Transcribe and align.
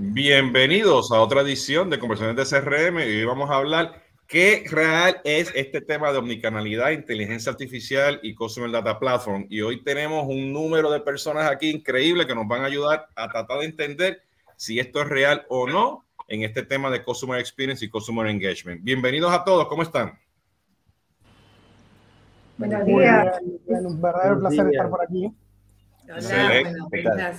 Bienvenidos 0.00 1.10
a 1.10 1.20
otra 1.20 1.40
edición 1.40 1.90
de 1.90 1.98
Conversaciones 1.98 2.48
de 2.48 2.60
CRM 2.60 3.00
y 3.00 3.16
hoy 3.16 3.24
vamos 3.24 3.50
a 3.50 3.56
hablar 3.56 4.00
qué 4.28 4.62
real 4.70 5.20
es 5.24 5.50
este 5.56 5.80
tema 5.80 6.12
de 6.12 6.18
omnicanalidad, 6.18 6.92
inteligencia 6.92 7.50
artificial 7.50 8.20
y 8.22 8.36
Customer 8.36 8.70
Data 8.70 9.00
Platform. 9.00 9.46
Y 9.50 9.60
hoy 9.60 9.82
tenemos 9.82 10.24
un 10.28 10.52
número 10.52 10.92
de 10.92 11.00
personas 11.00 11.50
aquí 11.50 11.70
increíble 11.70 12.28
que 12.28 12.34
nos 12.36 12.46
van 12.46 12.62
a 12.62 12.66
ayudar 12.66 13.08
a 13.16 13.28
tratar 13.28 13.58
de 13.58 13.64
entender 13.64 14.22
si 14.54 14.78
esto 14.78 15.02
es 15.02 15.08
real 15.08 15.44
o 15.48 15.66
no 15.66 16.04
en 16.28 16.44
este 16.44 16.62
tema 16.62 16.90
de 16.90 17.02
Customer 17.02 17.40
Experience 17.40 17.84
y 17.84 17.88
Customer 17.88 18.28
Engagement. 18.28 18.84
Bienvenidos 18.84 19.32
a 19.32 19.42
todos, 19.42 19.66
¿cómo 19.66 19.82
están? 19.82 20.16
Buenos 22.56 22.86
días. 22.86 23.36
un 23.66 24.00
verdadero 24.00 24.38
placer 24.38 24.64
estar 24.68 24.90
por 24.90 25.02
aquí. 25.02 25.34
Hola, 26.08 27.34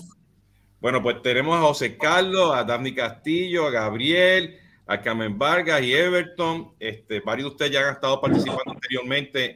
bueno, 0.81 1.03
pues 1.03 1.21
tenemos 1.21 1.57
a 1.57 1.61
José 1.61 1.97
Carlos, 1.97 2.55
a 2.55 2.63
Daphne 2.63 2.95
Castillo, 2.95 3.67
a 3.67 3.71
Gabriel, 3.71 4.57
a 4.87 5.01
Carmen 5.01 5.37
Vargas 5.37 5.81
y 5.81 5.93
Everton. 5.93 6.73
Este, 6.79 7.19
varios 7.19 7.49
de 7.49 7.51
ustedes 7.51 7.71
ya 7.71 7.85
han 7.85 7.95
estado 7.95 8.21
participando 8.21 8.71
anteriormente 8.71 9.53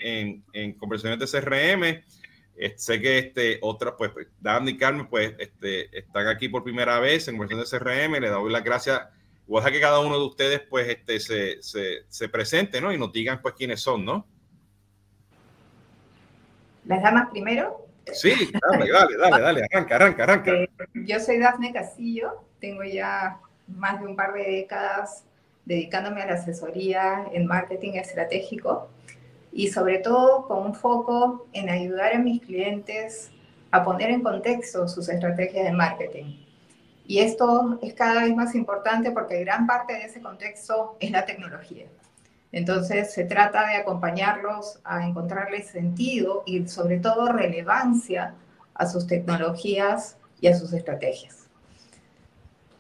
en, 0.52 0.74
conversaciones 0.74 1.32
de 1.32 1.42
CRM. 1.42 1.84
Eh, 2.56 2.74
sé 2.76 3.02
que 3.02 3.18
este, 3.20 3.58
otras, 3.62 3.94
pues, 3.98 4.12
pues 4.12 4.28
Daphne 4.40 4.72
y 4.72 4.78
Carmen, 4.78 5.08
pues, 5.08 5.34
este, 5.40 5.98
están 5.98 6.28
aquí 6.28 6.50
por 6.50 6.64
primera 6.64 7.00
vez 7.00 7.28
en 7.28 7.38
conversaciones 7.38 7.72
de 7.72 7.80
CRM. 7.80 8.22
Le 8.22 8.30
doy 8.30 8.52
las 8.52 8.64
gracias. 8.64 9.02
Voy 9.48 9.62
a 9.66 9.72
que 9.72 9.80
cada 9.80 10.00
uno 10.02 10.20
de 10.20 10.26
ustedes, 10.26 10.62
pues, 10.70 10.90
este, 10.90 11.20
se, 11.22 11.64
se, 11.64 12.04
se 12.10 12.30
presente, 12.30 12.82
¿no? 12.82 12.92
Y 12.92 12.98
nos 12.98 13.14
digan, 13.14 13.42
pues, 13.42 13.56
quiénes 13.56 13.80
son, 13.80 14.04
¿no? 14.04 14.28
¿Las 16.86 17.02
damas 17.02 17.30
primero? 17.32 17.88
Sí, 18.12 18.34
dale, 18.70 18.92
dale, 18.92 19.18
dale, 19.18 19.42
dale, 19.42 19.68
arranca, 19.72 19.96
arranca, 19.96 20.24
arranca. 20.24 20.52
Eh, 20.52 20.70
yo 20.94 21.20
soy 21.20 21.40
Dafne 21.40 21.72
Castillo, 21.72 22.44
tengo 22.60 22.84
ya 22.84 23.40
más 23.68 24.02
de 24.02 24.08
un 24.08 24.16
par 24.16 24.34
de 24.34 24.44
décadas 24.44 25.24
dedicándome 25.66 26.22
a 26.22 26.28
la 26.28 26.34
asesoría 26.34 27.26
en 27.32 27.46
marketing 27.46 27.94
estratégico 27.94 28.90
y 29.52 29.70
sobre 29.70 30.00
todo 30.00 30.48
con 30.48 30.66
un 30.66 30.76
foco 30.76 31.48
en 31.54 31.70
ayudar 31.70 32.14
a 32.14 32.20
mis 32.20 32.42
clientes 32.42 33.32
a 33.72 33.84
poner 33.84 34.10
en 34.10 34.22
contexto 34.22 34.88
sus 34.88 35.08
estrategias 35.10 35.66
de 35.66 35.72
marketing. 35.72 36.44
Y 37.06 37.20
esto 37.20 37.80
es 37.82 37.94
cada 37.94 38.24
vez 38.24 38.36
más 38.36 38.56
importante 38.56 39.12
porque 39.12 39.44
gran 39.44 39.66
parte 39.68 39.94
de 39.94 40.06
ese 40.06 40.22
contexto 40.22 40.98
es 41.00 41.12
la 41.12 41.26
tecnología. 41.26 41.86
Entonces 42.54 43.12
se 43.12 43.26
trata 43.26 43.68
de 43.68 43.78
acompañarlos 43.78 44.80
a 44.84 45.06
encontrarles 45.08 45.68
sentido 45.68 46.44
y 46.46 46.68
sobre 46.68 47.00
todo 47.00 47.32
relevancia 47.32 48.36
a 48.76 48.86
sus 48.86 49.08
tecnologías 49.08 50.18
y 50.40 50.48
a 50.48 50.56
sus 50.56 50.72
estrategias. 50.72 51.48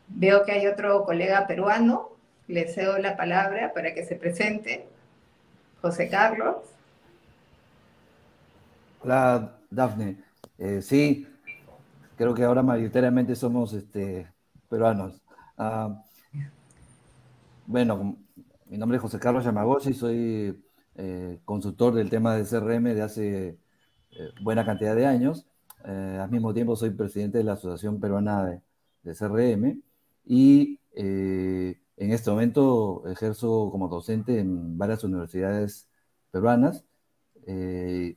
Veo 0.09 0.45
que 0.45 0.51
hay 0.51 0.67
otro 0.67 1.03
colega 1.05 1.47
peruano, 1.47 2.09
le 2.47 2.71
cedo 2.71 2.99
la 2.99 3.17
palabra 3.17 3.73
para 3.73 3.95
que 3.95 4.05
se 4.05 4.15
presente. 4.15 4.85
José 5.81 6.07
Carlos. 6.07 6.57
Hola, 9.01 9.57
Dafne. 9.71 10.17
Eh, 10.59 10.83
sí, 10.83 11.27
creo 12.15 12.35
que 12.35 12.43
ahora 12.43 12.61
mayoritariamente 12.61 13.35
somos 13.35 13.73
este, 13.73 14.27
peruanos. 14.69 15.19
Ah, 15.57 16.03
bueno, 17.65 18.17
mi 18.73 18.79
nombre 18.79 18.95
es 18.95 19.03
José 19.03 19.19
Carlos 19.19 19.45
Yamagoshi, 19.45 19.93
soy 19.93 20.59
eh, 20.95 21.39
consultor 21.45 21.93
del 21.93 22.09
tema 22.09 22.35
de 22.35 22.43
CRM 22.43 22.95
de 22.95 23.03
hace 23.03 23.47
eh, 24.09 24.29
buena 24.41 24.65
cantidad 24.65 24.95
de 24.95 25.05
años. 25.05 25.45
Eh, 25.85 26.17
al 26.19 26.31
mismo 26.31 26.55
tiempo 26.55 26.75
soy 26.75 26.89
presidente 26.89 27.37
de 27.37 27.43
la 27.43 27.53
Asociación 27.53 27.99
Peruana 27.99 28.61
de, 29.03 29.13
CRM 29.13 29.79
y 30.25 30.79
en 30.95 31.77
este 31.97 32.31
momento 32.31 33.03
ejerzo 33.07 33.69
como 33.69 33.89
docente 33.89 34.39
en 34.39 34.75
varias 34.75 35.03
universidades 35.03 35.87
peruanas 36.31 36.83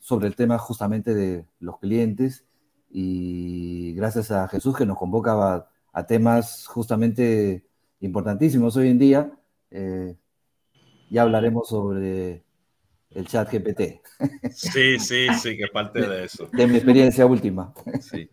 sobre 0.00 0.28
el 0.28 0.36
tema 0.36 0.56
justamente 0.56 1.12
de 1.12 1.44
los 1.60 1.78
clientes 1.80 2.46
y 2.88 3.92
gracias 3.92 4.30
a 4.30 4.48
Jesús 4.48 4.74
que 4.74 4.86
nos 4.86 4.96
convoca 4.96 5.68
a, 5.92 6.06
temas 6.06 6.66
justamente 6.66 7.66
importantísimos 8.00 8.74
hoy 8.76 8.88
en 8.88 8.98
día 8.98 9.32
ya 11.10 11.22
hablaremos 11.22 11.68
sobre 11.68 12.44
el 13.10 13.26
chat 13.26 13.50
GPT. 13.52 14.00
Sí, 14.52 14.98
sí, 14.98 15.26
sí, 15.40 15.56
que 15.56 15.68
parte 15.68 16.00
de, 16.00 16.24
eso. 16.24 16.48
De 16.52 16.66
mi 16.66 16.76
experiencia 16.76 17.26
última. 17.26 17.72
Sí. 18.00 18.28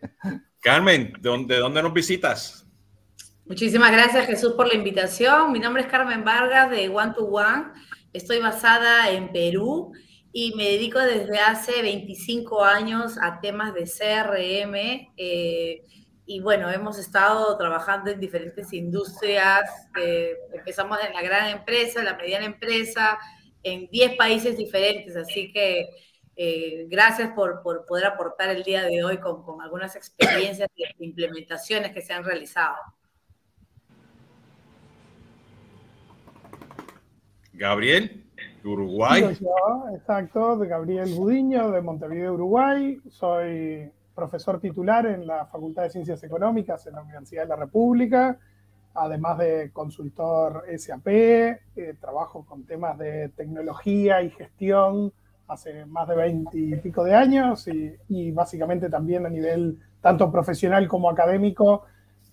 Carmen, 0.60 1.14
¿de 1.20 1.30
dónde, 1.30 1.58
dónde 1.58 1.82
nos 1.82 1.94
visitas? 1.94 2.66
Muchísimas 3.46 3.92
gracias 3.92 4.26
Jesús 4.26 4.54
por 4.54 4.68
la 4.68 4.76
invitación. 4.76 5.52
Mi 5.52 5.60
nombre 5.60 5.84
es 5.84 5.90
Carmen 5.90 6.24
Vargas 6.24 6.70
de 6.70 6.88
One 6.88 7.14
to 7.14 7.26
One. 7.26 7.66
Estoy 8.14 8.40
basada 8.40 9.10
en 9.12 9.32
Perú 9.32 9.92
y 10.32 10.54
me 10.56 10.64
dedico 10.64 11.00
desde 11.00 11.40
hace 11.40 11.82
25 11.82 12.64
años 12.64 13.18
a 13.22 13.42
temas 13.42 13.74
de 13.74 13.84
CRM. 13.84 15.12
Eh, 15.18 15.84
y 16.26 16.40
bueno, 16.40 16.70
hemos 16.72 16.98
estado 16.98 17.58
trabajando 17.58 18.12
en 18.12 18.20
diferentes 18.20 18.72
industrias, 18.74 19.64
empezamos 20.54 21.00
en 21.06 21.14
la 21.14 21.22
gran 21.22 21.50
empresa, 21.50 22.04
la 22.04 22.16
mediana 22.16 22.46
empresa, 22.46 23.18
en 23.62 23.88
10 23.90 24.16
países 24.16 24.58
diferentes, 24.58 25.16
así 25.16 25.52
que 25.52 25.90
eh, 26.36 26.88
gracias 26.90 27.32
por, 27.34 27.62
por, 27.62 27.86
poder 27.86 28.06
aportar 28.06 28.50
el 28.50 28.64
día 28.64 28.84
de 28.84 29.04
hoy 29.04 29.18
con, 29.18 29.44
con 29.44 29.62
algunas 29.62 29.96
experiencias 29.96 30.70
e 30.76 31.04
implementaciones 31.04 31.92
que 31.92 32.02
se 32.02 32.14
han 32.14 32.24
realizado. 32.24 32.78
Gabriel, 37.54 38.26
Uruguay. 38.64 39.24
exacto, 39.96 40.58
de 40.58 40.68
Gabriel 40.68 41.14
Budiño, 41.14 41.70
de 41.72 41.82
Montevideo, 41.82 42.34
Uruguay. 42.34 43.00
Soy 43.10 43.92
profesor 44.16 44.60
titular 44.60 45.06
en 45.06 45.26
la 45.28 45.46
Facultad 45.46 45.84
de 45.84 45.90
Ciencias 45.90 46.24
Económicas 46.24 46.86
en 46.88 46.94
la 46.94 47.02
Universidad 47.02 47.44
de 47.44 47.50
la 47.50 47.56
República, 47.56 48.38
además 48.94 49.38
de 49.40 49.72
consultor 49.72 50.66
SAP, 50.78 51.08
eh, 51.08 51.60
trabajo 52.00 52.46
con 52.46 52.64
temas 52.64 52.98
de 52.98 53.30
tecnología 53.30 54.22
y 54.22 54.30
gestión 54.30 55.12
hace 55.48 55.86
más 55.86 56.08
de 56.08 56.16
20 56.16 56.58
y 56.58 56.76
pico 56.78 57.04
de 57.04 57.16
años 57.16 57.68
y, 57.68 58.32
básicamente 58.32 58.90
también 58.90 59.26
a 59.26 59.30
nivel 59.30 59.78
tanto 60.02 60.32
profesional 60.32 60.88
como 60.88 61.10
académico, 61.10 61.84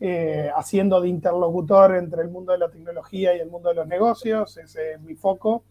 eh, 0.00 0.50
haciendo 0.56 1.00
de 1.00 1.08
interlocutor 1.08 1.96
entre 1.96 2.22
el 2.22 2.30
mundo 2.30 2.52
de 2.52 2.58
la 2.58 2.70
tecnología 2.70 3.36
y 3.36 3.40
el 3.40 3.50
mundo 3.50 3.70
de 3.70 3.74
los 3.74 3.86
negocios, 3.86 4.56
ese 4.56 4.92
es 4.92 5.00
mi 5.00 5.14
foco 5.14 5.64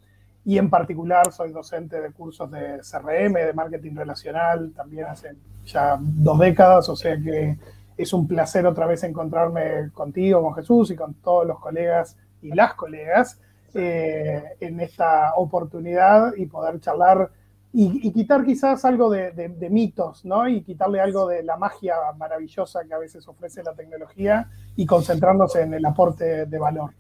y 0.45 0.57
en 0.57 0.69
particular 0.69 1.31
soy 1.31 1.51
docente 1.51 2.00
de 2.01 2.11
cursos 2.11 2.50
de 2.51 2.79
CRM, 2.79 3.33
de 3.33 3.53
marketing 3.53 3.95
relacional, 3.95 4.72
también 4.73 5.05
hace 5.05 5.35
ya 5.66 5.97
dos 6.00 6.39
décadas, 6.39 6.89
o 6.89 6.95
sea 6.95 7.17
que 7.17 7.57
es 7.97 8.13
un 8.13 8.27
placer 8.27 8.66
otra 8.66 8.85
vez 8.85 9.03
encontrarme 9.03 9.91
contigo, 9.94 10.41
con 10.41 10.55
Jesús 10.55 10.91
y 10.91 10.95
con 10.95 11.16
todos 11.16 11.45
los 11.45 11.59
colegas 11.59 12.17
y 12.41 12.53
las 12.53 12.73
colegas 12.73 13.39
eh, 13.73 14.41
en 14.61 14.79
esta 14.79 15.33
oportunidad 15.35 16.33
y 16.35 16.45
poder 16.45 16.79
charlar 16.79 17.29
y, 17.72 18.11
quitar 18.11 18.44
quizás 18.44 18.83
algo 18.83 19.11
de, 19.11 19.69
mitos, 19.69 20.25
¿no? 20.25 20.47
Y 20.47 20.63
quitarle 20.63 21.01
algo 21.01 21.28
de 21.28 21.44
la 21.44 21.55
magia 21.55 21.95
maravillosa 22.17 22.83
que 22.88 22.94
a 22.94 22.97
veces 22.97 23.28
ofrece 23.28 23.61
la 23.61 23.73
tecnología 23.73 24.49
y 24.75 24.85
concentrarnos 24.85 25.55
en 25.55 25.75
el 25.75 25.85
aporte 25.85 26.47
de 26.47 26.59
valor. 26.59 26.91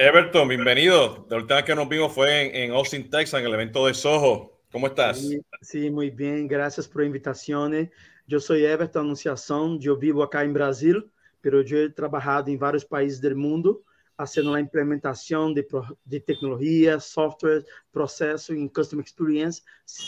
Everton, 0.00 0.46
bienvenido. 0.46 1.26
La 1.28 1.38
última 1.38 1.56
vez 1.56 1.64
que 1.64 1.74
nos 1.74 1.88
vimos 1.88 2.12
fue 2.12 2.64
en, 2.64 2.70
Austin, 2.70 3.10
Texas, 3.10 3.40
en 3.40 3.46
el 3.46 3.54
evento 3.54 3.84
de 3.84 3.94
Soho. 3.94 4.62
¿Cómo 4.70 4.86
estás? 4.86 5.28
Sí, 5.60 5.90
muy 5.90 6.10
bien. 6.10 6.46
Gracias 6.46 6.86
por 6.86 7.02
la 7.02 7.06
invitación. 7.06 7.90
Yo 8.24 8.38
soy 8.38 8.64
Everton 8.64 9.06
Anunciación. 9.06 9.80
Yo 9.80 9.96
vivo 9.96 10.22
acá 10.22 10.44
en 10.44 10.52
Brasil, 10.52 11.10
pero 11.40 11.62
yo 11.62 11.78
he 11.78 11.90
trabajado 11.90 12.46
en 12.46 12.60
varios 12.60 12.84
países 12.84 13.20
del 13.20 13.34
mundo 13.34 13.82
haciendo 14.16 14.52
la 14.52 14.60
implementación 14.60 15.52
de, 15.52 15.66
de 16.04 16.20
tecnología, 16.20 17.00
software, 17.00 17.66
proceso 17.90 18.52
en 18.52 18.68
Customer 18.68 19.02
Experience, 19.02 19.64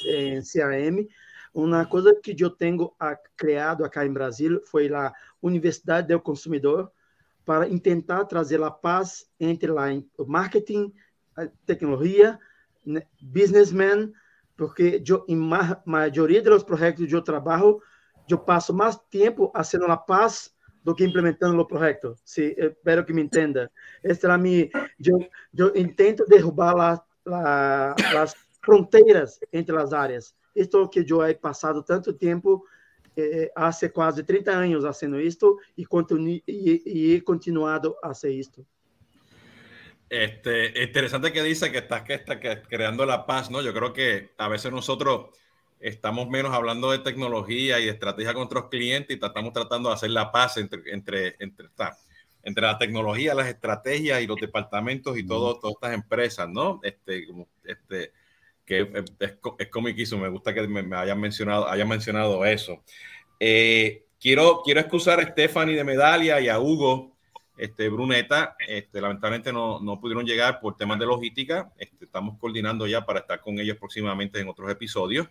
en 0.06 0.40
CRM. 0.44 1.08
Una 1.52 1.88
cosa 1.88 2.10
que 2.22 2.32
yo 2.32 2.52
tengo 2.52 2.96
creado 3.34 3.84
acá 3.84 4.04
en 4.04 4.14
Brasil 4.14 4.60
fue 4.64 4.88
la 4.88 5.12
Universidad 5.40 6.04
del 6.04 6.22
Consumidor, 6.22 6.92
para 7.44 7.66
tentar 7.78 8.24
trazer 8.24 8.62
a 8.62 8.70
paz 8.70 9.26
entre 9.38 9.70
o 9.70 10.26
marketing, 10.26 10.92
a 11.36 11.46
tecnologia, 11.66 12.38
businessman, 13.20 14.12
porque 14.56 15.02
eu, 15.08 15.24
em 15.26 15.36
ma 15.36 15.80
maioria 15.84 16.42
dos 16.42 16.62
projetos 16.62 17.06
que 17.06 17.14
eu 17.14 17.22
trabalho, 17.22 17.80
eu 18.28 18.38
passo 18.38 18.72
mais 18.72 18.96
tempo 19.10 19.50
fazendo 19.54 19.86
a 19.86 19.96
paz 19.96 20.54
do 20.84 20.94
que 20.94 21.04
implementando 21.04 21.60
o 21.60 21.66
projeto. 21.66 22.14
Se 22.24 22.54
espero 22.58 23.04
que 23.04 23.12
me 23.12 23.22
entenda. 23.22 23.70
Esta 24.02 24.28
é 24.28 24.30
a 24.30 24.38
minha, 24.38 24.68
eu, 25.04 25.28
eu 25.56 25.76
intento 25.76 26.24
derrubar 26.26 26.74
la, 26.74 27.04
la, 27.24 27.94
as 28.20 28.34
fronteiras 28.62 29.38
entre 29.52 29.76
as 29.76 29.92
áreas. 29.92 30.34
Isto 30.54 30.82
é 30.82 30.88
que 30.88 31.12
eu 31.12 31.22
he 31.24 31.34
passado 31.34 31.82
tanto 31.82 32.12
tempo 32.12 32.64
eh, 33.16 33.50
hace 33.54 33.92
casi 33.92 34.22
30 34.22 34.58
años 34.58 34.84
haciendo 34.84 35.18
esto 35.18 35.58
y, 35.76 35.84
y, 36.46 37.14
he 37.14 37.24
continuado 37.24 37.96
a 38.02 38.10
hacer 38.10 38.32
esto. 38.32 38.64
Este, 40.08 40.82
interesante 40.82 41.32
que 41.32 41.42
dice 41.42 41.70
que 41.70 41.78
estás 41.78 42.02
que 42.02 42.14
está 42.14 42.40
creando 42.40 43.06
la 43.06 43.26
paz, 43.26 43.50
¿no? 43.50 43.62
Yo 43.62 43.72
creo 43.72 43.92
que 43.92 44.30
a 44.38 44.48
veces 44.48 44.72
nosotros 44.72 45.30
estamos 45.80 46.28
menos 46.28 46.52
hablando 46.52 46.90
de 46.90 46.98
tecnología 46.98 47.80
y 47.80 47.86
de 47.86 47.92
estrategia 47.92 48.34
con 48.34 48.42
otros 48.42 48.68
clientes 48.68 49.16
y 49.16 49.24
estamos 49.24 49.52
tratando 49.52 49.88
de 49.88 49.94
hacer 49.94 50.10
la 50.10 50.30
paz 50.30 50.56
entre, 50.56 50.82
entre, 50.92 51.36
entre, 51.38 51.68
entre 52.42 52.62
la 52.62 52.78
tecnología, 52.78 53.34
las 53.34 53.48
estrategias 53.48 54.20
y 54.20 54.26
los 54.26 54.36
departamentos 54.40 55.16
y 55.16 55.26
todo, 55.26 55.58
todas 55.58 55.74
estas 55.74 55.94
empresas, 55.94 56.48
¿no? 56.48 56.80
Este, 56.82 57.26
este, 57.64 58.12
que 58.70 58.88
es, 59.18 59.34
es 59.58 59.66
comiquísimo, 59.66 60.22
me 60.22 60.28
gusta 60.28 60.54
que 60.54 60.64
me, 60.68 60.96
hayan, 60.96 61.20
mencionado, 61.20 61.68
hayan 61.68 61.88
mencionado 61.88 62.44
eso. 62.44 62.84
Eh, 63.40 64.04
quiero, 64.20 64.62
quiero 64.64 64.78
excusar 64.78 65.18
a 65.18 65.26
Stephanie 65.26 65.74
de 65.74 65.82
Medalia 65.82 66.40
y 66.40 66.48
a 66.48 66.60
Hugo 66.60 67.16
este, 67.58 67.88
Bruneta. 67.88 68.54
Este, 68.64 69.00
lamentablemente 69.00 69.52
no, 69.52 69.80
no 69.80 70.00
pudieron 70.00 70.24
llegar 70.24 70.60
por 70.60 70.76
temas 70.76 71.00
de 71.00 71.06
logística. 71.06 71.72
Este, 71.78 72.04
estamos 72.04 72.38
coordinando 72.38 72.86
ya 72.86 73.04
para 73.04 73.18
estar 73.18 73.40
con 73.40 73.58
ellos 73.58 73.76
próximamente 73.76 74.38
en 74.38 74.48
otros 74.48 74.70
episodios. 74.70 75.26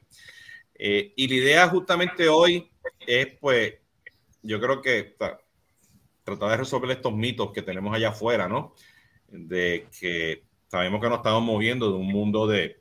Eh, 0.76 1.14
y 1.16 1.30
la 1.30 1.36
idea 1.36 1.70
justamente 1.70 2.28
hoy 2.28 2.70
es, 3.08 3.28
pues, 3.40 3.76
yo 4.44 4.60
creo 4.60 4.82
que 4.82 5.16
tratar 6.26 6.50
de 6.50 6.58
resolver 6.58 6.92
estos 6.92 7.14
mitos 7.14 7.54
que 7.54 7.62
tenemos 7.62 7.96
allá 7.96 8.10
afuera, 8.10 8.50
¿no? 8.50 8.76
De 9.30 9.88
que 9.98 10.44
sabemos 10.68 11.00
que 11.00 11.08
nos 11.08 11.20
estamos 11.20 11.42
moviendo 11.42 11.90
de 11.90 11.98
un 11.98 12.08
mundo 12.08 12.46
de 12.46 12.79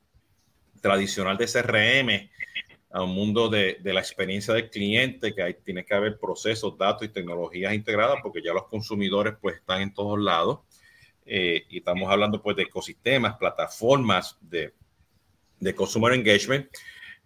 tradicional 0.81 1.37
de 1.37 1.47
CRM 1.47 2.31
a 2.91 3.03
un 3.03 3.15
mundo 3.15 3.49
de, 3.49 3.79
de 3.81 3.93
la 3.93 4.01
experiencia 4.01 4.55
del 4.55 4.71
cliente, 4.71 5.35
que 5.35 5.43
hay, 5.43 5.55
tiene 5.63 5.85
que 5.85 5.95
haber 5.95 6.19
procesos, 6.19 6.79
datos 6.79 7.07
y 7.07 7.11
tecnologías 7.11 7.75
integradas, 7.75 8.19
porque 8.23 8.43
ya 8.43 8.53
los 8.53 8.67
consumidores 8.67 9.35
pues 9.41 9.57
están 9.57 9.83
en 9.83 9.93
todos 9.93 10.19
lados. 10.19 10.61
Eh, 11.31 11.67
y 11.69 11.79
estamos 11.79 12.11
hablando 12.11 12.43
pues 12.43 12.57
de 12.57 12.63
ecosistemas, 12.63 13.37
plataformas 13.37 14.39
de, 14.41 14.73
de 15.61 15.75
consumer 15.75 16.15
engagement. 16.15 16.67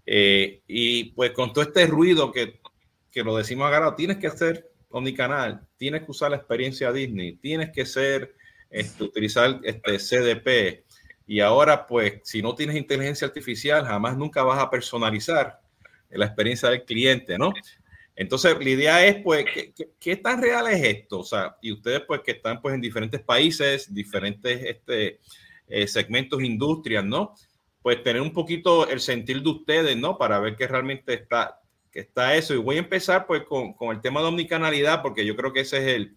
Eh, 0.05 0.60
y 0.66 1.05
pues 1.12 1.31
con 1.31 1.52
todo 1.52 1.62
este 1.64 1.87
ruido 1.87 2.32
que, 2.32 2.60
que 3.10 3.22
lo 3.22 3.37
decimos 3.37 3.72
ahora, 3.72 3.94
tienes 3.94 4.16
que 4.16 4.26
hacer 4.26 4.72
omnicanal, 4.90 5.66
tienes 5.76 6.02
que 6.02 6.10
usar 6.10 6.31
la 6.32 6.38
experiencia 6.38 6.93
Disney, 6.93 7.37
tienes 7.37 7.70
que 7.70 7.87
ser, 7.87 8.34
este, 8.70 9.05
utilizar 9.05 9.60
este 9.62 9.98
CDP. 9.98 10.84
Y 11.32 11.40
ahora, 11.40 11.87
pues, 11.87 12.20
si 12.25 12.43
no 12.43 12.55
tienes 12.55 12.76
inteligencia 12.76 13.26
artificial, 13.26 13.87
jamás 13.87 14.19
nunca 14.19 14.43
vas 14.43 14.58
a 14.62 14.69
personalizar 14.69 15.62
la 16.11 16.26
experiencia 16.26 16.69
del 16.69 16.84
cliente, 16.84 17.38
¿no? 17.38 17.55
Entonces, 18.14 18.55
la 18.58 18.69
idea 18.69 19.06
es, 19.06 19.17
pues, 19.23 19.46
¿qué, 19.99 20.17
tan 20.17 20.43
real 20.43 20.67
es 20.67 20.84
esto? 20.84 21.20
O 21.20 21.25
sea, 21.25 21.56
y 21.62 21.73
ustedes, 21.73 22.02
pues, 22.06 22.20
que 22.20 22.32
están, 22.32 22.61
pues, 22.61 22.75
en 22.75 22.82
diferentes 22.82 23.23
países, 23.23 23.94
diferentes 23.94 24.62
este, 24.62 25.20
eh, 25.69 25.87
segmentos, 25.87 26.43
industrias, 26.43 27.02
¿no? 27.02 27.34
Pues 27.81 28.02
tener 28.02 28.20
un 28.20 28.34
poquito 28.34 28.87
el 28.90 29.00
sentir 29.00 29.40
de 29.43 29.49
ustedes, 29.49 29.96
¿no? 29.96 30.19
Para 30.19 30.38
ver 30.38 30.55
qué 30.55 30.67
realmente 30.67 31.14
está, 31.14 31.62
que 31.90 32.00
está 32.00 32.37
eso. 32.37 32.52
Y 32.52 32.58
voy 32.58 32.76
a 32.76 32.81
empezar 32.81 33.26
pues 33.26 33.44
con, 33.44 33.73
con, 33.73 33.96
el 33.96 34.02
tema 34.02 34.20
de 34.20 34.26
omnicanalidad, 34.26 35.00
porque 35.00 35.25
yo 35.25 35.34
creo 35.34 35.50
que 35.55 35.61
ese 35.61 35.79
es 35.79 35.96
el, 35.96 36.14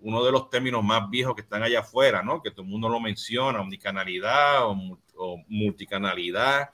uno 0.00 0.22
de 0.24 0.32
los 0.32 0.50
términos 0.50 0.84
más 0.84 1.08
viejos 1.08 1.34
que 1.34 1.42
están 1.42 1.62
allá 1.62 1.80
afuera, 1.80 2.22
¿no? 2.22 2.42
Que 2.42 2.50
todo 2.50 2.62
el 2.62 2.68
mundo 2.68 2.88
lo 2.88 3.00
menciona, 3.00 3.60
omnicanalidad 3.60 4.66
o, 4.66 4.98
o 5.16 5.42
multicanalidad, 5.48 6.70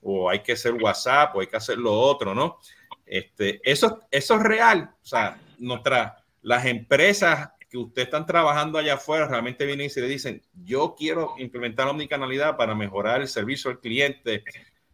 o 0.00 0.30
hay 0.30 0.40
que 0.40 0.52
hacer 0.52 0.74
WhatsApp, 0.74 1.34
o 1.34 1.40
hay 1.40 1.48
que 1.48 1.56
hacer 1.56 1.78
lo 1.78 1.92
otro, 1.92 2.34
¿no? 2.34 2.58
Este, 3.04 3.60
eso, 3.62 4.00
eso 4.10 4.34
es 4.36 4.42
real. 4.42 4.90
O 5.02 5.06
sea, 5.06 5.40
nuestra, 5.58 6.24
las 6.42 6.64
empresas 6.66 7.50
que 7.68 7.78
ustedes 7.78 8.06
están 8.06 8.26
trabajando 8.26 8.78
allá 8.78 8.94
afuera 8.94 9.26
realmente 9.26 9.66
vienen 9.66 9.86
y 9.86 9.90
se 9.90 10.00
le 10.00 10.08
dicen, 10.08 10.42
yo 10.54 10.94
quiero 10.96 11.34
implementar 11.38 11.88
omnicanalidad 11.88 12.56
para 12.56 12.74
mejorar 12.74 13.20
el 13.20 13.28
servicio 13.28 13.70
al 13.70 13.80
cliente 13.80 14.44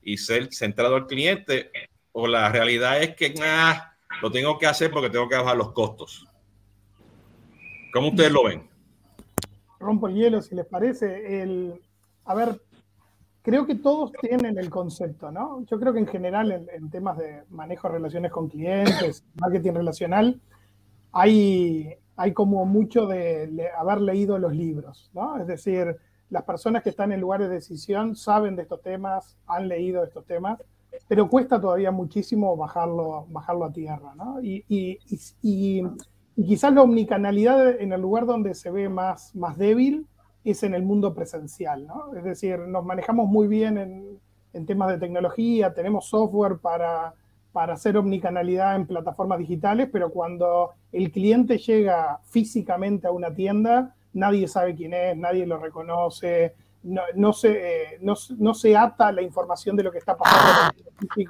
y 0.03 0.17
ser 0.17 0.53
centrado 0.53 0.97
al 0.97 1.07
cliente 1.07 1.71
o 2.13 2.27
la 2.27 2.51
realidad 2.51 3.03
es 3.03 3.15
que 3.15 3.35
ah, 3.43 3.95
lo 4.21 4.31
tengo 4.31 4.59
que 4.59 4.67
hacer 4.67 4.91
porque 4.91 5.11
tengo 5.11 5.29
que 5.29 5.37
bajar 5.37 5.57
los 5.57 5.73
costos. 5.73 6.27
¿Cómo 7.93 8.09
ustedes 8.09 8.33
lo 8.33 8.45
ven? 8.45 8.63
Rompo 9.79 10.09
el 10.09 10.15
hielo, 10.15 10.41
si 10.41 10.55
les 10.55 10.67
parece. 10.67 11.43
El, 11.43 11.81
a 12.25 12.35
ver, 12.35 12.61
creo 13.43 13.67
que 13.67 13.75
todos 13.75 14.13
tienen 14.21 14.57
el 14.59 14.71
concepto, 14.71 15.31
¿no? 15.31 15.65
Yo 15.67 15.79
creo 15.79 15.93
que 15.93 15.99
en 15.99 16.07
general 16.07 16.53
en, 16.53 16.91
temas 16.91 17.19
de 17.19 17.43
manejo 17.51 17.89
de 17.89 17.95
relaciones 17.95 18.33
con 18.33 18.49
clientes, 18.49 19.25
marketing 19.41 19.73
relacional, 19.73 20.41
hay, 21.13 21.95
hay 22.17 22.33
como 22.33 22.65
mucho 22.65 23.07
de 23.07 23.69
haber 23.79 24.01
leído 24.01 24.39
los 24.39 24.55
libros, 24.55 25.11
¿no? 25.13 25.37
Es 25.39 25.47
decir, 25.47 25.97
las 26.31 26.45
personas 26.45 26.83
que 26.83 26.91
están 26.91 27.13
en 27.13 27.21
lugares 27.21 27.49
de 27.49 27.57
decisión 27.57 28.17
saben 28.17 28.57
de 28.57 28.63
estos 28.63 28.81
temas, 28.81 29.37
han 29.47 29.69
leído 29.69 30.03
estos 30.03 30.25
temas 30.25 30.59
pero 31.09 31.29
cuesta 31.29 31.61
todavía 31.61 31.91
muchísimo 31.91 32.57
bajarlo, 32.57 33.27
bajarlo 33.29 33.65
a 33.65 33.73
tierra, 33.73 34.15
¿no? 34.15 34.43
Y, 34.43 34.65
y, 34.69 34.99
y, 35.43 35.83
quizás 36.37 36.73
la 36.73 36.83
omnicanalidad 36.83 37.81
en 37.81 37.93
el 37.93 38.01
lugar 38.01 38.27
donde 38.27 38.55
se 38.55 38.71
ve 38.71 38.89
más, 38.89 39.35
más 39.35 39.59
débil 39.59 40.07
es 40.45 40.63
en 40.63 40.75
el 40.75 40.83
mundo 40.83 41.15
presencial, 41.15 41.87
¿no? 41.87 42.15
Es 42.17 42.25
decir, 42.25 42.59
nos 42.59 42.85
manejamos 42.85 43.29
muy 43.29 43.47
bien 43.47 43.79
en, 43.79 44.19
en 44.53 44.67
temas 44.67 44.89
de 44.89 44.99
tecnología, 44.99 45.73
tenemos 45.73 46.07
software 46.07 46.59
para, 46.59 47.15
para 47.53 47.75
hacer 47.75 47.97
omnicanalidad 47.97 48.77
en 48.77 48.87
plataformas 48.87 49.39
digitales, 49.39 49.89
pero 49.93 50.11
cuando 50.11 50.71
el 50.91 51.11
cliente 51.13 51.59
llega 51.59 52.21
físicamente 52.25 53.07
a 53.07 53.13
una 53.13 53.35
tienda, 53.35 53.95
nadie 54.13 54.49
sabe 54.49 54.75
quién 54.75 54.95
es, 54.95 55.17
nadie 55.17 55.47
lo 55.47 55.59
reconoce, 55.59 56.55
no, 56.83 57.03
no, 57.15 57.33
se, 57.33 57.51
eh, 57.53 57.99
no, 58.01 58.15
no, 58.39 58.55
se 58.55 58.77
ata 58.77 59.13
la 59.13 59.23
información 59.23 59.77
de 59.77 59.85
lo 59.85 59.93
que 59.93 59.99
está 59.99 60.17
pasando 60.17 60.75
en 60.77 61.09
el 61.17 61.29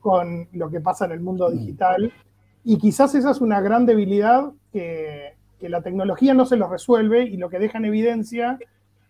con 0.00 0.48
lo 0.52 0.70
que 0.70 0.80
pasa 0.80 1.04
en 1.04 1.12
el 1.12 1.20
mundo 1.20 1.50
digital. 1.50 2.12
Y 2.64 2.78
quizás 2.78 3.14
esa 3.14 3.30
es 3.30 3.40
una 3.40 3.60
gran 3.60 3.86
debilidad 3.86 4.50
que, 4.72 5.34
que 5.58 5.68
la 5.68 5.82
tecnología 5.82 6.34
no 6.34 6.46
se 6.46 6.56
lo 6.56 6.68
resuelve 6.68 7.24
y 7.24 7.36
lo 7.36 7.48
que 7.48 7.58
deja 7.58 7.78
en 7.78 7.86
evidencia 7.86 8.58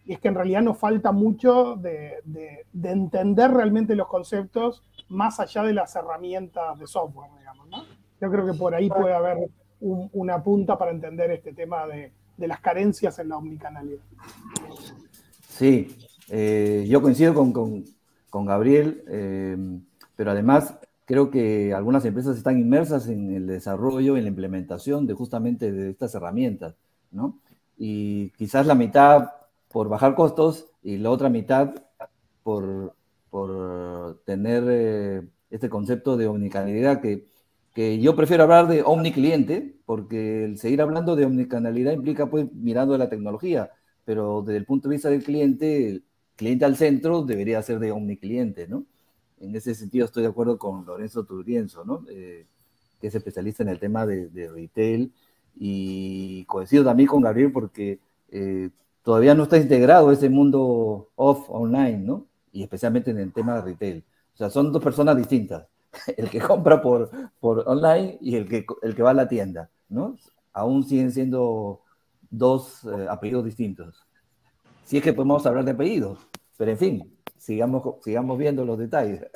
es 0.07 0.19
que 0.21 0.29
en 0.29 0.35
realidad 0.35 0.63
nos 0.63 0.79
falta 0.79 1.13
mucho 1.13 1.77
de, 1.77 2.15
de, 2.25 2.65
de 2.73 2.91
entender 2.91 3.51
realmente 3.51 3.95
los 3.95 4.09
conceptos 4.09 4.83
más 5.09 5.39
allá 5.39 5.63
de 5.63 5.75
las 5.75 5.95
herramientas 5.97 6.79
de 6.79 6.87
software, 6.87 7.31
digamos. 7.39 7.69
¿no? 7.69 7.85
Yo 8.21 8.31
creo 8.31 8.47
que 8.47 8.55
por 8.55 8.75
ahí 8.75 8.89
puede 8.89 9.13
haber 9.13 9.51
un, 9.81 10.09
una 10.13 10.43
punta 10.43 10.79
para 10.79 10.93
entender 10.93 11.31
este 11.31 11.53
tema 11.53 11.87
de, 11.87 12.13
de 12.37 12.49
las 12.49 12.61
carencias 12.61 13.19
en 13.19 13.29
la 13.29 13.37
omnicanalidad. 13.37 14.01
Sí, 15.47 15.95
eh, 16.31 16.87
yo 16.89 17.03
coincido 17.03 17.35
con, 17.35 17.53
con, 17.53 17.85
con 18.31 18.47
Gabriel, 18.47 19.05
eh, 19.09 19.57
pero 20.17 20.31
además 20.31 20.75
creo 21.09 21.31
que 21.31 21.73
algunas 21.73 22.05
empresas 22.05 22.37
están 22.37 22.59
inmersas 22.59 23.09
en 23.09 23.35
el 23.35 23.47
desarrollo, 23.47 24.19
en 24.19 24.25
la 24.25 24.29
implementación 24.29 25.07
de 25.07 25.15
justamente 25.15 25.73
de 25.73 25.89
estas 25.89 26.15
herramientas, 26.15 26.75
¿no? 27.11 27.41
Y 27.79 28.29
quizás 28.33 28.67
la 28.67 28.75
mitad 28.75 29.31
por 29.71 29.89
bajar 29.89 30.15
costos 30.15 30.67
y 30.83 30.99
la 30.99 31.11
otra 31.11 31.31
mitad 31.31 31.71
por, 32.43 32.95
por 33.31 34.21
tener 34.27 34.65
eh, 34.69 35.23
este 35.51 35.71
concepto 35.71 36.19
de 36.19 36.27
omnicanalidad 36.27 37.01
que, 37.01 37.25
que 37.75 37.99
yo 38.01 38.15
prefiero 38.15 38.43
hablar 38.43 38.69
de 38.69 38.83
omnicliente, 38.83 39.77
porque 39.87 40.45
el 40.45 40.59
seguir 40.59 40.83
hablando 40.83 41.17
de 41.17 41.25
omnicanalidad 41.25 41.93
implica 41.93 42.29
pues 42.29 42.53
mirando 42.53 42.99
la 42.99 43.09
tecnología, 43.09 43.71
pero 44.05 44.43
desde 44.43 44.59
el 44.59 44.67
punto 44.67 44.91
de 44.91 44.97
vista 44.97 45.09
del 45.09 45.25
cliente, 45.25 45.89
el 45.89 46.05
cliente 46.37 46.67
al 46.67 46.77
centro 46.77 47.23
debería 47.23 47.63
ser 47.63 47.79
de 47.79 47.93
omnicliente, 47.93 48.69
¿no? 48.69 48.85
En 49.41 49.55
ese 49.55 49.75
sentido 49.75 50.05
estoy 50.05 50.23
de 50.23 50.29
acuerdo 50.29 50.59
con 50.59 50.85
Lorenzo 50.85 51.25
Turienzo, 51.25 51.85
¿no? 51.85 52.05
Eh, 52.09 52.47
que 53.01 53.07
es 53.07 53.15
especialista 53.15 53.63
en 53.63 53.69
el 53.69 53.79
tema 53.79 54.07
de, 54.07 54.51
retail, 54.53 55.13
y 55.57 56.45
coincido 56.45 56.85
también 56.85 57.09
con 57.09 57.21
Gabriel 57.21 57.51
porque 57.53 57.99
eh, 58.31 58.71
todavía 59.03 59.35
no 59.35 59.45
está 59.45 59.57
integrado 59.57 60.13
ese 60.13 60.29
mundo 60.29 61.09
off-online, 61.17 61.99
¿no? 61.99 62.27
Y 62.53 62.63
especialmente 62.63 63.11
en 63.11 63.19
el 63.19 63.33
tema 63.33 63.57
de 63.57 63.63
retail. 63.63 64.05
O 64.35 64.37
sea, 64.37 64.51
son 64.51 64.73
dos 64.73 64.83
personas 64.83 65.17
distintas. 65.17 65.67
El 66.17 66.29
que 66.31 66.41
compra 66.41 66.81
por, 66.83 67.11
por 67.41 67.65
online 67.67 68.19
y 68.21 68.37
el 68.37 68.47
que, 68.47 68.67
el 68.83 68.95
que 68.95 69.03
va 69.03 69.11
a 69.11 69.15
la 69.15 69.27
tienda, 69.27 69.71
¿no? 69.89 70.17
Aún 70.53 70.85
siguen 70.85 71.11
siendo 71.11 71.81
dos 72.31 72.85
eh, 72.85 73.07
apellidos 73.09 73.45
distintos. 73.45 74.07
Si 74.85 74.99
es 74.99 75.03
que 75.03 75.13
podemos 75.13 75.45
hablar 75.47 75.65
de 75.65 75.71
apellidos, 75.71 76.19
pero 76.57 76.71
en 76.71 76.79
fin, 76.79 77.18
sigamos, 77.39 77.83
sigamos 78.05 78.39
viendo 78.39 78.65
los 78.65 78.79
detalles. 78.79 79.27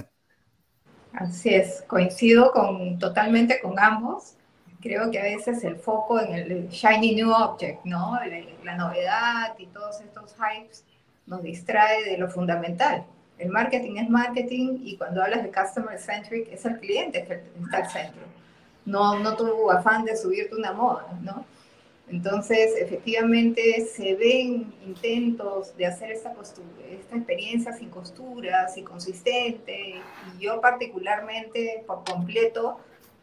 Así 1.12 1.54
es, 1.54 1.84
coincido 1.86 2.52
con, 2.52 2.98
totalmente 2.98 3.60
con 3.60 3.78
ambos. 3.78 4.34
Creo 4.80 5.10
que 5.10 5.20
a 5.20 5.24
veces 5.24 5.62
el 5.64 5.76
foco 5.76 6.20
en 6.20 6.34
el 6.34 6.68
shiny 6.68 7.14
new 7.14 7.30
object, 7.30 7.84
¿no? 7.84 8.18
La, 8.24 8.40
la 8.64 8.76
novedad 8.76 9.54
y 9.58 9.66
todos 9.66 10.00
estos 10.00 10.34
hypes 10.34 10.84
nos 11.26 11.42
distrae 11.42 12.04
de 12.04 12.18
lo 12.18 12.28
fundamental. 12.28 13.04
El 13.38 13.50
marketing 13.50 13.96
es 13.96 14.08
marketing 14.08 14.78
y 14.82 14.96
cuando 14.96 15.22
hablas 15.22 15.42
de 15.42 15.50
customer 15.50 15.98
centric 15.98 16.48
es 16.52 16.64
el 16.64 16.78
cliente 16.78 17.24
que 17.24 17.42
está 17.64 17.78
al 17.78 17.90
centro. 17.90 18.22
No, 18.84 19.18
no 19.20 19.36
tu 19.36 19.70
afán 19.70 20.04
de 20.04 20.16
subirte 20.16 20.56
una 20.56 20.72
moda, 20.72 21.06
¿no? 21.22 21.44
Entonces, 22.08 22.74
efectivamente, 22.78 23.86
se 23.86 24.14
ven 24.14 24.74
intentos 24.84 25.76
de 25.76 25.86
hacer 25.86 26.12
esta, 26.12 26.34
esta 26.90 27.16
experiencia 27.16 27.72
sin 27.72 27.88
costuras 27.88 28.76
y 28.76 28.82
consistente, 28.82 29.94
y 30.34 30.42
yo 30.42 30.60
particularmente, 30.60 31.84
por 31.86 32.04
completo, 32.04 32.78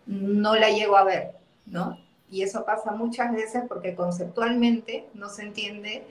no 0.08 0.56
la 0.56 0.70
llego 0.70 0.98
a 0.98 1.04
ver, 1.04 1.32
¿no? 1.68 2.00
Y 2.32 2.42
eso 2.44 2.66
pasa 2.66 2.92
muchas 2.92 3.32
veces 3.34 3.64
porque 3.68 3.96
conceptualmente 3.96 5.08
no 5.14 5.30
se 5.30 5.44
entiende 5.44 6.04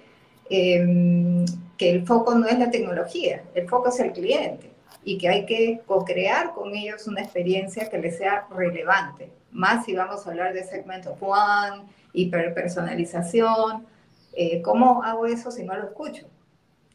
em, 0.51 1.45
que 1.77 1.91
el 1.91 2.07
foco 2.07 2.35
no 2.35 2.47
es 2.47 2.59
la 2.59 2.71
tecnología, 2.71 3.45
el 3.55 3.69
foco 3.69 3.89
es 3.89 4.01
el 4.01 4.13
cliente 4.13 4.71
y 5.05 5.19
que 5.19 5.29
hay 5.29 5.47
que 5.47 5.81
co-crear 5.87 6.53
con 6.55 6.75
ellos 6.75 7.07
una 7.07 7.23
experiencia 7.23 7.89
que 7.89 7.99
les 7.99 8.19
sea 8.19 8.47
relevante, 8.51 9.31
más 9.51 9.85
si 9.85 9.95
vamos 9.95 10.27
a 10.27 10.31
hablar 10.31 10.53
de 10.53 10.65
segmento 10.65 11.17
one, 11.21 11.85
hiperpersonalización. 12.23 13.87
Eh, 14.33 14.63
¿Cómo 14.63 15.03
hago 15.03 15.27
eso 15.27 15.51
si 15.51 15.65
no 15.65 15.75
lo 15.77 15.85
escucho? 15.85 16.27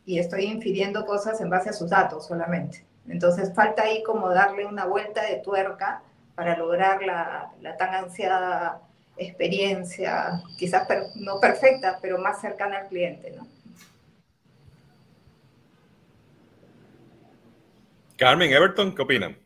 Y 0.05 0.19
estoy 0.19 0.45
infiriendo 0.45 1.05
cosas 1.05 1.39
en 1.41 1.49
base 1.49 1.69
a 1.69 1.73
sus 1.73 1.89
datos 1.89 2.27
solamente. 2.27 2.85
Entonces 3.07 3.53
falta 3.53 3.83
ahí 3.83 4.03
como 4.03 4.29
darle 4.29 4.65
una 4.65 4.85
vuelta 4.85 5.23
de 5.23 5.37
tuerca 5.37 6.01
para 6.35 6.57
lograr 6.57 7.03
la, 7.03 7.51
la 7.61 7.77
tan 7.77 7.93
ansiada 7.93 8.81
experiencia, 9.17 10.41
quizás 10.57 10.87
no 11.15 11.39
perfecta, 11.39 11.99
pero 12.01 12.17
más 12.17 12.41
cercana 12.41 12.79
al 12.79 12.87
cliente, 12.87 13.31
¿no? 13.31 13.47
Carmen, 18.17 18.51
Everton, 18.51 18.95
¿qué 18.95 19.01
opinan? 19.01 19.37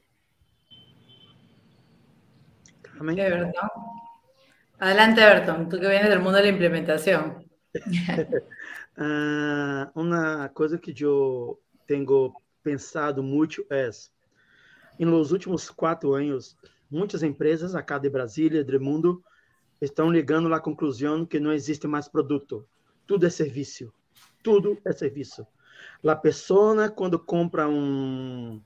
Carmen. 2.82 3.18
Everton. 3.18 3.97
Adelante, 4.80 5.22
Everton, 5.22 5.70
tú 5.70 5.80
que 5.80 5.88
vienes 5.88 6.10
del 6.10 6.20
mundo 6.20 6.38
de 6.38 6.44
la 6.44 6.50
implementación. 6.50 7.44
uh, 8.98 10.00
uma 10.00 10.50
coisa 10.50 10.78
que 10.78 10.94
eu 11.04 11.60
tenho 11.88 12.32
pensado 12.62 13.24
muito 13.24 13.66
é, 13.72 13.90
nos 15.00 15.32
últimos 15.32 15.72
quatro 15.72 16.14
anos, 16.14 16.56
muitas 16.92 17.24
empresas, 17.24 17.74
acá 17.74 17.98
de 17.98 18.08
Brasília, 18.08 18.64
do 18.64 18.80
mundo, 18.80 19.24
estão 19.82 20.12
ligando 20.12 20.54
à 20.54 20.60
conclusão 20.60 21.26
que 21.26 21.40
não 21.40 21.52
existe 21.52 21.88
mais 21.88 22.08
produto. 22.08 22.64
Tudo 23.08 23.26
é 23.26 23.32
serviço. 23.32 23.92
Tudo 24.44 24.80
é 24.86 24.92
serviço. 24.92 25.48
A 26.06 26.16
pessoa, 26.16 26.88
quando 26.88 27.18
compra 27.18 27.68
um, 27.68 28.62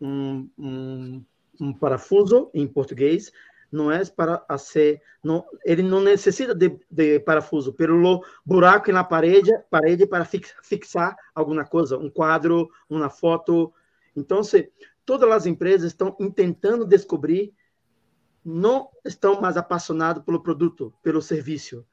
um 0.00 1.72
parafuso, 1.80 2.50
em 2.54 2.68
português, 2.68 3.32
não 3.70 3.90
é 3.90 4.04
para 4.04 4.44
ser, 4.58 5.02
não, 5.22 5.44
ele 5.64 5.82
não 5.82 6.00
necessita 6.00 6.54
de, 6.54 6.78
de 6.90 7.20
parafuso, 7.20 7.72
pelo 7.72 8.24
buraco 8.44 8.90
na 8.92 9.04
parede, 9.04 9.50
parede 9.70 10.06
para 10.06 10.24
fix, 10.24 10.54
fixar 10.62 11.16
alguma 11.34 11.64
coisa, 11.64 11.98
um 11.98 12.10
quadro, 12.10 12.68
uma 12.88 13.10
foto. 13.10 13.72
Então, 14.14 14.42
se, 14.42 14.70
todas 15.04 15.30
as 15.30 15.46
empresas 15.46 15.92
estão 15.92 16.10
tentando 16.34 16.84
descobrir, 16.84 17.52
não 18.44 18.88
estão 19.04 19.40
mais 19.40 19.56
apaixonados 19.56 20.22
pelo 20.22 20.42
produto, 20.42 20.92
pelo 21.02 21.20
serviço. 21.20 21.84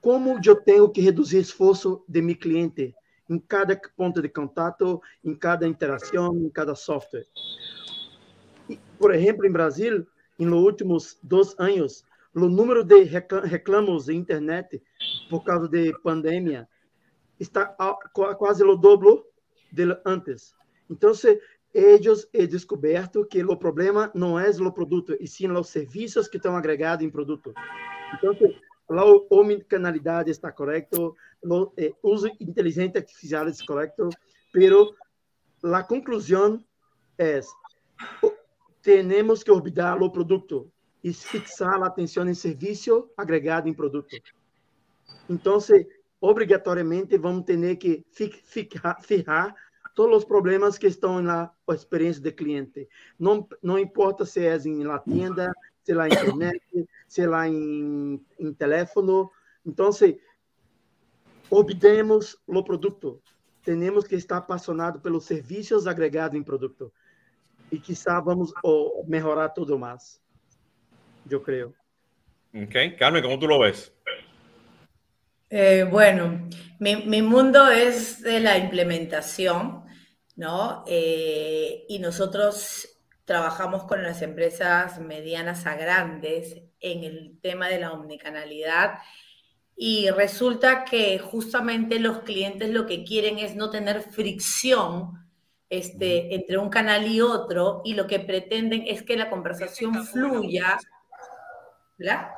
Como 0.00 0.40
eu 0.44 0.56
tenho 0.56 0.88
que 0.88 1.00
reduzir 1.00 1.38
esforço 1.38 2.02
de 2.08 2.22
meu 2.22 2.36
cliente 2.36 2.94
em 3.28 3.38
cada 3.38 3.78
ponto 3.96 4.22
de 4.22 4.28
contato, 4.28 5.02
em 5.22 5.34
cada 5.34 5.66
interação, 5.68 6.34
em 6.34 6.48
cada 6.48 6.74
software. 6.74 7.26
Por 8.98 9.14
exemplo, 9.14 9.46
em 9.46 9.52
Brasil, 9.52 10.06
nos 10.38 10.62
últimos 10.62 11.18
dois 11.22 11.54
anos, 11.58 12.04
o 12.34 12.48
número 12.48 12.84
de 12.84 13.02
reclamos 13.02 14.06
de 14.06 14.14
internet 14.14 14.82
por 15.28 15.42
causa 15.42 15.68
de 15.68 15.92
pandemia 16.00 16.68
está 17.40 17.66
quase 18.38 18.62
o 18.64 18.76
dobro 18.76 19.24
de 19.72 19.84
antes. 20.04 20.54
Então, 20.90 21.12
eles 21.74 22.28
é 22.32 22.46
descoberto 22.46 23.24
que 23.26 23.42
o 23.44 23.56
problema 23.56 24.10
não 24.14 24.38
é 24.38 24.48
o 24.50 24.72
produto, 24.72 25.16
e 25.20 25.26
sim 25.26 25.50
os 25.50 25.68
serviços 25.68 26.28
que 26.28 26.36
estão 26.36 26.56
agregados 26.56 27.04
em 27.04 27.10
produto. 27.10 27.52
Então, 28.14 28.34
a 28.88 29.34
omnicanalidade 29.34 30.30
está 30.30 30.50
correto, 30.50 31.14
o 31.44 31.72
eh, 31.76 31.92
uso 32.02 32.28
inteligente 32.40 32.96
artificial 32.96 33.46
é 33.46 33.52
correto, 33.66 34.08
pero 34.52 34.94
a 35.62 35.82
conclusão 35.82 36.64
é 37.18 37.40
temos 38.82 39.42
que 39.42 39.50
orbitar 39.50 40.02
o 40.02 40.10
produto 40.10 40.70
e 41.02 41.12
fixar 41.12 41.82
a 41.82 41.86
atenção 41.86 42.28
em 42.28 42.34
serviço 42.34 43.08
agregado 43.16 43.68
em 43.68 43.74
produto. 43.74 44.16
Então, 45.28 45.58
obrigatoriamente, 46.20 47.16
vamos 47.18 47.44
ter 47.44 47.76
que 47.76 48.04
fijar 48.10 49.54
todos 49.94 50.18
os 50.18 50.24
problemas 50.24 50.78
que 50.78 50.86
estão 50.86 51.20
na 51.22 51.50
experiência 51.70 52.22
do 52.22 52.32
cliente. 52.32 52.88
Não, 53.18 53.46
não 53.62 53.78
importa 53.78 54.24
se 54.24 54.44
é 54.44 54.56
la 54.84 54.98
tienda, 54.98 55.52
se 55.82 55.92
é 55.92 55.94
lá 55.94 56.08
internet, 56.08 56.88
se 57.06 57.22
é 57.22 57.26
lá 57.26 57.48
em, 57.48 58.20
em 58.38 58.52
telefone. 58.54 59.28
Então, 59.64 59.90
obtemos 61.50 62.36
o 62.46 62.62
produto. 62.62 63.20
Temos 63.62 64.06
que 64.06 64.14
estar 64.14 64.38
apaixonados 64.38 65.02
pelos 65.02 65.24
serviços 65.24 65.86
agregados 65.86 66.38
em 66.38 66.42
produto 66.42 66.92
y 67.70 67.80
quizá 67.80 68.20
vamos 68.20 68.52
a 68.56 68.68
mejorar 69.06 69.52
todo 69.54 69.78
más. 69.78 70.20
Yo 71.24 71.42
creo. 71.42 71.74
Ok, 72.54 72.74
Carmen, 72.98 73.22
¿cómo 73.22 73.38
tú 73.38 73.46
lo 73.46 73.58
ves? 73.60 73.92
Eh, 75.50 75.86
bueno, 75.90 76.48
mi, 76.78 76.96
mi, 76.96 77.22
mundo 77.22 77.70
es 77.70 78.22
de 78.22 78.40
la 78.40 78.58
implementación, 78.58 79.84
¿no? 80.36 80.84
Eh, 80.86 81.84
y 81.88 81.98
nosotros 81.98 82.98
trabajamos 83.24 83.84
con 83.84 84.02
las 84.02 84.22
empresas 84.22 84.98
medianas 85.00 85.66
a 85.66 85.76
grandes 85.76 86.62
en 86.80 87.04
el 87.04 87.38
tema 87.40 87.68
de 87.68 87.80
la 87.80 87.92
omnicanalidad 87.92 88.98
y 89.76 90.10
resulta 90.10 90.84
que 90.84 91.18
justamente 91.18 92.00
los 92.00 92.20
clientes 92.20 92.70
lo 92.70 92.86
que 92.86 93.04
quieren 93.04 93.38
es 93.38 93.54
no 93.54 93.70
tener 93.70 94.02
fricción 94.02 95.27
este, 95.70 96.34
entre 96.34 96.58
un 96.58 96.70
canal 96.70 97.06
y 97.06 97.20
otro 97.20 97.82
y 97.84 97.94
lo 97.94 98.06
que 98.06 98.20
pretenden 98.20 98.84
es 98.86 99.02
que 99.02 99.16
la 99.16 99.28
conversación 99.28 100.06
fluya, 100.06 100.78
¿verdad? 101.98 102.28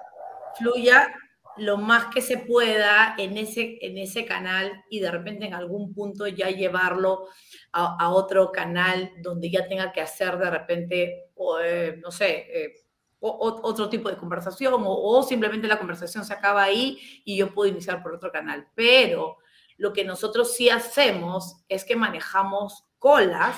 Fluya 0.59 1.15
lo 1.57 1.77
más 1.77 2.07
que 2.07 2.23
se 2.23 2.39
pueda 2.39 3.15
en 3.19 3.37
ese, 3.37 3.79
en 3.83 3.99
ese 3.99 4.25
canal 4.25 4.85
y 4.89 5.01
de 5.01 5.11
repente 5.11 5.47
en 5.47 5.55
algún 5.55 5.93
punto 5.93 6.27
ya 6.27 6.49
llevarlo 6.49 7.29
a, 7.73 8.11
otro 8.11 8.51
canal 8.51 9.13
donde 9.19 9.51
ya 9.51 9.69
tenga 9.69 9.93
que 9.93 10.01
hacer 10.01 10.39
de 10.39 10.51
repente, 10.51 11.31
eh, 11.63 11.99
no 12.03 12.11
sé, 12.11 12.47
eh, 12.53 12.75
otro 13.21 13.91
tipo 13.91 14.09
de 14.09 14.17
conversación 14.17 14.75
o, 14.75 14.93
o, 14.93 15.23
simplemente 15.23 15.69
la 15.69 15.79
conversación 15.79 16.25
se 16.25 16.33
acaba 16.33 16.63
ahí 16.63 16.99
y 17.25 17.37
yo 17.37 17.53
puedo 17.53 17.71
iniciar 17.71 18.03
por 18.03 18.15
otro 18.15 18.33
canal. 18.33 18.69
Pero 18.75 19.37
lo 19.77 19.93
que 19.93 20.05
nosotros 20.05 20.55
sí 20.55 20.71
hacemos 20.71 21.63
es 21.69 21.85
que 21.85 21.97
manejamos 21.97 22.87
colas 23.01 23.57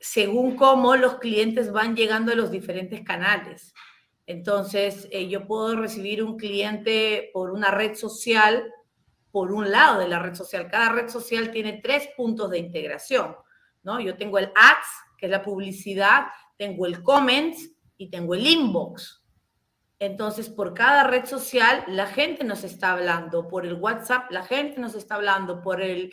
según 0.00 0.56
cómo 0.56 0.96
los 0.96 1.18
clientes 1.18 1.72
van 1.72 1.94
llegando 1.94 2.32
a 2.32 2.34
los 2.34 2.50
diferentes 2.50 3.02
canales. 3.02 3.74
Entonces, 4.26 5.08
eh, 5.10 5.28
yo 5.28 5.46
puedo 5.46 5.76
recibir 5.76 6.22
un 6.22 6.36
cliente 6.36 7.30
por 7.32 7.50
una 7.50 7.70
red 7.70 7.94
social, 7.94 8.72
por 9.30 9.52
un 9.52 9.70
lado 9.70 10.00
de 10.00 10.08
la 10.08 10.18
red 10.18 10.34
social. 10.34 10.68
Cada 10.70 10.92
red 10.92 11.08
social 11.08 11.50
tiene 11.50 11.80
tres 11.82 12.08
puntos 12.16 12.50
de 12.50 12.58
integración, 12.58 13.36
¿no? 13.82 14.00
Yo 14.00 14.16
tengo 14.16 14.38
el 14.38 14.52
ads, 14.54 14.86
que 15.18 15.26
es 15.26 15.32
la 15.32 15.42
publicidad, 15.42 16.26
tengo 16.56 16.86
el 16.86 17.02
comments 17.02 17.70
y 17.96 18.08
tengo 18.08 18.34
el 18.34 18.46
inbox. 18.46 19.19
Entonces, 20.02 20.48
por 20.48 20.72
cada 20.72 21.04
red 21.04 21.26
social, 21.26 21.84
la 21.86 22.06
gente 22.06 22.42
nos 22.42 22.64
está 22.64 22.92
hablando, 22.92 23.46
por 23.46 23.66
el 23.66 23.74
WhatsApp, 23.74 24.30
la 24.30 24.42
gente 24.42 24.80
nos 24.80 24.94
está 24.94 25.16
hablando, 25.16 25.60
por 25.60 25.82
el, 25.82 26.10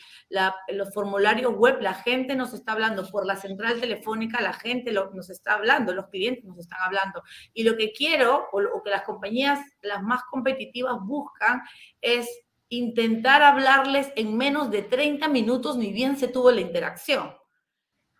los 0.67 0.93
formularios 0.93 1.53
web, 1.55 1.77
la 1.79 1.93
gente 1.93 2.35
nos 2.35 2.53
está 2.53 2.73
hablando, 2.73 3.09
por 3.09 3.25
la 3.25 3.37
central 3.37 3.79
telefónica, 3.79 4.41
la 4.41 4.51
gente 4.51 4.91
nos 4.91 5.29
está 5.29 5.53
hablando, 5.53 5.93
los 5.93 6.09
clientes 6.09 6.43
nos 6.43 6.59
están 6.59 6.81
hablando. 6.81 7.23
Y 7.53 7.63
lo 7.63 7.77
que 7.77 7.93
quiero, 7.93 8.49
o, 8.51 8.61
o 8.61 8.83
que 8.83 8.89
las 8.89 9.03
compañías, 9.03 9.61
las 9.81 10.03
más 10.03 10.21
competitivas, 10.29 10.97
buscan 10.99 11.61
es 12.01 12.27
intentar 12.67 13.41
hablarles 13.41 14.11
en 14.17 14.35
menos 14.35 14.69
de 14.69 14.81
30 14.81 15.29
minutos, 15.29 15.77
ni 15.77 15.93
bien 15.93 16.17
se 16.17 16.27
tuvo 16.27 16.51
la 16.51 16.59
interacción. 16.59 17.33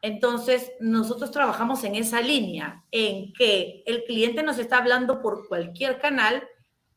Entonces, 0.07 0.71
nosotros 0.79 1.31
trabajamos 1.31 1.83
en 1.83 1.95
esa 1.95 2.21
línea, 2.21 2.85
en 2.91 3.33
que 3.33 3.83
el 3.85 4.05
cliente 4.05 4.41
nos 4.41 4.57
está 4.57 4.77
hablando 4.77 5.21
por 5.21 5.49
cualquier 5.49 5.99
canal 5.99 6.47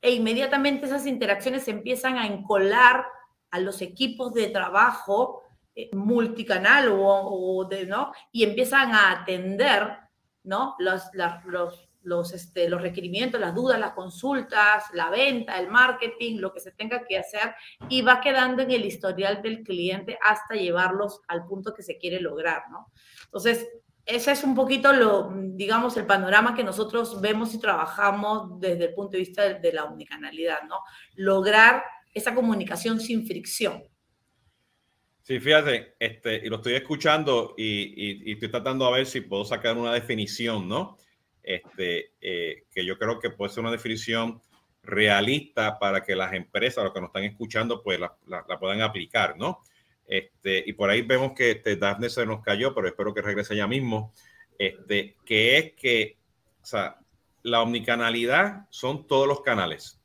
e 0.00 0.12
inmediatamente 0.12 0.86
esas 0.86 1.06
interacciones 1.06 1.66
empiezan 1.66 2.18
a 2.18 2.28
encolar 2.28 3.04
a 3.50 3.58
los 3.58 3.82
equipos 3.82 4.32
de 4.32 4.46
trabajo 4.46 5.42
eh, 5.74 5.90
multicanal 5.92 6.88
o, 6.92 7.66
de, 7.68 7.84
¿no? 7.84 8.12
Y 8.30 8.44
empiezan 8.44 8.92
a 8.92 9.10
atender, 9.10 9.88
¿no? 10.44 10.76
Los, 10.78 11.10
este, 12.32 12.68
los 12.68 12.80
requerimientos, 12.80 13.40
las 13.40 13.54
dudas, 13.54 13.78
las 13.78 13.92
consultas, 13.92 14.84
la 14.94 15.10
venta, 15.10 15.58
el 15.58 15.68
marketing, 15.68 16.38
lo 16.38 16.52
que 16.52 16.60
se 16.60 16.72
tenga 16.72 17.04
que 17.04 17.18
hacer 17.18 17.54
y 17.88 18.02
va 18.02 18.20
quedando 18.20 18.62
en 18.62 18.70
el 18.70 18.84
historial 18.84 19.42
del 19.42 19.62
cliente 19.62 20.18
hasta 20.22 20.54
llevarlos 20.54 21.20
al 21.28 21.44
punto 21.46 21.74
que 21.74 21.82
se 21.82 21.98
quiere 21.98 22.20
lograr, 22.20 22.64
¿no? 22.70 22.90
Entonces, 23.24 23.68
ese 24.06 24.32
es 24.32 24.44
un 24.44 24.54
poquito 24.54 24.92
lo, 24.92 25.30
digamos, 25.34 25.96
el 25.96 26.06
panorama 26.06 26.54
que 26.54 26.64
nosotros 26.64 27.20
vemos 27.20 27.54
y 27.54 27.60
trabajamos 27.60 28.58
desde 28.60 28.86
el 28.86 28.94
punto 28.94 29.12
de 29.12 29.18
vista 29.18 29.54
de, 29.54 29.72
la 29.72 29.84
omnicanalidad, 29.84 30.62
¿no? 30.68 30.80
Lograr 31.14 31.84
esa 32.12 32.34
comunicación 32.34 32.98
sin 32.98 33.26
fricción. 33.26 33.84
Sí, 35.22 35.38
fíjate, 35.38 35.94
este, 36.00 36.44
y 36.44 36.48
lo 36.48 36.56
estoy 36.56 36.74
escuchando 36.74 37.54
y, 37.56 38.28
y, 38.28 38.32
estoy 38.32 38.50
tratando 38.50 38.86
a 38.86 38.90
ver 38.90 39.06
si 39.06 39.20
puedo 39.20 39.44
sacar 39.44 39.76
una 39.76 39.92
definición, 39.92 40.66
¿no? 40.66 40.96
Este, 41.42 42.12
eh, 42.20 42.64
que 42.70 42.84
yo 42.84 42.98
creo 42.98 43.18
que 43.18 43.30
puede 43.30 43.52
ser 43.52 43.62
una 43.62 43.72
definición 43.72 44.40
realista 44.82 45.78
para 45.78 46.02
que 46.02 46.16
las 46.16 46.32
empresas, 46.32 46.84
los 46.84 46.92
que 46.92 47.00
nos 47.00 47.08
están 47.08 47.24
escuchando, 47.24 47.82
pues 47.82 48.00
la, 48.00 48.16
la 48.26 48.58
puedan 48.58 48.80
aplicar, 48.82 49.36
¿no? 49.36 49.62
Este, 50.10 50.64
y 50.66 50.72
por 50.72 50.90
ahí 50.90 51.02
vemos 51.02 51.34
que 51.36 51.52
este, 51.52 51.76
Daphne 51.76 52.10
se 52.10 52.26
nos 52.26 52.42
cayó, 52.42 52.74
pero 52.74 52.88
espero 52.88 53.14
que 53.14 53.22
regrese 53.22 53.54
ya 53.54 53.68
mismo. 53.68 54.12
Este, 54.58 55.16
que 55.24 55.56
es 55.56 55.72
que, 55.74 56.18
o 56.60 56.66
sea, 56.66 56.98
la 57.44 57.62
omnicanalidad 57.62 58.66
son 58.70 59.06
todos 59.06 59.28
los 59.28 59.40
canales. 59.42 60.00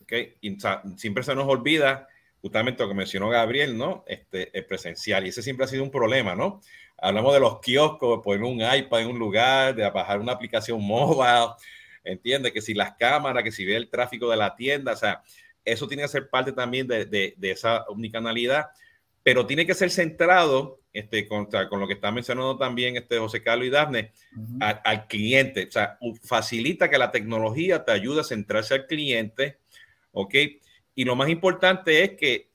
¿okay? 0.00 0.36
Y, 0.40 0.56
siempre 0.96 1.24
se 1.24 1.34
nos 1.34 1.48
olvida 1.48 2.06
justamente 2.40 2.84
lo 2.84 2.88
que 2.88 2.94
mencionó 2.94 3.28
Gabriel, 3.28 3.76
¿no? 3.76 4.04
Este, 4.06 4.56
el 4.56 4.64
presencial. 4.64 5.26
Y 5.26 5.30
ese 5.30 5.42
siempre 5.42 5.64
ha 5.64 5.68
sido 5.68 5.82
un 5.82 5.90
problema, 5.90 6.36
¿no? 6.36 6.60
Hablamos 7.00 7.34
de 7.34 7.40
los 7.40 7.60
kioscos, 7.60 8.20
poner 8.22 8.42
un 8.42 8.60
iPad 8.60 9.00
en 9.00 9.08
un 9.08 9.18
lugar, 9.18 9.74
de 9.74 9.88
bajar 9.90 10.20
una 10.20 10.32
aplicación 10.32 10.82
móvil, 10.86 11.52
entiende 12.04 12.52
que 12.52 12.60
si 12.60 12.74
las 12.74 12.94
cámaras, 12.96 13.42
que 13.42 13.52
si 13.52 13.64
ve 13.64 13.76
el 13.76 13.88
tráfico 13.88 14.30
de 14.30 14.36
la 14.36 14.54
tienda, 14.54 14.92
o 14.92 14.96
sea, 14.96 15.22
eso 15.64 15.86
tiene 15.86 16.02
que 16.02 16.08
ser 16.08 16.28
parte 16.28 16.52
también 16.52 16.86
de, 16.86 17.04
de, 17.04 17.34
de 17.36 17.50
esa 17.50 17.84
omnicanalidad 17.88 18.66
pero 19.22 19.46
tiene 19.46 19.66
que 19.66 19.74
ser 19.74 19.90
centrado 19.90 20.80
este, 20.92 21.28
con, 21.28 21.46
con, 21.46 21.80
lo 21.80 21.86
que 21.86 21.94
está 21.94 22.10
mencionando 22.10 22.56
también 22.56 22.96
este 22.96 23.18
José 23.18 23.42
Carlos 23.42 23.66
y 23.66 23.70
Dafne, 23.70 24.12
al 24.60 25.06
cliente. 25.06 25.66
O 25.66 25.70
sea, 25.70 25.98
facilita 26.22 26.90
que 26.90 26.98
la 26.98 27.10
tecnología 27.12 27.84
te 27.84 27.92
ayude 27.92 28.20
a 28.20 28.24
centrarse 28.24 28.74
al 28.74 28.86
cliente, 28.86 29.58
¿ok? 30.12 30.34
Y 30.94 31.04
lo 31.04 31.16
más 31.16 31.28
importante 31.28 32.02
es 32.02 32.10
que, 32.16 32.50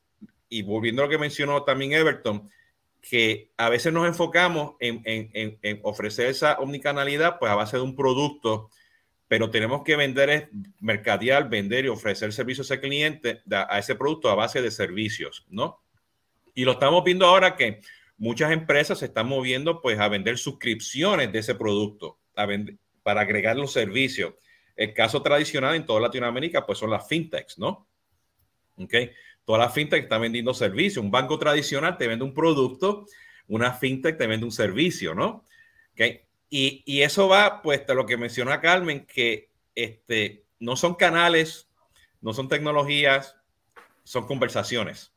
y 0.48 0.62
volviendo 0.62 1.02
a 1.02 1.06
lo 1.06 1.10
que 1.10 1.18
mencionó 1.18 1.62
también 1.64 1.92
Everton, 1.92 2.50
que 3.08 3.52
a 3.56 3.68
veces 3.68 3.92
nos 3.92 4.08
enfocamos 4.08 4.74
en, 4.80 5.80
ofrecer 5.84 6.26
esa 6.26 6.58
omnicanalidad 6.58 7.38
pues 7.38 7.52
a 7.52 7.54
base 7.54 7.76
de 7.76 7.84
un 7.84 7.94
producto, 7.94 8.68
pero 9.28 9.48
tenemos 9.48 9.84
que 9.84 9.94
vender, 9.94 10.50
mercadear, 10.80 11.48
vender 11.48 11.84
y 11.84 11.88
ofrecer 11.88 12.32
servicios 12.32 12.68
al 12.72 12.80
cliente 12.80 13.42
a 13.48 13.78
ese 13.78 13.94
producto 13.94 14.28
a 14.28 14.34
base 14.34 14.60
de 14.60 14.72
servicios, 14.72 15.46
¿no? 15.48 15.84
Y 16.52 16.64
lo 16.64 16.72
estamos 16.72 17.04
viendo 17.04 17.26
ahora 17.26 17.54
que 17.54 17.80
muchas 18.16 18.50
empresas 18.50 18.98
se 18.98 19.06
están 19.06 19.28
moviendo 19.28 19.80
pues 19.80 20.00
a 20.00 20.08
vender 20.08 20.36
suscripciones 20.36 21.30
de 21.30 21.38
ese 21.38 21.54
producto, 21.54 22.18
para 22.34 23.20
agregar 23.20 23.56
los 23.56 23.72
servicios. 23.72 24.34
El 24.74 24.92
caso 24.94 25.22
tradicional 25.22 25.76
en 25.76 25.86
toda 25.86 26.00
Latinoamérica 26.00 26.66
pues 26.66 26.78
son 26.78 26.90
las 26.90 27.06
fintechs, 27.06 27.56
¿no? 27.56 27.86
¿Ok? 28.76 28.94
Todas 29.46 29.60
las 29.60 29.72
fintechs 29.72 30.02
están 30.02 30.20
vendiendo 30.20 30.52
servicios. 30.52 31.02
Un 31.02 31.10
banco 31.10 31.38
tradicional 31.38 31.96
te 31.96 32.08
vende 32.08 32.24
un 32.24 32.34
producto, 32.34 33.06
una 33.48 33.72
fintech 33.72 34.18
te 34.18 34.26
vende 34.26 34.44
un 34.44 34.52
servicio, 34.52 35.14
¿no? 35.14 35.44
¿Ok? 35.92 36.00
Y, 36.50 36.82
y 36.84 37.02
eso 37.02 37.28
va 37.28 37.62
pues 37.62 37.86
de 37.86 37.94
lo 37.94 38.04
que 38.04 38.18
menciona 38.18 38.60
Carmen, 38.60 39.06
que 39.06 39.48
este, 39.74 40.44
no 40.58 40.76
son 40.76 40.96
canales, 40.96 41.68
no 42.20 42.34
son 42.34 42.48
tecnologías, 42.48 43.36
son 44.02 44.26
conversaciones. 44.26 45.12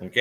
¿Ok? 0.00 0.16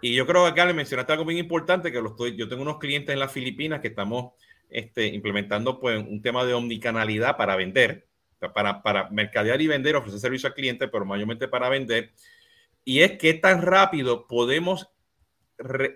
Y 0.00 0.14
yo 0.14 0.26
creo 0.26 0.52
que 0.54 0.64
le 0.64 0.72
mencionaste 0.72 1.12
algo 1.12 1.24
bien 1.24 1.38
importante, 1.38 1.92
que 1.92 2.00
lo 2.00 2.10
estoy, 2.10 2.36
yo 2.36 2.48
tengo 2.48 2.62
unos 2.62 2.78
clientes 2.78 3.12
en 3.12 3.18
las 3.18 3.32
Filipinas 3.32 3.80
que 3.80 3.88
estamos 3.88 4.32
este, 4.70 5.06
implementando 5.06 5.80
pues, 5.80 5.98
un 5.98 6.22
tema 6.22 6.44
de 6.44 6.54
omnicanalidad 6.54 7.36
para 7.36 7.56
vender, 7.56 8.06
para, 8.54 8.82
para 8.82 9.10
mercadear 9.10 9.60
y 9.60 9.66
vender, 9.66 9.96
ofrecer 9.96 10.20
servicio 10.20 10.48
al 10.48 10.54
cliente, 10.54 10.88
pero 10.88 11.04
mayormente 11.04 11.46
para 11.48 11.68
vender. 11.68 12.12
Y 12.84 13.00
es 13.00 13.18
que 13.18 13.34
tan 13.34 13.62
rápido 13.62 14.26
podemos 14.26 14.88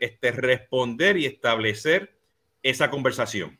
este, 0.00 0.32
responder 0.32 1.16
y 1.16 1.26
establecer 1.26 2.18
esa 2.62 2.90
conversación. 2.90 3.58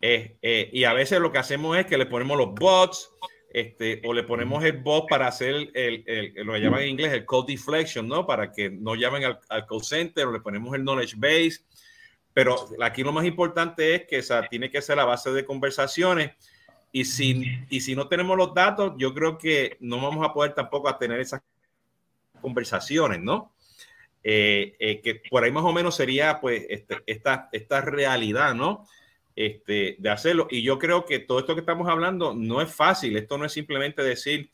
Eh, 0.00 0.38
eh, 0.42 0.70
y 0.72 0.84
a 0.84 0.92
veces 0.92 1.20
lo 1.20 1.32
que 1.32 1.38
hacemos 1.38 1.76
es 1.76 1.86
que 1.86 1.98
le 1.98 2.06
ponemos 2.06 2.36
los 2.36 2.54
bots, 2.54 3.10
este, 3.50 4.02
o 4.04 4.12
le 4.12 4.24
ponemos 4.24 4.62
el 4.64 4.78
bot 4.78 5.08
para 5.08 5.26
hacer 5.26 5.70
el, 5.74 6.34
lo 6.44 6.52
que 6.52 6.60
llaman 6.60 6.82
en 6.82 6.88
inglés 6.90 7.12
el 7.12 7.24
code 7.24 7.52
deflection, 7.52 8.06
¿no? 8.06 8.26
Para 8.26 8.52
que 8.52 8.68
no 8.70 8.94
llamen 8.94 9.24
al, 9.24 9.40
al 9.48 9.66
call 9.66 9.82
center 9.82 10.26
o 10.26 10.32
le 10.32 10.40
ponemos 10.40 10.74
el 10.74 10.82
knowledge 10.82 11.14
base. 11.16 11.64
Pero 12.32 12.68
aquí 12.82 13.02
lo 13.02 13.10
más 13.10 13.24
importante 13.24 13.94
es 13.94 14.06
que 14.06 14.18
esa 14.18 14.46
tiene 14.48 14.70
que 14.70 14.82
ser 14.82 14.96
la 14.96 15.04
base 15.04 15.32
de 15.32 15.44
conversaciones. 15.44 16.32
Y 16.92 17.04
si, 17.04 17.42
y 17.68 17.80
si 17.80 17.94
no 17.94 18.06
tenemos 18.06 18.36
los 18.36 18.54
datos, 18.54 18.94
yo 18.96 19.12
creo 19.12 19.36
que 19.36 19.76
no 19.80 20.00
vamos 20.00 20.24
a 20.24 20.32
poder 20.32 20.54
tampoco 20.54 20.94
tener 20.96 21.20
esas 21.20 21.42
conversaciones, 22.38 23.20
¿no? 23.20 23.52
Eh, 24.24 24.74
eh, 24.78 25.00
que 25.00 25.22
por 25.30 25.44
ahí 25.44 25.52
más 25.52 25.64
o 25.64 25.72
menos 25.72 25.94
sería 25.96 26.40
pues 26.40 26.66
este, 26.68 26.98
esta, 27.06 27.48
esta 27.52 27.80
realidad, 27.80 28.54
¿no? 28.54 28.84
este, 29.38 29.94
de 30.00 30.10
hacerlo. 30.10 30.48
Y 30.50 30.62
yo 30.62 30.80
creo 30.80 31.04
que 31.04 31.20
todo 31.20 31.38
esto 31.38 31.54
que 31.54 31.60
estamos 31.60 31.88
hablando 31.88 32.34
no 32.34 32.60
es 32.60 32.74
fácil. 32.74 33.16
Esto 33.16 33.38
no 33.38 33.44
es 33.44 33.52
simplemente 33.52 34.02
decir, 34.02 34.50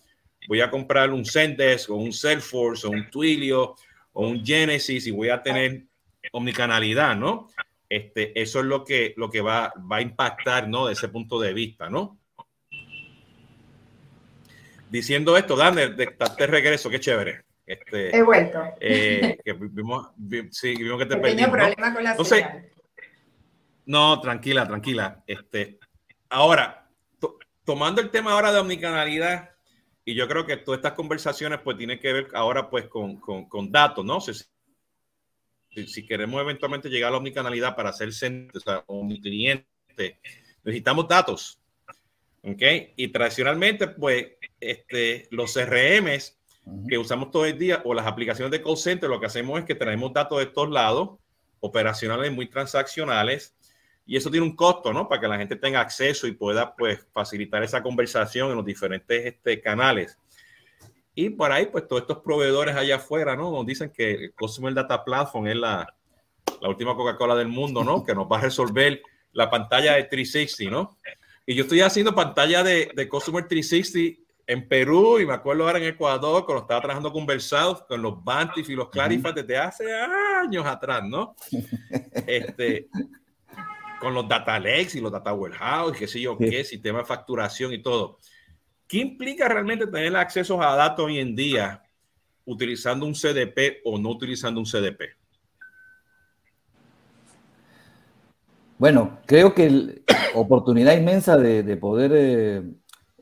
voy 0.47 0.61
a 0.61 0.71
comprar 0.71 1.11
un 1.11 1.25
Zendesk 1.25 1.89
o 1.89 1.95
un 1.95 2.13
Salesforce 2.13 2.87
o 2.87 2.91
un 2.91 3.09
Twilio 3.09 3.77
o 4.13 4.29
un 4.29 4.45
Genesis 4.45 5.07
y 5.07 5.11
voy 5.11 5.31
a 5.31 5.43
tener 5.43 5.85
omnicanalidad, 6.33 7.17
¿no? 7.17 7.49
Este, 7.89 8.39
eso 8.39 8.61
es 8.61 8.67
lo 8.67 8.85
que, 8.85 9.15
lo 9.17 9.31
que 9.31 9.41
va, 9.41 9.73
va 9.91 9.97
a 9.97 10.03
impactar, 10.03 10.69
¿no? 10.69 10.87
De 10.87 10.93
ese 10.93 11.09
punto 11.09 11.41
de 11.41 11.55
vista, 11.55 11.89
¿no? 11.89 12.19
Diciendo 14.91 15.39
esto, 15.39 15.57
Daniel, 15.57 15.97
de, 15.97 16.15
de 16.39 16.47
regreso, 16.47 16.91
qué 16.91 17.01
chévere. 17.01 17.43
Este, 17.67 18.17
He 18.17 18.23
vuelto. 18.23 18.63
Eh, 18.81 19.39
que 19.45 19.53
vimos, 19.55 20.11
sí, 20.51 20.77
vimos 20.77 20.99
que 20.99 21.07
te 21.07 21.17
Pequeño 21.17 21.51
problema 21.51 21.95
con 21.95 22.05
la 22.05 22.11
Entonces, 22.11 22.45
no, 23.87 24.21
tranquila, 24.21 24.67
tranquila. 24.67 25.23
Este, 25.27 25.79
ahora, 26.29 26.89
tomando 27.65 28.01
el 28.01 28.11
tema 28.11 28.33
ahora 28.33 28.53
de 28.53 28.59
omnicanalidad, 28.59 29.51
y 30.05 30.15
yo 30.15 30.29
creo 30.29 30.45
que 30.45 30.59
todas 30.59 30.79
estas 30.79 30.93
conversaciones 30.93 31.61
pues 31.61 31.79
tienen 31.79 31.99
que 31.99 32.13
ver 32.13 32.29
ahora 32.35 32.69
pues 32.69 32.87
con, 32.89 33.17
con, 33.19 33.49
con 33.49 33.73
datos, 33.73 34.05
¿no? 34.05 34.21
Si, 34.21 34.35
si, 35.87 36.07
queremos 36.07 36.41
eventualmente 36.41 36.91
llegar 36.91 37.09
a 37.09 37.13
la 37.13 37.19
omnicanalidad 37.19 37.75
para 37.75 37.91
hacer 37.91 38.13
centro, 38.13 38.59
o 38.59 38.61
sea, 38.61 38.85
cliente, 39.21 40.21
necesitamos 40.63 41.09
datos. 41.09 41.59
¿Ok? 42.43 42.63
Y 42.97 43.09
tradicionalmente 43.09 43.89
pues 43.89 44.27
este, 44.61 45.27
los 45.31 45.55
CRMs 45.55 46.39
que 46.89 46.99
usamos 46.99 47.31
todo 47.31 47.45
el 47.45 47.59
día 47.59 47.83
o 47.85 47.95
las 47.95 48.07
aplicaciones 48.07 48.51
de 48.51 48.63
call 48.63 48.77
center, 48.77 49.09
lo 49.09 49.21
que 49.21 49.27
hacemos 49.27 49.59
es 49.59 49.65
que 49.65 49.75
traemos 49.75 50.13
datos 50.13 50.39
de 50.39 50.45
estos 50.45 50.71
lados, 50.71 51.19
operacionales 51.61 52.33
muy 52.33 52.49
transaccionales, 52.49 53.55
y 54.07 54.17
eso 54.17 54.31
tiene 54.31 54.47
un 54.47 54.55
costo, 54.55 54.93
¿no? 54.93 55.09
Para 55.09 55.21
que 55.21 55.29
la 55.29 55.39
gente 55.39 55.57
tenga 55.57 55.81
acceso 55.81 56.27
y 56.27 56.33
pueda, 56.33 56.75
pues, 56.77 57.07
facilitar 57.13 57.63
esa 57.63 57.83
conversación 57.83 58.51
en 58.51 58.57
los 58.57 58.65
diferentes 58.65 59.25
este, 59.25 59.61
canales. 59.61 60.19
Y 61.15 61.31
por 61.31 61.53
ahí, 61.53 61.67
pues, 61.67 61.89
todos 61.89 62.03
estos 62.03 62.19
proveedores 62.19 62.77
allá 62.77 62.97
afuera, 62.97 63.35
¿no? 63.35 63.51
Nos 63.51 63.65
dicen 63.65 63.91
que 63.91 64.13
el 64.13 64.35
Customer 64.35 64.75
Data 64.75 65.03
Platform 65.05 65.47
es 65.47 65.57
la, 65.57 65.95
la 66.61 66.69
última 66.69 66.95
Coca-Cola 66.95 67.35
del 67.35 67.49
mundo, 67.49 67.83
¿no? 67.83 68.05
Que 68.05 68.15
nos 68.15 68.27
va 68.31 68.39
a 68.39 68.43
resolver 68.43 69.01
la 69.33 69.49
pantalla 69.49 69.95
de 69.95 70.05
360, 70.05 70.71
¿no? 70.71 70.99
Y 71.47 71.55
yo 71.55 71.63
estoy 71.63 71.81
haciendo 71.81 72.15
pantalla 72.15 72.63
de, 72.63 72.91
de 72.95 73.09
Customer 73.09 73.47
360 73.47 74.24
en 74.47 74.69
Perú 74.69 75.19
y 75.19 75.27
me 75.27 75.35
acuerdo 75.35 75.67
ahora 75.67 75.79
en 75.79 75.85
Ecuador 75.85 76.45
cuando 76.45 76.63
estaba 76.63 76.81
trabajando 76.81 77.13
con 77.13 77.27
Versailles, 77.27 77.83
con 77.89 78.03
los 78.03 78.23
Bantif 78.23 78.69
y 78.69 78.75
los 78.75 78.91
Clarifas 78.91 79.35
desde 79.35 79.57
hace 79.57 79.85
años 79.93 80.67
atrás, 80.67 81.03
¿no? 81.05 81.35
Este, 82.27 82.89
con 84.01 84.15
los 84.15 84.29
data 84.29 84.59
lakes 84.59 84.97
y 84.97 85.01
los 85.01 85.11
data 85.11 85.33
warehouse, 85.33 85.97
qué 85.97 86.07
sé 86.07 86.21
yo 86.21 86.37
qué, 86.37 86.65
sistema 86.65 86.99
de 86.99 87.05
facturación 87.05 87.73
y 87.73 87.83
todo. 87.83 88.19
¿Qué 88.87 88.99
implica 88.99 89.49
realmente 89.49 89.87
tener 89.87 90.15
acceso 90.17 90.61
a 90.63 90.77
datos 90.77 91.07
hoy 91.07 91.19
en 91.19 91.35
día 91.35 91.83
utilizando 92.45 93.07
un 93.07 93.15
CDP 93.15 93.81
o 93.85 93.99
no 93.99 94.11
utilizando 94.11 94.61
un 94.61 94.67
CDP? 94.67 95.17
Bueno, 98.77 99.19
creo 99.25 99.55
que 99.55 99.71
la 99.71 99.95
oportunidad 100.35 100.97
inmensa 100.97 101.39
de, 101.39 101.77
poder 101.77 102.13
eh, 102.15 102.63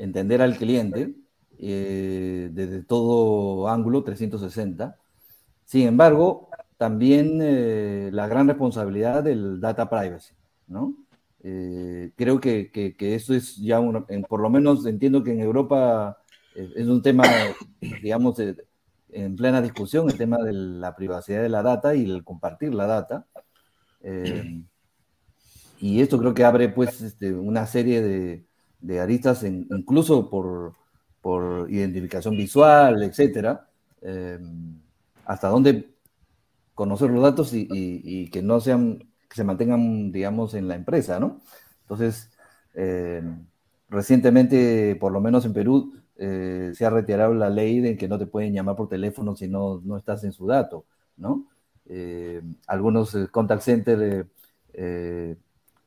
entender 0.02 0.42
al 0.42 0.56
cliente 0.56 1.14
eh, 1.58 2.50
desde 2.52 2.82
todo 2.82 3.68
ángulo 3.68 4.02
360. 4.02 4.96
Sin 5.64 5.86
embargo, 5.86 6.48
también 6.76 7.38
eh, 7.40 8.10
la 8.12 8.26
gran 8.26 8.48
responsabilidad 8.48 9.22
del 9.22 9.60
data 9.60 9.88
privacy, 9.88 10.34
¿no? 10.66 10.96
Eh, 11.44 12.12
creo 12.16 12.40
que, 12.40 12.70
que, 12.70 13.14
eso 13.14 13.34
es 13.34 13.56
ya, 13.56 13.80
por 14.28 14.40
lo 14.40 14.50
menos 14.50 14.86
entiendo 14.86 15.22
que 15.22 15.32
en 15.32 15.40
Europa 15.40 16.18
es 16.54 16.86
un 16.86 17.02
tema, 17.02 17.24
digamos, 18.02 18.36
en 19.10 19.36
plena 19.36 19.62
discusión, 19.62 20.08
el 20.08 20.18
tema 20.18 20.38
de 20.38 20.52
la 20.52 20.94
privacidad 20.94 21.42
de 21.42 21.48
la 21.48 21.62
data 21.62 21.94
y 21.94 22.04
el 22.10 22.24
compartir 22.24 22.74
la 22.74 22.86
data. 22.86 23.26
y 25.80 26.00
esto 26.00 26.18
creo 26.18 26.34
que 26.34 26.44
abre 26.44 26.68
pues 26.68 27.00
este, 27.00 27.32
una 27.32 27.66
serie 27.66 28.02
de, 28.02 28.46
de 28.82 29.00
aristas, 29.00 29.42
incluso 29.44 30.28
por, 30.28 30.74
por, 31.20 31.70
identificación 31.70 32.36
visual, 32.36 33.02
etcétera, 33.02 33.68
hasta 35.24 35.48
dónde 35.48 35.92
conocer 36.74 37.10
los 37.10 37.22
datos 37.22 37.52
y, 37.54 38.30
que 38.30 38.42
no 38.42 38.60
sean, 38.60 38.98
que 39.28 39.36
se 39.36 39.44
mantengan, 39.44 40.12
digamos, 40.12 40.54
en 40.54 40.68
la 40.68 40.74
empresa, 40.74 41.20
¿no? 41.20 41.40
Entonces, 41.82 42.30
eh, 42.74 43.22
recientemente, 43.88 44.96
por 44.96 45.12
lo 45.12 45.20
menos 45.20 45.44
en 45.44 45.52
Perú, 45.52 45.94
eh, 46.16 46.72
se 46.74 46.84
ha 46.84 46.90
retirado 46.90 47.34
la 47.34 47.50
ley 47.50 47.80
de 47.80 47.96
que 47.96 48.08
no 48.08 48.18
te 48.18 48.26
pueden 48.26 48.52
llamar 48.52 48.76
por 48.76 48.88
teléfono 48.88 49.36
si 49.36 49.48
no, 49.48 49.80
no 49.84 49.96
estás 49.96 50.24
en 50.24 50.32
su 50.32 50.46
dato, 50.46 50.86
¿no? 51.16 51.46
Eh, 51.86 52.42
algunos 52.66 53.16
contact 53.30 53.62
centers 53.62 54.26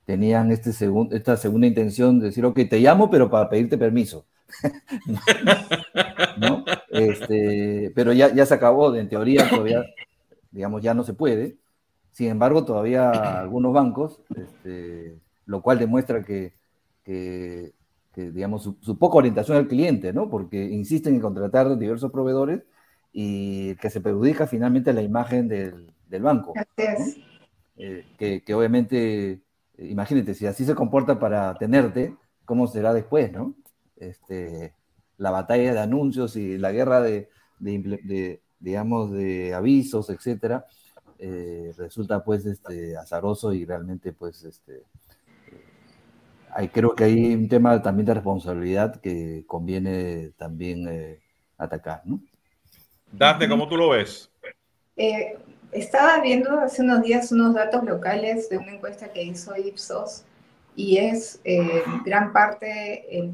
tenían 0.05 0.51
este 0.51 0.71
esta 1.11 1.37
segunda 1.37 1.67
intención 1.67 2.19
de 2.19 2.27
decir, 2.27 2.45
ok, 2.45 2.59
te 2.69 2.79
llamo, 2.79 3.09
pero 3.09 3.29
para 3.29 3.49
pedirte 3.49 3.77
permiso. 3.77 4.25
¿No? 6.37 6.63
Este, 6.89 7.91
pero 7.95 8.13
ya, 8.13 8.33
ya 8.33 8.45
se 8.45 8.53
acabó, 8.53 8.95
en 8.95 9.09
teoría 9.09 9.49
todavía 9.49 9.83
digamos, 10.55 10.81
ya 10.81 10.93
no 10.93 11.03
se 11.03 11.13
puede. 11.13 11.57
Sin 12.11 12.29
embargo, 12.29 12.63
todavía 12.63 13.11
algunos 13.41 13.73
bancos, 13.73 14.21
este, 14.35 15.19
lo 15.45 15.61
cual 15.61 15.77
demuestra 15.77 16.23
que, 16.23 16.53
digamos, 18.15 18.63
su, 18.79 18.97
poca 18.97 19.17
orientación 19.17 19.57
al 19.57 19.67
cliente, 19.67 20.13
¿no? 20.13 20.29
Porque 20.29 20.63
insisten 20.63 21.15
en 21.15 21.19
contratar 21.19 21.77
diversos 21.77 22.09
proveedores 22.09 22.63
y 23.11 23.75
que 23.75 23.89
se 23.89 23.99
perjudica 23.99 24.47
finalmente 24.47 24.93
la 24.93 25.01
imagen 25.01 25.49
del, 25.49 25.93
banco. 26.21 26.53
Eh, 27.77 28.05
que, 28.17 28.53
obviamente, 28.53 29.41
imagínate, 29.79 30.33
si 30.33 30.45
así 30.45 30.65
se 30.65 30.75
comporta 30.75 31.19
para 31.19 31.53
tenerte, 31.55 32.15
¿cómo 32.45 32.67
será 32.67 32.93
después, 32.93 33.31
no? 33.31 33.55
Este, 33.97 34.73
la 35.17 35.31
batalla 35.31 35.73
de 35.73 35.79
anuncios 35.79 36.35
y 36.35 36.57
la 36.57 36.71
guerra 36.71 37.01
de, 37.01 37.29
de, 37.59 38.41
digamos, 38.59 39.11
de 39.11 39.53
avisos, 39.53 40.09
etcétera, 40.09 40.65
eh, 41.19 41.73
resulta 41.77 42.23
pues 42.23 42.45
este, 42.45 42.97
azaroso 42.97 43.53
y 43.53 43.65
realmente 43.65 44.11
pues 44.11 44.43
este, 44.43 44.83
hay, 46.53 46.69
creo 46.69 46.93
que 46.93 47.05
hay 47.05 47.33
un 47.33 47.47
tema 47.47 47.81
también 47.81 48.05
de 48.05 48.13
responsabilidad 48.13 48.99
que 48.99 49.43
conviene 49.47 50.31
también 50.37 50.87
eh, 50.87 51.19
atacar, 51.57 52.01
¿no? 52.05 52.19
Date, 53.11 53.47
¿cómo 53.47 53.67
tú 53.67 53.77
lo 53.77 53.89
ves? 53.89 54.29
Eh, 54.97 55.37
estaba 55.79 56.19
viendo 56.21 56.59
hace 56.59 56.81
unos 56.81 57.03
días 57.03 57.31
unos 57.31 57.53
datos 57.53 57.83
locales 57.83 58.49
de 58.49 58.57
una 58.57 58.73
encuesta 58.73 59.11
que 59.11 59.23
hizo 59.23 59.55
Ipsos 59.55 60.23
y 60.75 60.97
es 60.97 61.39
gran 62.03 62.33
parte, 62.33 63.31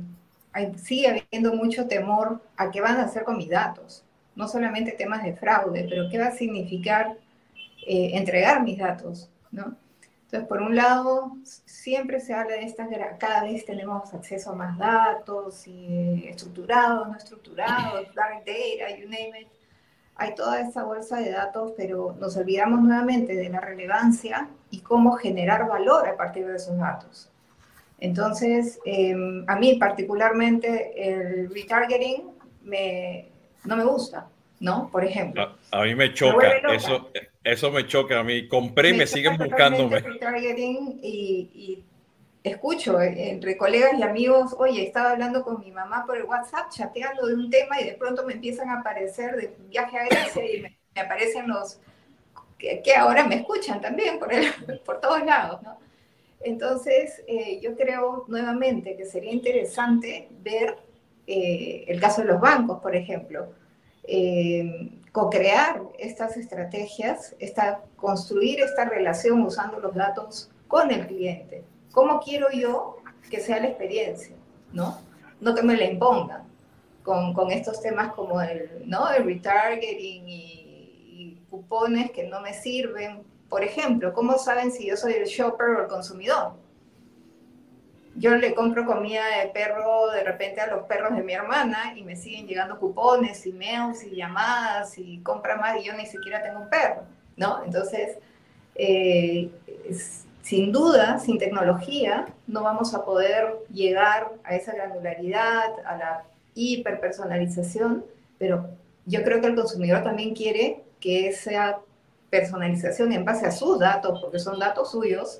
sigue 0.78 1.26
habiendo 1.32 1.56
mucho 1.56 1.88
temor 1.88 2.42
a 2.58 2.70
qué 2.70 2.82
van 2.82 2.98
a 2.98 3.04
hacer 3.04 3.24
con 3.24 3.38
mis 3.38 3.50
datos 3.50 4.04
no 4.36 4.48
solamente 4.48 4.92
temas 4.94 5.24
de 5.24 5.34
fraude, 5.34 5.86
pero 5.90 6.10
qué 6.10 6.18
va 6.18 6.28
a 6.28 6.32
significar 6.32 7.18
eh, 7.86 8.12
entregar 8.14 8.64
mis 8.64 8.78
datos, 8.78 9.30
¿no? 9.52 9.76
Entonces, 10.24 10.48
por 10.48 10.62
un 10.62 10.76
lado, 10.76 11.34
siempre 11.44 12.22
se 12.22 12.34
habla 12.34 12.56
de 12.56 12.64
estas, 12.64 12.88
cada 13.20 13.44
vez 13.44 13.66
tenemos 13.66 14.14
acceso 14.14 14.52
a 14.52 14.56
más 14.56 14.78
datos, 14.78 15.68
y 15.68 16.26
estructurados, 16.26 17.10
no 17.10 17.18
estructurados, 17.18 18.14
dark 18.16 18.46
data, 18.46 18.98
you 18.98 19.10
name 19.10 19.42
it. 19.42 19.48
Hay 20.16 20.36
toda 20.36 20.62
esa 20.62 20.84
bolsa 20.84 21.18
de 21.18 21.32
datos, 21.32 21.74
pero 21.76 22.16
nos 22.20 22.38
olvidamos 22.38 22.82
nuevamente 22.82 23.36
de 23.36 23.50
la 23.50 23.60
relevancia 23.60 24.50
y 24.70 24.80
cómo 24.82 25.14
generar 25.14 25.68
valor 25.68 26.08
a 26.08 26.16
partir 26.16 26.46
de 26.46 26.56
esos 26.56 26.78
datos. 26.78 27.30
Entonces, 28.00 28.80
em, 28.86 29.46
a 29.48 29.56
mí 29.56 29.76
particularmente 29.76 30.94
el 30.96 31.54
retargeting 31.54 32.32
me, 32.64 33.28
no 33.64 33.78
me 33.78 33.84
gusta, 33.84 34.28
¿no? 34.60 34.90
Por 34.92 35.06
ejemplo. 35.06 35.56
A, 35.72 35.84
mí 35.84 35.96
me 35.96 36.14
choca, 36.14 36.52
eso, 36.74 37.10
eso 37.44 37.72
me 37.72 37.86
choca 37.86 38.20
a 38.20 38.24
mí. 38.24 38.48
Compré 38.48 38.90
y 38.90 38.94
me, 38.94 39.08
siguen 39.08 39.38
buscándome. 39.38 40.04
Y, 41.02 41.50
y 41.54 41.84
escucho 42.44 43.00
entre 43.02 43.58
colegas 43.58 43.94
y 43.98 44.04
amigos, 44.04 44.56
oye, 44.58 44.84
estaba 44.84 45.12
hablando 45.12 45.44
con 45.44 45.60
mi 45.60 45.72
mamá 45.72 46.06
por 46.06 46.18
el 46.18 46.24
WhatsApp, 46.24 46.70
chateando 46.70 47.28
de 47.28 47.36
un 47.36 47.50
tema 47.50 47.80
y 47.80 47.86
de 47.86 47.94
pronto 47.94 48.26
me 48.26 48.34
empiezan 48.34 48.70
a 48.70 48.80
aparecer 48.80 49.36
de 49.36 49.56
viaje 49.70 49.98
a 49.98 50.06
Grecia 50.06 50.52
y 50.52 50.62
me, 50.62 50.78
aparecen 51.00 51.48
los 51.48 51.80
que, 52.58 52.96
ahora 52.96 53.26
me 53.26 53.36
escuchan 53.36 53.82
también 53.82 54.20
por, 54.20 54.34
el, 54.34 54.52
por 54.86 55.00
todos 55.00 55.24
lados, 55.24 55.62
¿no? 55.64 55.78
Entonces, 56.44 57.24
eh, 57.28 57.60
yo 57.62 57.76
creo 57.76 58.26
nuevamente 58.28 58.96
que 58.96 59.06
sería 59.06 59.32
interesante 59.32 60.28
ver 60.42 60.78
eh, 61.28 61.86
el 61.88 62.00
caso 62.00 62.22
de 62.22 62.28
los 62.28 62.42
bancos, 62.42 62.80
por 62.82 62.96
ejemplo, 62.96 63.54
eh, 64.04 64.92
co-crear 65.12 65.82
estas 66.00 66.38
estrategias, 66.38 67.36
esta, 67.40 67.82
construir 67.96 68.62
esta 68.62 68.86
relación 68.86 69.42
usando 69.44 69.80
los 69.80 69.94
datos 69.94 70.50
con 70.68 70.90
el 70.90 71.06
cliente. 71.06 71.64
¿Cómo 71.92 72.20
quiero 72.20 72.50
yo 72.52 72.98
que 73.30 73.40
sea 73.40 73.60
la 73.60 73.68
experiencia? 73.68 74.36
¿No? 74.72 75.00
No 75.40 75.56
que 75.56 75.64
me 75.64 75.76
la 75.76 75.86
impongan 75.86 76.44
con, 77.04 77.34
con 77.34 77.52
estos 77.52 77.82
temas 77.82 78.14
como 78.14 78.42
el, 78.42 78.84
¿no? 78.86 79.12
el 79.12 79.26
retargeting 79.26 80.28
y, 80.28 80.62
y 81.10 81.42
cupones 81.50 82.12
que 82.12 82.24
no 82.24 82.42
me 82.42 82.54
sirven. 82.54 83.24
Por 83.50 83.64
ejemplo, 83.64 84.14
¿cómo 84.14 84.38
saben 84.38 84.72
si 84.72 84.88
yo 84.88 84.96
soy 84.96 85.14
el 85.14 85.26
shopper 85.26 85.70
o 85.70 85.82
el 85.82 85.88
consumidor? 85.88 86.54
yo 88.16 88.36
le 88.36 88.54
compro 88.54 88.86
comida 88.86 89.24
de 89.40 89.50
perro 89.50 90.12
de 90.12 90.24
repente 90.24 90.62
a 90.62 90.68
los 90.68 90.86
perros 90.86 91.16
de 91.16 91.24
mi 91.24 91.34
hermana 91.34 91.94
y 91.96 92.04
me 92.04 92.16
siguen 92.16 92.46
llegando 92.46 92.78
cupones, 92.78 93.46
emails 93.46 94.04
y 94.04 94.16
llamadas 94.16 94.98
y 94.98 95.20
compra 95.20 95.56
más 95.56 95.80
y 95.80 95.86
yo 95.86 95.94
ni 95.94 96.06
siquiera 96.06 96.44
tengo 96.44 96.60
un 96.60 96.70
perro, 96.70 97.04
¿no? 97.38 97.64
Entonces, 97.64 98.18
eh, 98.76 99.50
sin 100.52 100.74
duda, 100.74 101.18
sin 101.18 101.38
tecnología, 101.38 102.26
no 102.46 102.62
vamos 102.62 102.94
a 102.94 103.06
poder 103.06 103.56
llegar 103.72 104.34
a 104.44 104.54
esa 104.54 104.74
granularidad, 104.74 105.70
a 105.86 105.96
la 105.96 106.24
hiperpersonalización, 106.56 108.04
pero 108.38 108.68
yo 109.06 109.24
creo 109.24 109.40
que 109.40 109.48
el 109.48 109.56
consumidor 109.56 110.04
también 110.04 110.36
quiere 110.36 110.84
que 111.00 111.30
esa 111.30 111.80
personalización 112.30 113.14
en 113.14 113.24
base 113.24 113.46
a 113.46 113.52
sus 113.52 113.80
datos, 113.80 114.20
porque 114.22 114.40
son 114.40 114.60
datos 114.60 114.92
suyos, 114.92 115.40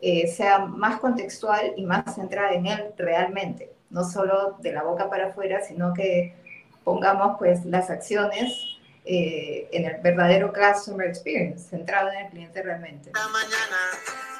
eh, 0.00 0.28
sea 0.28 0.60
más 0.60 1.00
contextual 1.00 1.72
y 1.76 1.84
más 1.84 2.14
centrada 2.14 2.52
en 2.52 2.66
él 2.66 2.84
realmente, 2.96 3.72
no 3.90 4.04
solo 4.04 4.58
de 4.60 4.70
la 4.70 4.84
boca 4.84 5.10
para 5.10 5.30
afuera, 5.30 5.60
sino 5.62 5.92
que 5.92 6.36
pongamos 6.84 7.36
pues 7.40 7.64
las 7.64 7.90
acciones 7.90 8.78
eh, 9.04 9.68
en 9.72 9.86
el 9.86 10.00
verdadero 10.00 10.52
customer 10.52 11.08
experience, 11.08 11.68
centrado 11.68 12.12
en 12.12 12.26
el 12.26 12.30
cliente 12.30 12.62
realmente. 12.62 13.10
Ah, 13.14 14.35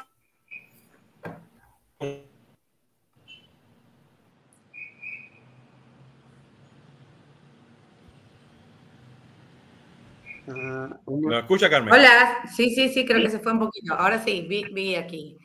¿Me 10.46 11.38
escucha, 11.38 11.68
Carmen? 11.68 11.92
Hola, 11.92 12.42
sí, 12.54 12.74
sí, 12.74 12.88
sí, 12.88 13.04
creo 13.04 13.20
que 13.20 13.30
se 13.30 13.40
fue 13.40 13.52
un 13.52 13.58
poquito. 13.58 13.94
Ahora 13.94 14.22
sí, 14.22 14.46
vi, 14.48 14.64
vi 14.72 14.94
aquí. 14.94 15.36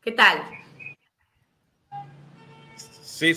¿Qué 0.00 0.12
tal? 0.12 0.42
Sí, 2.78 3.34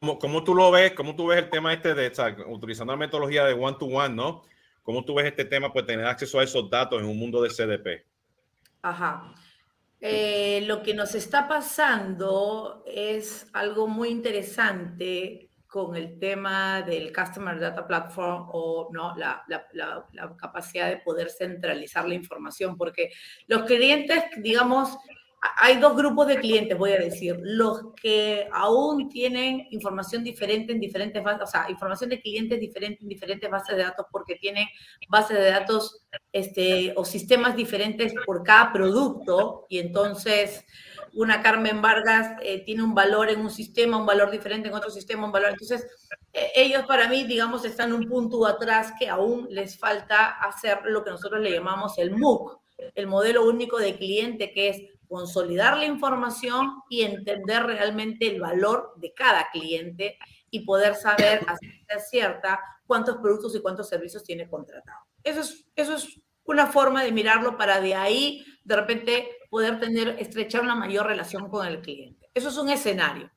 o 0.00 0.18
¿cómo, 0.18 0.44
tú 0.44 0.54
lo 0.54 0.70
ves? 0.70 0.92
¿Cómo 0.92 1.16
tú 1.16 1.28
ves 1.28 1.38
el 1.38 1.48
tema 1.48 1.72
este 1.72 1.94
de, 1.94 2.12
utilizando 2.46 2.92
la 2.92 2.98
metodología 2.98 3.44
de 3.44 3.54
one-to-one, 3.54 4.14
¿no? 4.14 4.42
¿Cómo 4.82 5.04
tú 5.04 5.14
ves 5.14 5.26
este 5.26 5.46
tema, 5.46 5.72
pues 5.72 5.86
tener 5.86 6.04
acceso 6.04 6.38
a 6.38 6.44
esos 6.44 6.68
datos 6.68 7.00
en 7.00 7.08
un 7.08 7.18
mundo 7.18 7.40
de 7.40 7.48
CDP? 7.48 8.04
Ajá. 8.82 9.32
Eh, 10.00 10.64
lo 10.66 10.82
que 10.82 10.92
nos 10.92 11.14
está 11.14 11.46
pasando 11.46 12.82
es 12.86 13.46
algo 13.52 13.86
muy 13.86 14.08
interesante 14.08 15.48
con 15.72 15.96
el 15.96 16.18
tema 16.18 16.82
del 16.82 17.14
Customer 17.14 17.58
Data 17.58 17.86
Platform 17.86 18.50
o 18.52 18.90
¿no? 18.92 19.16
La, 19.16 19.42
capacidad 20.36 20.90
de 20.90 20.98
poder 20.98 21.30
centralizar 21.30 22.06
la 22.06 22.12
información, 22.12 22.76
porque 22.76 23.10
los 23.46 23.62
clientes, 23.62 24.22
digamos, 24.36 24.98
hay 25.56 25.78
dos 25.78 25.96
grupos 25.96 26.28
de 26.28 26.36
clientes, 26.36 26.76
voy 26.76 26.92
a 26.92 26.98
decir. 26.98 27.38
Los 27.40 27.94
que 27.94 28.46
aún 28.52 29.08
tienen 29.08 29.66
información 29.70 30.22
diferente 30.22 30.72
en 30.72 30.78
diferentes 30.78 31.22
bases, 31.22 31.42
o 31.42 31.46
sea, 31.46 31.70
información 31.70 32.10
de 32.10 32.20
clientes 32.20 32.60
diferente 32.60 33.02
en 33.02 33.08
diferentes 33.08 33.50
bases 33.50 33.74
de 33.74 33.82
datos 33.82 34.04
porque 34.12 34.36
tienen 34.36 34.66
bases 35.08 35.38
de 35.38 35.50
datos 35.50 36.04
este, 36.32 36.92
o 36.96 37.04
sistemas 37.06 37.56
diferentes 37.56 38.12
por 38.26 38.42
cada 38.42 38.74
producto 38.74 39.64
y 39.70 39.78
entonces 39.78 40.66
una 41.14 41.42
Carmen 41.42 41.82
Vargas 41.82 42.36
eh, 42.42 42.64
tiene 42.64 42.82
un 42.82 42.94
valor 42.94 43.30
en 43.30 43.40
un 43.40 43.50
sistema, 43.50 43.96
un 43.96 44.06
valor 44.06 44.30
diferente 44.30 44.68
en 44.68 44.74
otro 44.74 44.90
sistema, 44.90 45.26
un 45.26 45.32
valor. 45.32 45.50
Entonces, 45.50 45.86
eh, 46.32 46.52
ellos 46.54 46.84
para 46.86 47.08
mí, 47.08 47.24
digamos, 47.24 47.64
están 47.64 47.92
un 47.92 48.08
punto 48.08 48.46
atrás 48.46 48.94
que 48.98 49.08
aún 49.08 49.46
les 49.50 49.78
falta 49.78 50.30
hacer 50.30 50.80
lo 50.84 51.04
que 51.04 51.10
nosotros 51.10 51.40
le 51.40 51.52
llamamos 51.52 51.98
el 51.98 52.12
MOOC, 52.16 52.60
el 52.94 53.06
modelo 53.06 53.44
único 53.44 53.78
de 53.78 53.96
cliente, 53.96 54.52
que 54.52 54.68
es 54.70 54.82
consolidar 55.06 55.76
la 55.76 55.84
información 55.84 56.82
y 56.88 57.02
entender 57.02 57.64
realmente 57.64 58.26
el 58.28 58.40
valor 58.40 58.94
de 58.96 59.12
cada 59.12 59.50
cliente 59.50 60.16
y 60.50 60.60
poder 60.60 60.94
saber 60.94 61.40
a 61.46 61.56
ciencia 61.56 61.98
cierta 61.98 62.60
cuántos 62.86 63.18
productos 63.18 63.54
y 63.54 63.60
cuántos 63.60 63.88
servicios 63.88 64.24
tiene 64.24 64.48
contratado. 64.48 65.00
Eso 65.22 65.40
es, 65.40 65.66
eso 65.76 65.94
es 65.94 66.20
una 66.44 66.66
forma 66.66 67.04
de 67.04 67.12
mirarlo 67.12 67.56
para 67.58 67.80
de 67.80 67.94
ahí 67.94 68.44
de 68.64 68.76
repente 68.76 69.28
poder 69.52 69.78
tener, 69.78 70.16
estrechar 70.18 70.62
una 70.62 70.74
mayor 70.74 71.06
relación 71.06 71.50
con 71.50 71.66
el 71.66 71.82
cliente. 71.82 72.30
Eso 72.32 72.48
es 72.48 72.56
un 72.56 72.70
escenario. 72.70 73.30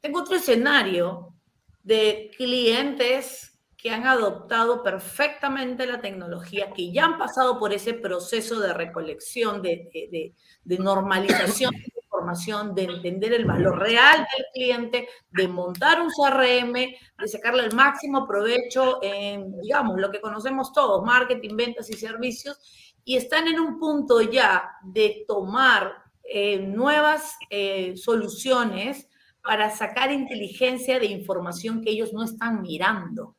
Tengo 0.00 0.20
otro 0.20 0.36
escenario 0.36 1.34
de 1.82 2.30
clientes 2.38 3.60
que 3.76 3.90
han 3.90 4.06
adoptado 4.06 4.82
perfectamente 4.82 5.84
la 5.84 6.00
tecnología, 6.00 6.72
que 6.72 6.90
ya 6.90 7.04
han 7.04 7.18
pasado 7.18 7.58
por 7.58 7.74
ese 7.74 7.92
proceso 7.92 8.58
de 8.60 8.72
recolección, 8.72 9.60
de, 9.60 9.90
de, 9.92 10.34
de 10.64 10.78
normalización 10.78 11.70
de 11.72 11.92
información, 12.02 12.74
de 12.74 12.84
entender 12.84 13.34
el 13.34 13.44
valor 13.44 13.78
real 13.78 14.26
del 14.36 14.46
cliente, 14.54 15.06
de 15.32 15.48
montar 15.48 16.00
un 16.00 16.08
CRM, 16.08 16.72
de 16.72 17.28
sacarle 17.28 17.64
el 17.64 17.74
máximo 17.74 18.26
provecho 18.26 19.00
en, 19.02 19.60
digamos, 19.60 20.00
lo 20.00 20.10
que 20.10 20.22
conocemos 20.22 20.72
todos, 20.72 21.04
marketing, 21.04 21.56
ventas 21.56 21.90
y 21.90 21.92
servicios, 21.92 22.87
y 23.08 23.16
están 23.16 23.48
en 23.48 23.58
un 23.58 23.78
punto 23.78 24.20
ya 24.20 24.70
de 24.82 25.24
tomar 25.26 25.94
eh, 26.22 26.58
nuevas 26.58 27.38
eh, 27.48 27.96
soluciones 27.96 29.08
para 29.42 29.70
sacar 29.70 30.12
inteligencia 30.12 30.98
de 30.98 31.06
información 31.06 31.80
que 31.80 31.88
ellos 31.88 32.12
no 32.12 32.22
están 32.22 32.60
mirando 32.60 33.34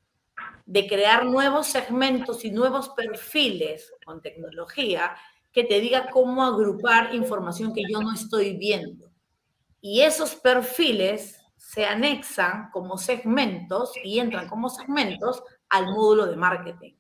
de 0.66 0.88
crear 0.88 1.24
nuevos 1.24 1.68
segmentos 1.68 2.44
y 2.46 2.50
nuevos 2.50 2.90
perfiles 2.90 3.94
con 4.04 4.24
tecnología 4.24 5.16
que 5.52 5.64
te 5.64 5.80
diga 5.80 6.10
cómo 6.10 6.44
agrupar 6.44 7.14
información 7.14 7.72
que 7.72 7.84
yo 7.88 8.02
no 8.02 8.12
estoy 8.12 8.58
viendo. 8.58 9.12
Y 9.82 10.02
esos 10.02 10.34
perfiles 10.34 11.40
se 11.58 11.86
anexan 11.86 12.72
como 12.72 12.98
segmentos 12.98 13.92
y 14.04 14.18
entran 14.18 14.50
como 14.50 14.68
segmentos 14.68 15.44
al 15.70 15.86
módulo 15.94 16.26
de 16.26 16.38
marketing. 16.38 16.96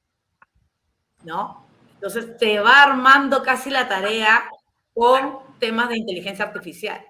¿No? 1.24 1.69
Entonces 2.00 2.38
te 2.38 2.62
va 2.62 2.84
armando 2.84 3.44
casi 3.44 3.70
la 3.70 3.90
tarea 3.90 4.50
con 4.94 5.40
temas 5.60 5.90
de 5.90 5.98
inteligencia 5.98 6.46
artificial. 6.46 7.06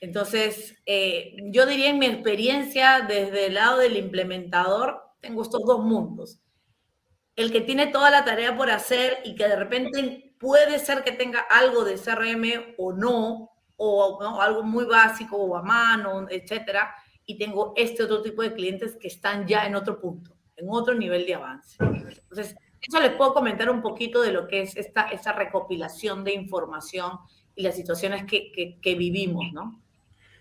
Entonces, 0.00 0.74
eh, 0.86 1.36
yo 1.52 1.66
diría 1.66 1.90
en 1.90 2.00
mi 2.00 2.06
experiencia 2.06 3.04
desde 3.06 3.46
el 3.46 3.54
lado 3.54 3.78
del 3.78 3.96
implementador, 3.96 5.00
tengo 5.20 5.42
estos 5.42 5.62
dos 5.64 5.84
mundos. 5.84 6.40
El 7.36 7.52
que 7.52 7.60
tiene 7.60 7.86
toda 7.86 8.10
la 8.10 8.24
tarea 8.24 8.56
por 8.56 8.70
hacer 8.72 9.18
y 9.24 9.36
que 9.36 9.46
de 9.46 9.54
repente 9.54 10.34
puede 10.40 10.80
ser 10.80 11.04
que 11.04 11.12
tenga 11.12 11.38
algo 11.38 11.84
de 11.84 11.96
CRM 11.96 12.74
o 12.76 12.92
no, 12.92 13.50
o 13.76 14.40
algo 14.40 14.64
muy 14.64 14.84
básico 14.84 15.36
o 15.36 15.56
a 15.56 15.62
mano, 15.62 16.26
etcétera, 16.28 16.92
y 17.24 17.38
tengo 17.38 17.72
este 17.76 18.02
otro 18.02 18.20
tipo 18.20 18.42
de 18.42 18.52
clientes 18.52 18.96
que 19.00 19.08
están 19.08 19.46
ya 19.46 19.64
en 19.64 19.76
otro 19.76 20.00
punto, 20.00 20.36
en 20.56 20.66
otro 20.68 20.94
nivel 20.94 21.24
de 21.24 21.34
avance. 21.34 21.76
Entonces, 21.80 22.56
eso 22.86 23.00
les 23.00 23.12
puedo 23.12 23.34
comentar 23.34 23.70
un 23.70 23.82
poquito 23.82 24.22
de 24.22 24.32
lo 24.32 24.46
que 24.46 24.62
es 24.62 24.76
esta, 24.76 25.08
esta 25.08 25.32
recopilación 25.32 26.24
de 26.24 26.34
información 26.34 27.18
y 27.54 27.62
las 27.62 27.76
situaciones 27.76 28.24
que, 28.24 28.50
que, 28.52 28.78
que 28.80 28.94
vivimos, 28.94 29.52
¿no? 29.52 29.80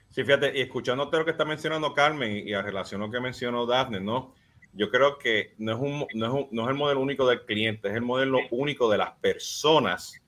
Sí, 0.10 0.24
fíjate, 0.24 0.58
y 0.58 0.62
escuchándote 0.62 1.18
lo 1.18 1.26
que 1.26 1.32
está 1.32 1.46
mencionando 1.46 1.94
Carmen 1.94 2.48
y 2.48 2.54
a 2.54 2.62
relación 2.62 3.02
a 3.02 3.06
lo 3.08 3.12
que 3.12 3.20
mencionó 3.20 3.66
Daphne, 3.66 4.00
¿no? 4.00 4.34
yo 4.74 4.90
creo 4.90 5.18
que 5.20 5.54
no 5.60 5.74
es, 5.74 5.80
un, 5.80 6.08
no, 6.14 6.40
es 6.40 6.48
no 6.52 6.64
es 6.64 6.70
el 6.70 6.76
modelo 6.76 7.00
único 7.00 7.28
del 7.28 7.46
cliente, 7.46 7.90
es 7.90 7.96
el 7.96 8.02
modelo 8.02 8.40
único 8.52 8.90
de 8.90 8.98
las 8.98 9.12
personas, 9.12 10.20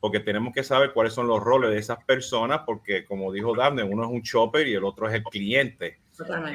porque 0.00 0.20
tenemos 0.20 0.54
que 0.54 0.62
saber 0.62 0.92
cuáles 0.92 1.12
son 1.12 1.26
los 1.26 1.42
roles 1.42 1.70
de 1.70 1.78
esas 1.78 2.02
personas, 2.04 2.60
porque 2.64 3.04
como 3.04 3.32
dijo 3.32 3.56
Daphne, 3.56 3.82
uno 3.82 4.04
es 4.04 4.10
un 4.10 4.22
shopper 4.22 4.66
y 4.68 4.74
el 4.74 4.84
otro 4.84 5.08
es 5.08 5.14
el 5.14 5.24
cliente. 5.24 5.98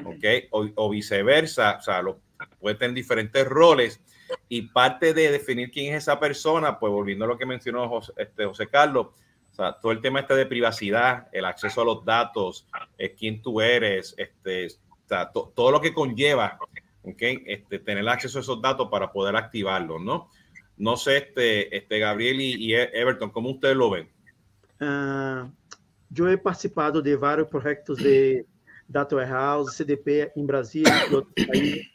¿okay? 0.06 0.48
O, 0.52 0.68
o, 0.76 0.90
viceversa, 0.90 1.78
o 1.80 1.82
sea, 1.82 2.02
lo, 2.02 2.20
puede 2.60 2.76
tener 2.76 2.94
diferentes 2.96 3.46
roles 3.46 4.02
y 4.50 4.64
parte 4.64 5.14
de 5.14 5.32
definir 5.32 5.72
quién 5.72 5.94
es 5.94 6.04
esa 6.04 6.20
persona, 6.20 6.80
pues 6.80 6.92
volviendo 6.92 7.26
a 7.26 7.28
lo 7.28 7.38
que 7.38 7.46
mencionó 7.46 7.88
José, 7.90 8.14
este, 8.18 8.46
José 8.46 8.68
Carlos, 8.68 9.08
o 9.52 9.56
sea, 9.56 9.74
todo 9.74 9.92
el 9.92 10.02
tema 10.02 10.20
este 10.20 10.36
de 10.36 10.46
privacidad, 10.46 11.28
el 11.32 11.46
acceso 11.46 11.82
a 11.82 11.86
los 11.86 12.04
datos, 12.04 12.68
es 12.98 13.12
quién 13.18 13.42
tú 13.42 13.62
eres, 13.62 14.16
este, 14.18 14.68
o 14.68 15.08
sea, 15.08 15.32
to, 15.32 15.52
todo 15.56 15.72
lo 15.72 15.80
que 15.80 15.94
conlleva 15.94 16.58
¿okay? 17.04 17.44
Este, 17.46 17.80
tener 17.80 18.08
acceso 18.08 18.40
a 18.40 18.42
esos 18.42 18.62
datos 18.62 18.88
para 18.90 19.12
poder 19.12 19.36
activarlos, 19.36 20.02
¿no? 20.02 20.30
No 20.78 20.98
sé, 20.98 21.18
este, 21.18 21.76
este 21.76 22.00
Gabriel 22.00 22.42
y, 22.42 22.56
y 22.56 22.74
Everton, 22.74 23.30
¿cómo 23.30 23.52
ustedes 23.52 23.76
lo 23.76 23.92
ven? 23.92 24.10
Uh, 24.82 25.50
yo 26.10 26.28
he 26.28 26.38
participado 26.38 27.02
de 27.02 27.16
varios 27.16 27.48
proyectos 27.48 27.98
de 27.98 28.46
Data 28.88 29.16
Warehouse, 29.16 29.78
CDP 29.78 30.32
en 30.36 30.48
Brasil 30.48 30.88
y 30.88 31.14
otros 31.14 31.34
países, 31.48 31.88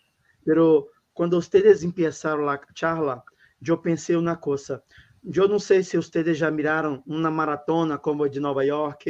pero 0.44 0.88
cuando 1.18 1.38
ustedes 1.38 1.82
empezaron 1.82 2.46
la 2.46 2.60
charla, 2.74 3.24
yo 3.58 3.82
pensé 3.82 4.16
una 4.16 4.38
cosa. 4.38 4.80
Yo 5.20 5.48
no 5.48 5.58
sé 5.58 5.82
si 5.82 5.98
ustedes 5.98 6.38
ya 6.38 6.48
miraron 6.48 7.02
una 7.06 7.28
maratona 7.28 7.98
como 7.98 8.28
de 8.28 8.38
Nueva 8.38 8.64
York, 8.64 9.02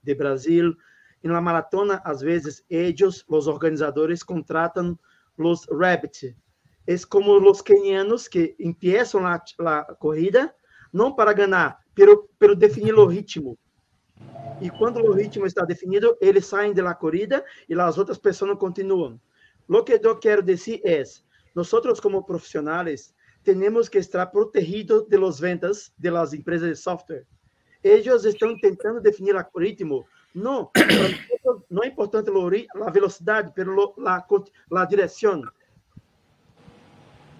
de 0.00 0.14
Brasil. 0.14 0.78
En 1.24 1.32
la 1.32 1.40
maratona, 1.40 1.96
a 2.04 2.14
veces, 2.14 2.64
ellos, 2.68 3.26
los 3.28 3.48
organizadores, 3.48 4.24
contratan 4.24 4.96
los 5.36 5.66
rabbit. 5.66 6.36
Es 6.86 7.04
como 7.04 7.40
los 7.40 7.64
kenianos 7.64 8.28
que 8.28 8.54
empiezan 8.60 9.24
la, 9.24 9.42
la 9.58 9.84
corrida, 9.98 10.54
não 10.92 11.16
para 11.16 11.32
ganhar, 11.32 11.78
pero, 11.96 12.30
pero 12.38 12.54
definir 12.54 12.94
o 12.94 13.08
ritmo. 13.08 13.58
E 14.62 14.70
quando 14.70 15.00
o 15.00 15.10
ritmo 15.10 15.44
está 15.44 15.64
definido, 15.64 16.16
eles 16.20 16.46
saem 16.46 16.72
da 16.72 16.94
corrida 16.94 17.44
e 17.68 17.74
as 17.74 17.98
outras 17.98 18.18
pessoas 18.18 18.56
continuam. 18.56 19.20
Lo 19.68 19.82
que 19.82 19.98
eu 20.00 20.16
quero 20.16 20.42
dizer 20.42 20.80
é, 20.84 21.02
nós 21.56 22.00
como 22.00 22.22
profissionais 22.22 23.14
temos 23.42 23.88
que 23.88 23.98
estar 23.98 24.30
protegidos 24.30 25.08
de 25.08 25.16
los 25.16 25.40
ventas 25.40 25.92
de 25.96 26.10
las 26.10 26.34
empresas 26.34 26.68
de 26.68 26.76
software. 26.76 27.26
Eles 27.82 28.24
estão 28.24 28.58
tentando 28.60 29.00
definir 29.00 29.34
o 29.36 29.58
ritmo, 29.58 30.04
No, 30.34 30.70
no 31.70 31.82
es 31.82 31.88
importante 31.88 32.30
la 32.74 32.90
velocidad, 32.90 33.50
pero 33.54 33.94
la, 33.96 34.26
la 34.68 34.84
dirección. 34.84 35.50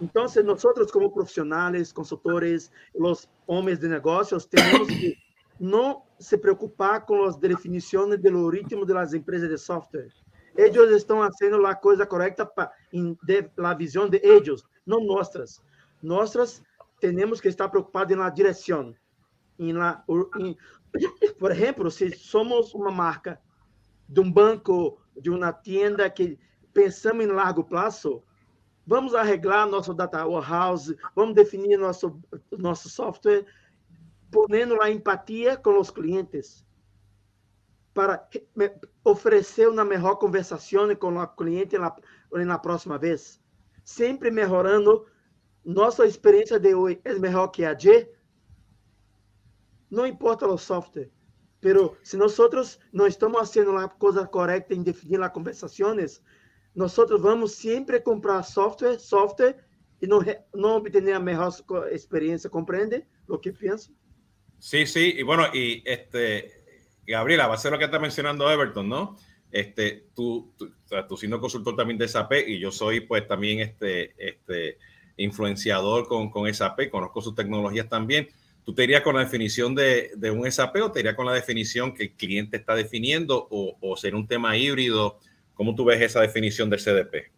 Entonces, 0.00 0.42
nosotros 0.42 0.90
como 0.90 1.12
profesionales, 1.12 1.92
consultores, 1.92 2.72
los 2.94 3.28
hombres 3.44 3.80
de 3.80 3.90
negocios, 3.90 4.48
tenemos 4.48 4.88
que 4.88 5.14
no 5.58 6.06
se 6.18 6.38
preocupar 6.38 7.04
con 7.04 7.26
las 7.26 7.38
definiciones 7.38 8.22
del 8.22 8.50
ritmo 8.50 8.86
de 8.86 8.94
las 8.94 9.12
empresas 9.12 9.50
de 9.50 9.58
software. 9.58 10.10
Ellos 10.56 10.90
están 10.90 11.18
haciendo 11.18 11.58
la 11.58 11.78
cosa 11.78 12.06
correcta 12.06 12.48
para 12.52 12.72
la 13.56 13.74
visión 13.74 14.10
de 14.10 14.20
ellos, 14.22 14.66
no 14.84 15.00
nuestras. 15.00 15.62
Nuestras 16.02 16.62
tenemos 17.00 17.40
que 17.40 17.48
estar 17.48 17.70
preocupados 17.70 18.16
la 18.16 18.30
dirección, 18.30 18.96
en 19.58 19.78
la, 19.78 20.04
en, 20.38 20.56
por 21.38 21.52
exemplo, 21.52 21.90
se 21.90 22.10
somos 22.16 22.74
uma 22.74 22.90
marca 22.90 23.40
de 24.08 24.20
um 24.20 24.32
banco, 24.32 24.98
de 25.14 25.30
uma 25.30 25.52
tienda 25.52 26.08
que 26.10 26.38
pensamos 26.72 27.24
em 27.24 27.28
largo 27.28 27.64
prazo, 27.64 28.22
vamos 28.86 29.14
arreglar 29.14 29.68
nosso 29.68 29.92
data 29.92 30.26
warehouse, 30.26 30.96
vamos 31.14 31.34
definir 31.34 31.78
nosso 31.78 32.20
nosso 32.50 32.88
software, 32.88 33.44
ponendo 34.30 34.80
a 34.80 34.90
empatia 34.90 35.56
com 35.56 35.78
os 35.78 35.90
clientes 35.90 36.65
para 37.96 38.28
oferecer 39.02 39.66
uma 39.66 39.82
melhor 39.82 40.16
conversação 40.16 40.94
com 40.96 41.16
o 41.16 41.26
cliente 41.28 41.78
na, 41.78 41.96
na 42.30 42.58
próxima 42.58 42.98
vez, 42.98 43.40
sempre 43.82 44.30
melhorando 44.30 45.06
nossa 45.64 46.04
experiência 46.04 46.60
de 46.60 46.74
hoje. 46.74 47.00
É 47.04 47.14
melhor 47.18 47.48
que 47.48 47.64
a 47.64 47.72
de 47.72 48.06
no 49.88 50.04
importa 50.04 50.46
los 50.46 50.60
software, 50.60 51.10
pero 51.58 51.96
si 52.02 52.18
nosotros 52.18 52.78
no 52.92 53.06
estamos 53.06 53.40
haciendo 53.40 53.72
la 53.72 53.88
cosa 53.88 54.26
correcta 54.26 54.74
en 54.74 54.84
definir 54.84 55.20
las 55.20 55.30
conversaciones, 55.30 56.22
nosotros 56.74 57.22
vamos 57.22 57.52
siempre 57.52 57.96
a 57.96 58.02
comprar 58.02 58.44
software, 58.44 59.00
software 59.00 59.64
y 60.02 60.06
no, 60.06 60.20
no 60.52 60.76
obtener 60.76 61.14
la 61.14 61.20
mejor 61.20 61.54
experiencia. 61.90 62.50
¿Comprende 62.50 63.06
lo 63.26 63.40
que 63.40 63.54
pienso? 63.54 63.90
Sí, 64.58 64.84
sí, 64.84 65.14
y 65.16 65.22
bueno, 65.22 65.44
y 65.54 65.82
este, 65.86 66.65
Gabriela, 67.06 67.46
va 67.46 67.54
a 67.54 67.58
ser 67.58 67.72
lo 67.72 67.78
que 67.78 67.84
está 67.84 67.98
mencionando 67.98 68.50
Everton, 68.50 68.88
¿no? 68.88 69.16
Este, 69.50 70.08
tú, 70.14 70.52
tú, 70.56 71.16
siendo 71.16 71.40
consultor 71.40 71.76
también 71.76 71.98
de 71.98 72.08
SAP 72.08 72.32
y 72.48 72.58
yo 72.58 72.70
soy 72.70 73.00
pues 73.00 73.26
también 73.26 73.60
este, 73.60 74.14
este 74.18 74.78
influenciador 75.16 76.06
con, 76.08 76.30
con 76.30 76.52
SAP, 76.52 76.90
conozco 76.90 77.20
sus 77.20 77.34
tecnologías 77.34 77.88
también. 77.88 78.28
¿Tú 78.64 78.74
te 78.74 78.82
irías 78.84 79.02
con 79.02 79.14
la 79.14 79.20
definición 79.22 79.74
de, 79.74 80.10
de, 80.16 80.30
un 80.30 80.50
SAP 80.50 80.76
o 80.82 80.90
te 80.90 81.00
irías 81.00 81.14
con 81.14 81.26
la 81.26 81.32
definición 81.32 81.94
que 81.94 82.02
el 82.04 82.12
cliente 82.16 82.56
está 82.56 82.74
definiendo 82.74 83.46
o, 83.50 83.76
o 83.80 83.96
ser 83.96 84.14
un 84.14 84.26
tema 84.26 84.56
híbrido? 84.56 85.20
¿Cómo 85.54 85.74
tú 85.74 85.84
ves 85.84 86.00
esa 86.00 86.20
definición 86.20 86.68
del 86.68 86.80
CDP? 86.80 87.30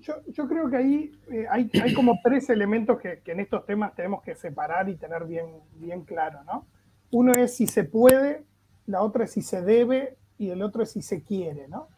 Yo, 0.00 0.14
yo 0.28 0.48
creo 0.48 0.70
que 0.70 0.76
ahí 0.76 1.12
eh, 1.30 1.46
hay, 1.50 1.70
hay, 1.82 1.92
como 1.92 2.18
tres 2.24 2.48
elementos 2.48 2.98
que, 3.00 3.20
que, 3.20 3.32
en 3.32 3.40
estos 3.40 3.66
temas 3.66 3.94
tenemos 3.94 4.22
que 4.22 4.34
separar 4.34 4.88
y 4.88 4.96
tener 4.96 5.24
bien, 5.26 5.46
bien 5.74 6.04
claro, 6.04 6.42
¿no? 6.44 6.66
Uno 7.10 7.32
es 7.32 7.56
si 7.56 7.66
se 7.66 7.84
puede, 7.84 8.44
la 8.90 9.02
otra 9.02 9.24
es 9.24 9.32
si 9.32 9.42
se 9.42 9.62
debe 9.62 10.18
y 10.36 10.50
el 10.50 10.62
otro 10.62 10.82
es 10.82 10.90
si 10.90 11.02
se 11.02 11.22
quiere, 11.22 11.68
¿no? 11.68 11.88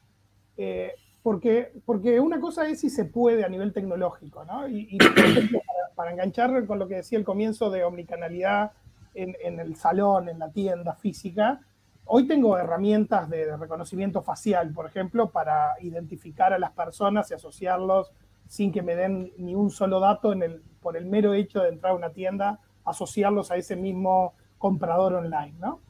Eh, 0.56 0.92
porque, 1.22 1.72
porque 1.86 2.20
una 2.20 2.40
cosa 2.40 2.68
es 2.68 2.80
si 2.80 2.90
se 2.90 3.04
puede 3.04 3.44
a 3.44 3.48
nivel 3.48 3.72
tecnológico, 3.72 4.44
¿no? 4.44 4.68
Y, 4.68 4.98
por 4.98 5.24
ejemplo, 5.24 5.60
para, 5.94 6.10
enganchar 6.10 6.66
con 6.66 6.78
lo 6.78 6.88
que 6.88 6.96
decía 6.96 7.18
el 7.18 7.24
comienzo 7.24 7.70
de 7.70 7.84
omnicanalidad 7.84 8.72
en, 9.14 9.36
en, 9.42 9.60
el 9.60 9.76
salón, 9.76 10.28
en 10.28 10.38
la 10.38 10.50
tienda 10.50 10.94
física, 10.94 11.60
hoy 12.04 12.26
tengo 12.26 12.58
herramientas 12.58 13.30
de 13.30 13.56
reconocimiento 13.56 14.22
facial, 14.22 14.72
por 14.72 14.86
ejemplo, 14.86 15.30
para 15.30 15.74
identificar 15.80 16.52
a 16.52 16.58
las 16.58 16.72
personas 16.72 17.30
y 17.30 17.34
asociarlos 17.34 18.12
sin 18.48 18.72
que 18.72 18.82
me 18.82 18.96
den 18.96 19.32
ni 19.38 19.54
un 19.54 19.70
solo 19.70 20.00
dato 20.00 20.32
en 20.32 20.42
el, 20.42 20.62
por 20.80 20.96
el 20.96 21.06
mero 21.06 21.32
hecho 21.32 21.62
de 21.62 21.68
entrar 21.68 21.92
a 21.92 21.96
una 21.96 22.10
tienda, 22.10 22.58
asociarlos 22.84 23.50
a 23.50 23.56
ese 23.56 23.76
mismo 23.76 24.34
comprador 24.58 25.14
online, 25.14 25.54
¿no? 25.58 25.80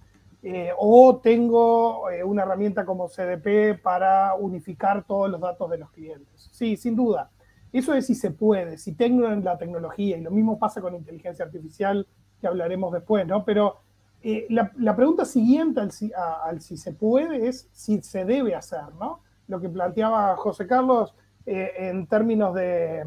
Eh, 0.43 0.73
o 0.77 1.21
tengo 1.23 2.11
eh, 2.11 2.25
una 2.25 2.43
herramienta 2.43 2.85
como 2.85 3.09
CDP 3.09 3.81
para 3.81 4.35
unificar 4.35 5.05
todos 5.05 5.31
los 5.31 5.41
datos 5.41 5.71
de 5.71 5.79
los 5.79 5.91
clientes. 5.91 6.51
Sí, 6.53 6.77
sin 6.77 6.97
duda. 6.97 7.31
Eso 7.73 7.95
es 7.95 8.07
si 8.07 8.15
se 8.15 8.33
puede, 8.33 8.77
si 8.77 8.95
tengo 8.95 9.29
la 9.29 9.57
tecnología, 9.57 10.17
y 10.17 10.21
lo 10.21 10.31
mismo 10.31 10.59
pasa 10.59 10.81
con 10.81 10.95
inteligencia 10.95 11.45
artificial, 11.45 12.07
que 12.41 12.47
hablaremos 12.49 12.93
después, 12.93 13.27
¿no? 13.27 13.45
Pero 13.45 13.83
eh, 14.21 14.47
la, 14.51 14.73
la, 14.77 14.97
pregunta 14.97 15.25
siguiente 15.25 15.81
al 15.81 15.93
si, 15.93 16.11
al 16.45 16.61
si, 16.61 16.77
se 16.77 16.93
puede 16.93 17.49
es 17.49 17.69
si 17.73 18.03
se 18.03 18.25
debe 18.25 18.55
hacer, 18.55 18.95
¿no? 18.99 19.21
Lo 19.47 19.61
que 19.61 19.69
planteaba 19.69 20.37
José 20.37 20.67
Carlos 20.67 21.15
en 21.45 22.07
términos 22.07 22.55
de, 22.55 23.05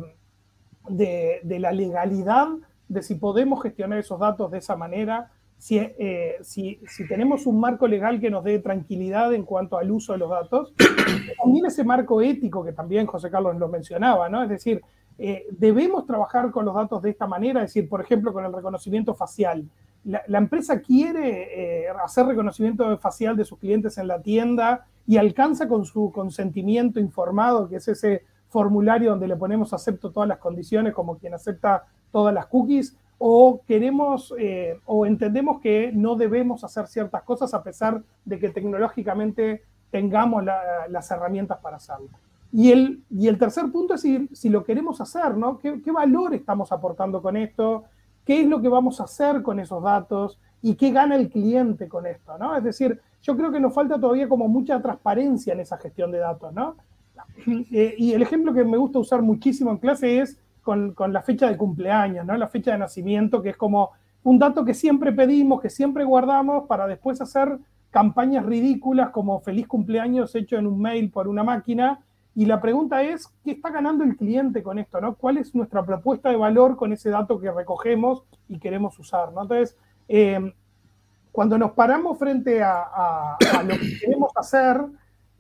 de, 0.90 1.60
la 1.60 1.72
legalidad, 1.72 2.48
de 2.88 3.02
si 3.02 3.16
podemos 3.16 3.62
gestionar 3.62 4.00
esos 4.00 4.20
datos 4.20 4.52
de 4.52 4.60
esa 4.60 4.76
manera, 4.76 5.32
si, 5.58 5.78
eh, 5.78 6.36
si, 6.42 6.80
si, 6.88 7.08
tenemos 7.08 7.46
un 7.46 7.60
marco 7.60 7.88
legal 7.88 8.20
que 8.20 8.30
nos 8.30 8.44
dé 8.44 8.60
tranquilidad 8.60 9.34
en 9.34 9.44
cuanto 9.44 9.78
al 9.78 9.90
uso 9.90 10.14
de 10.14 10.20
los 10.20 10.30
datos, 10.30 10.74
también 11.42 11.66
ese 11.66 11.84
marco 11.84 12.22
ético 12.22 12.64
que 12.64 12.74
también 12.74 13.08
José 13.08 13.32
Carlos 13.32 13.56
lo 13.58 13.68
mencionaba, 13.68 14.30
¿no? 14.30 14.44
Es 14.44 14.50
decir, 14.50 14.82
eh, 15.18 15.46
debemos 15.52 16.06
trabajar 16.06 16.52
con 16.52 16.66
los 16.66 16.76
datos 16.76 17.02
de 17.02 17.10
esta 17.10 17.26
manera, 17.26 17.64
es 17.64 17.74
decir, 17.74 17.90
por 17.90 18.02
ejemplo, 18.02 18.34
con 18.34 18.46
el 18.46 18.54
reconocimiento 18.54 19.16
facial. 19.16 19.66
La, 20.04 20.22
la 20.28 20.38
empresa 20.38 20.82
quiere 20.82 21.86
eh, 21.86 21.88
hacer 22.04 22.28
reconocimiento 22.28 22.98
facial 23.00 23.36
de 23.36 23.46
sus 23.46 23.58
clientes 23.58 23.98
en 23.98 24.08
la 24.08 24.22
tienda 24.22 24.86
y 25.08 25.18
alcanza 25.18 25.68
con 25.68 25.86
su 25.86 26.12
consentimiento 26.12 27.00
informado, 27.00 27.70
que 27.70 27.78
es 27.78 27.88
ese 27.88 28.24
formulario 28.50 29.12
donde 29.12 29.28
le 29.28 29.36
ponemos 29.36 29.74
acepto 29.74 30.12
todas 30.12 30.30
las 30.30 30.38
condiciones 30.38 30.94
como 30.94 31.18
quien 31.18 31.34
acepta 31.34 31.86
todas 32.12 32.34
las 32.34 32.46
cookies, 32.46 32.96
o 33.18 33.62
queremos 33.68 34.34
eh, 34.38 34.80
o 34.86 35.06
entendemos 35.06 35.62
que 35.62 35.92
no 35.94 36.16
debemos 36.16 36.64
hacer 36.64 36.88
ciertas 36.88 37.24
cosas 37.24 37.54
a 37.54 37.64
pesar 37.64 38.02
de 38.26 38.40
que 38.40 38.50
tecnológicamente 38.50 39.64
tengamos 39.92 40.44
la, 40.44 40.88
las 40.90 41.10
herramientas 41.12 41.60
para 41.60 41.78
hacerlo. 41.78 42.10
Y 42.52 42.72
el, 42.72 43.04
y 43.10 43.28
el 43.28 43.38
tercer 43.38 43.72
punto 43.72 43.96
es 43.96 44.02
si, 44.02 44.28
si 44.34 44.50
lo 44.50 44.64
queremos 44.64 45.02
hacer, 45.02 45.36
¿no? 45.38 45.60
¿Qué, 45.60 45.82
¿Qué, 45.82 45.92
valor 45.92 46.34
estamos 46.34 46.72
aportando 46.72 47.22
con 47.22 47.38
esto? 47.38 47.86
¿Qué 48.26 48.42
es 48.42 48.48
lo 48.48 48.62
que 48.62 48.70
vamos 48.70 49.00
a 49.00 49.06
hacer 49.06 49.42
con 49.42 49.60
esos 49.60 49.84
datos? 49.84 50.40
¿Y 50.62 50.76
qué 50.76 50.92
gana 50.92 51.16
el 51.16 51.30
cliente 51.30 51.88
con 51.88 52.08
esto? 52.08 52.38
¿no? 52.38 52.56
Es 52.56 52.64
decir, 52.64 53.00
yo 53.22 53.36
creo 53.36 53.52
que 53.52 53.60
nos 53.60 53.74
falta 53.74 54.00
todavía 54.00 54.30
como 54.30 54.48
mucha 54.48 54.82
transparencia 54.82 55.54
en 55.54 55.60
esa 55.60 55.78
gestión 55.78 56.12
de 56.12 56.20
datos, 56.20 56.54
¿no? 56.54 56.76
Eh, 57.48 57.96
y 57.98 58.14
el 58.14 58.22
ejemplo 58.22 58.54
que 58.54 58.64
me 58.64 58.78
gusta 58.78 59.00
usar 59.00 59.22
muchísimo 59.22 59.72
en 59.72 59.78
clase 59.78 60.20
es 60.20 60.38
con, 60.66 60.96
la 61.14 61.22
fecha 61.22 61.48
de 61.48 61.58
cumpleaños, 61.58 62.26
¿no? 62.26 62.36
La 62.36 62.48
fecha 62.48 62.72
de 62.72 62.80
nacimiento, 62.80 63.44
que 63.44 63.50
es 63.50 63.58
como 63.58 63.92
un 64.24 64.40
dato 64.40 64.66
que 64.66 64.74
siempre 64.74 65.12
pedimos, 65.12 65.62
que 65.62 65.70
siempre 65.70 66.04
guardamos 66.04 66.66
para 66.68 66.88
después 66.88 67.22
hacer 67.22 67.60
campañas 67.92 68.44
ridículas 68.44 69.12
como 69.12 69.40
feliz 69.42 69.68
cumpleaños 69.68 70.34
hecho 70.34 70.58
en 70.58 70.66
un 70.66 70.82
mail 70.82 71.12
por 71.12 71.28
una 71.28 71.44
máquina. 71.44 72.04
Y 72.34 72.48
la 72.48 72.60
pregunta 72.60 73.04
es, 73.04 73.28
¿qué 73.44 73.52
está 73.52 73.70
ganando 73.70 74.04
el 74.04 74.18
cliente 74.18 74.64
con 74.64 74.80
esto? 74.80 75.00
¿no? 75.00 75.14
¿Cuál 75.16 75.38
es 75.38 75.54
nuestra 75.54 75.86
propuesta 75.86 76.30
de 76.30 76.36
valor 76.36 76.76
con 76.76 76.92
ese 76.92 77.12
dato 77.12 77.40
que 77.40 77.52
recogemos 77.52 78.24
y 78.50 78.58
queremos 78.58 78.98
usar? 78.98 79.32
¿no? 79.34 79.44
Entonces, 79.44 79.78
eh, 80.08 80.52
cuando 81.32 81.60
nos 81.60 81.74
paramos 81.74 82.18
frente 82.18 82.64
a, 82.64 83.38
lo 83.64 83.76
que 83.78 84.00
queremos 84.00 84.32
hacer, 84.36 84.84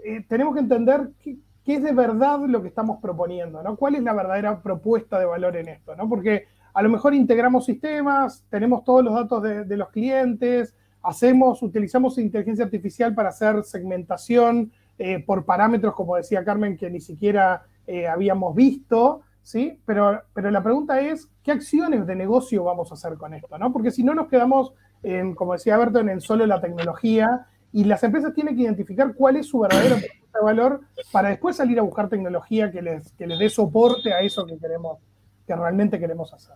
eh, 0.03 0.23
tenemos 0.29 0.53
que 0.53 0.59
entender 0.59 1.09
qué, 1.19 1.35
qué 1.65 1.75
es 1.75 1.84
de 1.84 1.91
verdad 1.91 2.39
lo 2.47 2.62
que 2.62 2.67
estamos 2.67 2.99
proponiendo, 3.01 3.63
¿no? 3.63 3.75
¿Cuál 3.75 3.95
es 3.95 4.04
la 4.04 4.13
verdadera 4.13 4.62
propuesta 4.62 5.19
de 5.19 5.25
valor 5.25 5.58
en 5.58 5.67
esto, 5.67 5.95
¿no? 5.95 6.08
Porque 6.08 6.45
a 6.73 6.82
lo 6.84 6.89
mejor 6.89 7.15
integramos 7.15 7.65
sistemas, 7.65 8.45
tenemos 8.49 8.84
todos 8.84 9.04
los 9.04 9.15
datos 9.15 9.41
de, 9.41 9.78
los 9.78 9.89
clientes, 9.89 10.75
hacemos, 11.01 11.63
utilizamos 11.63 12.17
inteligencia 12.19 12.65
artificial 12.65 13.15
para 13.15 13.30
hacer 13.30 13.63
segmentación 13.63 14.71
eh, 14.99 15.19
por 15.19 15.45
parámetros, 15.45 15.95
como 15.95 16.15
decía 16.15 16.45
Carmen, 16.45 16.78
que 16.78 16.89
ni 16.89 17.01
siquiera 17.01 17.63
eh, 17.88 18.08
habíamos 18.08 18.56
visto, 18.56 19.21
¿sí? 19.41 19.80
Pero, 19.86 20.21
pero 20.34 20.51
la 20.51 20.62
pregunta 20.62 21.01
es, 21.01 21.32
¿qué 21.43 21.51
acciones 21.51 22.06
de 22.06 22.15
negocio 22.15 22.63
vamos 22.63 22.91
a 22.91 22.95
hacer 22.95 23.17
con 23.17 23.34
esto, 23.34 23.58
¿no? 23.58 23.73
Porque 23.73 23.89
si 23.89 24.04
no 24.04 24.13
nos 24.13 24.28
quedamos, 24.28 24.73
en, 25.01 25.34
como 25.34 25.54
decía 25.54 25.78
Berton, 25.78 26.10
en 26.10 26.21
solo 26.21 26.45
la 26.45 26.62
tecnología 26.62 27.47
y 27.75 27.83
las 27.83 28.01
empresas 28.03 28.33
tienen 28.33 28.55
que 28.55 28.61
identificar 28.61 29.13
cuál 29.13 29.35
es 29.35 29.47
su 29.47 29.59
verdadera 29.59 29.97
de 29.97 30.09
valor 30.41 30.79
para 31.11 31.27
después 31.27 31.57
salir 31.57 31.77
a 31.77 31.81
buscar 31.81 32.07
tecnología 32.07 32.71
que 32.71 32.81
les, 32.81 33.11
que 33.11 33.27
les 33.27 33.38
dé 33.38 33.49
soporte 33.49 34.13
a 34.13 34.21
eso 34.21 34.45
que 34.45 34.57
queremos, 34.57 34.99
que 35.45 35.53
realmente 35.53 35.99
queremos 35.99 36.33
hacer. 36.33 36.55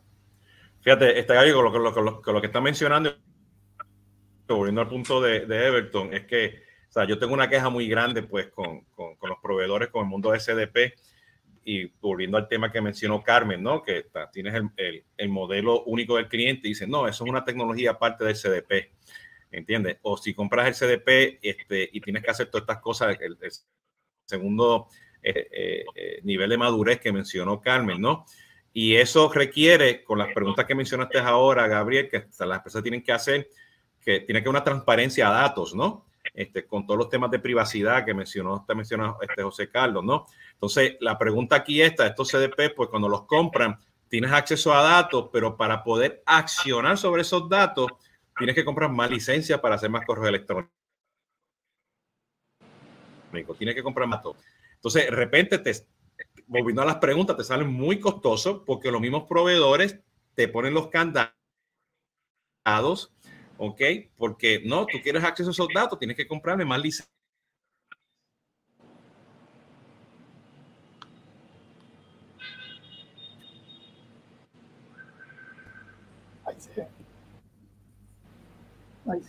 Fíjate, 0.80 1.20
está 1.20 1.38
ahí 1.38 1.52
con 1.52 1.66
lo, 1.66 1.72
con, 1.74 1.84
lo, 2.06 2.22
con, 2.22 2.34
lo, 2.34 2.40
que 2.40 2.48
está 2.48 2.62
mencionando, 2.62 3.14
volviendo 4.48 4.80
al 4.80 4.88
punto 4.88 5.20
de, 5.20 5.46
de, 5.46 5.68
Everton, 5.68 6.14
es 6.14 6.24
que 6.26 6.54
o 6.88 6.92
sea, 6.94 7.06
yo 7.06 7.20
tengo 7.20 7.34
una 7.34 7.50
queja 7.50 7.70
muy 7.70 7.90
grande 7.90 8.24
pues 8.24 8.48
con, 8.48 8.86
los 8.98 9.38
proveedores, 9.44 9.90
con 9.90 10.04
el 10.04 10.10
mundo 10.10 10.32
de 10.32 10.40
SDP, 10.40 10.94
y 11.66 11.88
volviendo 12.00 12.38
al 12.38 12.48
tema 12.48 12.72
que 12.72 12.80
mencionó 12.80 13.22
Carmen, 13.22 13.62
¿no? 13.62 13.84
Que 13.84 14.06
tienes 14.32 14.54
el, 14.54 14.70
el, 14.78 15.04
el, 15.18 15.28
modelo 15.28 15.84
único 15.84 16.16
del 16.16 16.30
cliente 16.30 16.70
y 16.70 16.72
dice, 16.72 16.88
no, 16.88 17.10
eso 17.10 17.26
es 17.26 17.30
una 17.30 17.44
tecnología 17.44 17.92
aparte 17.92 18.24
del 18.24 18.36
CDP. 18.36 18.94
¿Entiendes? 19.52 19.98
O 20.04 20.18
si 20.18 20.34
compras 20.34 20.68
el 20.68 20.74
CDP 20.74 21.40
este, 21.42 21.90
y 21.92 22.02
tienes 22.02 22.24
que 22.24 22.32
hacer 22.32 22.48
todas 22.48 22.64
estas 22.64 22.80
cosas, 22.80 23.18
el, 23.20 23.38
el 23.42 23.52
segundo 24.26 24.90
eh, 25.22 25.48
eh, 25.52 25.86
eh, 25.96 26.20
nivel 26.24 26.50
de 26.50 26.58
madurez 26.58 27.00
que 27.00 27.12
mencionó 27.12 27.60
Carmen, 27.60 28.00
¿no? 28.00 28.26
Y 28.72 28.96
eso 28.96 29.30
requiere, 29.32 30.04
con 30.04 30.18
las 30.18 30.34
preguntas 30.34 30.66
que 30.66 30.76
mencionaste 30.76 31.20
ahora, 31.20 31.68
Gabriel, 31.68 32.08
que 32.08 32.28
las 32.40 32.58
empresas 32.58 32.84
tienen 32.84 33.04
que 33.04 33.12
hacer, 33.12 33.50
que 34.00 34.22
tiene 34.22 34.42
que 34.42 34.48
haber 34.48 34.60
una 34.60 34.64
transparencia 34.64 35.28
a 35.28 35.42
datos, 35.42 35.76
¿no? 35.76 36.06
Este, 36.34 36.66
con 36.66 36.86
todos 36.86 36.98
los 36.98 37.10
temas 37.10 37.32
de 37.32 37.40
privacidad 37.40 38.06
que 38.06 38.14
mencionó, 38.14 38.64
te 38.66 38.76
mencionó 38.76 39.18
este 39.22 39.44
José 39.44 39.70
Carlos, 39.70 40.04
¿no? 40.06 40.26
Entonces, 40.54 40.96
la 41.02 41.18
pregunta 41.18 41.58
aquí 41.58 41.82
está, 41.82 42.08
estos 42.08 42.32
CDP, 42.32 42.76
pues 42.76 42.90
cuando 42.90 43.10
los 43.10 43.26
compran, 43.26 43.78
tienes 44.08 44.32
acceso 44.32 44.74
a 44.74 44.84
datos, 44.84 45.30
pero 45.34 45.58
para 45.58 45.84
poder 45.84 46.24
accionar 46.26 46.98
sobre 46.98 47.24
esos 47.24 47.50
datos, 47.50 47.88
tienes 48.40 48.56
que 48.56 48.66
comprar 48.66 48.90
más 48.90 49.12
licencias 49.12 49.60
para 49.60 49.76
hacer 49.76 49.90
más 49.90 50.06
correos 50.06 50.30
electrónicos. 50.30 50.72
Tienes 53.58 53.76
que 53.76 53.84
comprar 53.84 54.08
más 54.08 54.24
todo. 54.24 54.38
Entonces, 54.76 55.06
de 55.06 55.12
repente, 55.12 55.60
te, 55.60 55.72
volviendo 56.48 56.82
a 56.82 56.86
las 56.86 56.96
preguntas, 56.96 57.38
te 57.38 57.44
salen 57.44 57.68
muy 57.68 58.00
costosos 58.00 58.64
porque 58.66 58.92
los 58.92 59.02
mismos 59.02 59.26
proveedores 59.28 60.00
te 60.34 60.48
ponen 60.48 60.74
los 60.74 60.88
candados, 60.88 61.34
¿ok? 63.58 63.82
Porque 64.18 64.62
no, 64.66 64.86
tú 64.86 65.00
quieres 65.04 65.24
acceso 65.24 65.50
a 65.50 65.54
esos 65.54 65.68
datos, 65.74 66.00
tienes 66.00 66.18
que 66.18 66.28
comprarme 66.28 66.66
más 66.66 66.82
licencias. 66.82 67.14
Ahí 76.46 76.60
se 76.60 76.99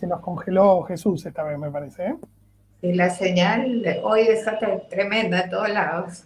nos 0.07 0.19
congeló 0.21 0.83
Jesús 0.83 1.25
esta 1.25 1.43
vez, 1.43 1.57
me 1.57 1.69
parece. 1.69 2.05
¿eh? 2.05 2.15
Y 2.81 2.93
la 2.93 3.09
señal 3.09 3.83
hoy 4.03 4.21
está 4.21 4.57
tremenda 4.89 5.41
en 5.41 5.49
todos 5.49 5.69
lados. 5.69 6.23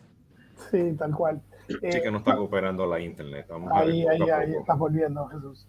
Sí, 0.72 0.94
tal 0.98 1.12
cual. 1.14 1.42
Sí, 1.68 1.76
eh, 1.82 2.02
que 2.02 2.12
no 2.12 2.20
está 2.20 2.34
recuperando 2.34 2.86
la 2.86 3.00
internet. 3.00 3.48
Vamos 3.50 3.72
ahí, 3.74 4.06
ahí, 4.08 4.22
ahí 4.22 4.54
estás 4.60 4.78
volviendo, 4.78 5.28
Jesús. 5.28 5.68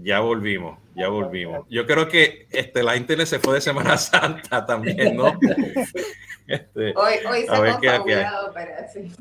Ya 0.00 0.20
volvimos, 0.20 0.78
ya 0.94 1.08
volvimos. 1.08 1.66
Yo 1.68 1.84
creo 1.84 2.08
que 2.08 2.46
este, 2.50 2.84
la 2.84 2.96
internet 2.96 3.26
se 3.26 3.40
fue 3.40 3.54
de 3.54 3.60
Semana 3.60 3.96
Santa 3.96 4.64
también, 4.64 5.16
¿no? 5.16 5.32
Este, 6.48 6.94
hoy 6.96 7.12
hoy 7.30 7.42
se 7.42 7.90
ha 7.90 8.52
para 8.54 8.88
sí. 8.88 9.12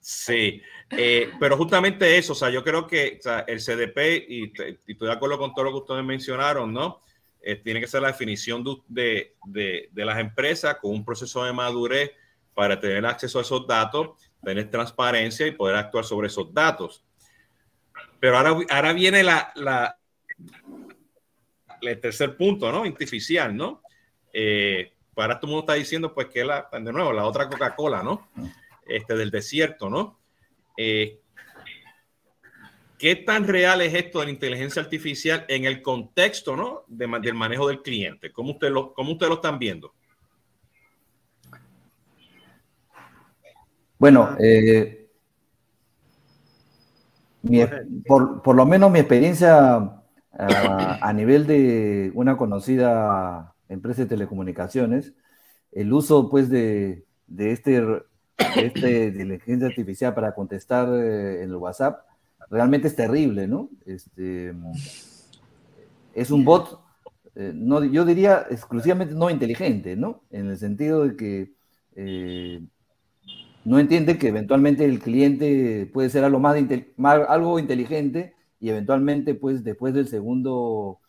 Sí, 0.00 0.62
eh, 0.90 1.30
pero 1.38 1.56
justamente 1.56 2.18
eso, 2.18 2.32
o 2.32 2.34
sea, 2.34 2.50
yo 2.50 2.64
creo 2.64 2.88
que 2.88 3.20
el 3.46 3.60
CDP, 3.60 3.98
y, 4.28 4.52
estoy 4.88 5.06
de 5.06 5.12
acuerdo 5.12 5.38
con 5.38 5.54
todo 5.54 5.66
lo 5.66 5.70
que 5.70 5.76
ustedes 5.78 6.04
mencionaron, 6.04 6.72
¿no? 6.72 6.98
Eh, 7.44 7.56
tiene 7.56 7.80
que 7.80 7.88
ser 7.88 8.02
la 8.02 8.08
definición 8.08 8.64
de, 8.86 9.34
de, 9.46 9.88
de, 9.90 10.04
las 10.04 10.18
empresas 10.20 10.76
con 10.76 10.92
un 10.92 11.04
proceso 11.04 11.44
de 11.44 11.52
madurez 11.52 12.12
para 12.54 12.78
tener 12.78 13.04
acceso 13.04 13.40
a 13.40 13.42
esos 13.42 13.66
datos, 13.66 14.10
tener 14.42 14.70
transparencia 14.70 15.46
y 15.46 15.50
poder 15.50 15.74
actuar 15.74 16.04
sobre 16.04 16.28
esos 16.28 16.54
datos. 16.54 17.04
Pero 18.20 18.36
ahora, 18.36 18.56
ahora 18.70 18.92
viene 18.92 19.24
la, 19.24 19.52
la, 19.56 19.98
el 21.80 22.00
tercer 22.00 22.36
punto, 22.36 22.70
¿no? 22.70 22.84
Artificial, 22.84 23.56
¿no? 23.56 23.82
Eh, 24.32 24.92
para 25.14 25.40
todo 25.40 25.48
el 25.48 25.56
mundo 25.56 25.72
está 25.72 25.74
diciendo, 25.74 26.14
pues, 26.14 26.28
que 26.28 26.44
la, 26.44 26.68
de 26.72 26.92
nuevo, 26.92 27.12
la 27.12 27.24
otra 27.24 27.48
Coca-Cola, 27.48 28.02
¿no? 28.04 28.28
Este, 28.86 29.16
del 29.16 29.32
desierto, 29.32 29.90
¿no? 29.90 30.20
Eh, 30.76 31.21
¿Qué 33.02 33.16
tan 33.16 33.48
real 33.48 33.80
es 33.80 33.92
esto 33.94 34.20
de 34.20 34.26
la 34.26 34.30
inteligencia 34.30 34.80
artificial 34.80 35.44
en 35.48 35.64
el 35.64 35.82
contexto, 35.82 36.54
¿no? 36.54 36.84
del 36.86 37.34
manejo 37.34 37.66
del 37.66 37.82
cliente. 37.82 38.30
¿Cómo 38.30 38.52
ustedes 38.52 38.72
lo, 38.72 38.94
cómo 38.94 39.10
usted 39.10 39.26
lo 39.26 39.34
están 39.34 39.58
viendo? 39.58 39.92
Bueno, 43.98 44.36
eh, 44.38 45.08
por, 48.06 48.54
lo 48.54 48.66
menos 48.66 48.92
mi 48.92 49.00
experiencia 49.00 49.78
ah, 50.38 50.98
a 51.02 51.12
nivel 51.12 51.48
de 51.48 52.12
una 52.14 52.36
conocida 52.36 53.52
empresa 53.68 54.02
de 54.02 54.10
telecomunicaciones, 54.10 55.12
el 55.72 55.92
uso 55.92 56.30
pues 56.30 56.48
de, 56.48 57.04
este, 57.36 57.80
de 57.80 58.02
este 58.54 59.06
inteligencia 59.06 59.66
artificial 59.66 60.14
para 60.14 60.36
contestar 60.36 60.88
eh, 60.88 61.42
en 61.42 61.50
el 61.50 61.56
WhatsApp 61.56 62.11
realmente 62.52 62.86
es 62.86 62.94
terrible, 62.94 63.48
¿no? 63.48 63.68
Este, 63.84 64.54
es 66.14 66.30
un 66.30 66.44
bot, 66.44 66.80
eh, 67.34 67.52
no, 67.52 67.82
yo 67.82 68.04
diría 68.04 68.46
exclusivamente 68.48 69.14
no 69.14 69.28
inteligente, 69.28 69.96
¿no? 69.96 70.22
En 70.30 70.50
el 70.50 70.58
sentido 70.58 71.08
de 71.08 71.16
que 71.16 71.52
no 73.64 73.78
entiende 73.78 74.18
que 74.18 74.28
eventualmente 74.28 74.84
el 74.84 75.00
cliente 75.00 75.90
puede 75.92 76.10
ser 76.10 76.24
algo 76.24 76.38
más, 76.40 76.56
algo 77.28 77.58
inteligente 77.58 78.34
y 78.60 78.70
eventualmente 78.70 79.34
pues 79.34 79.64
después 79.64 79.94
del 79.94 80.08
segundo 80.08 81.00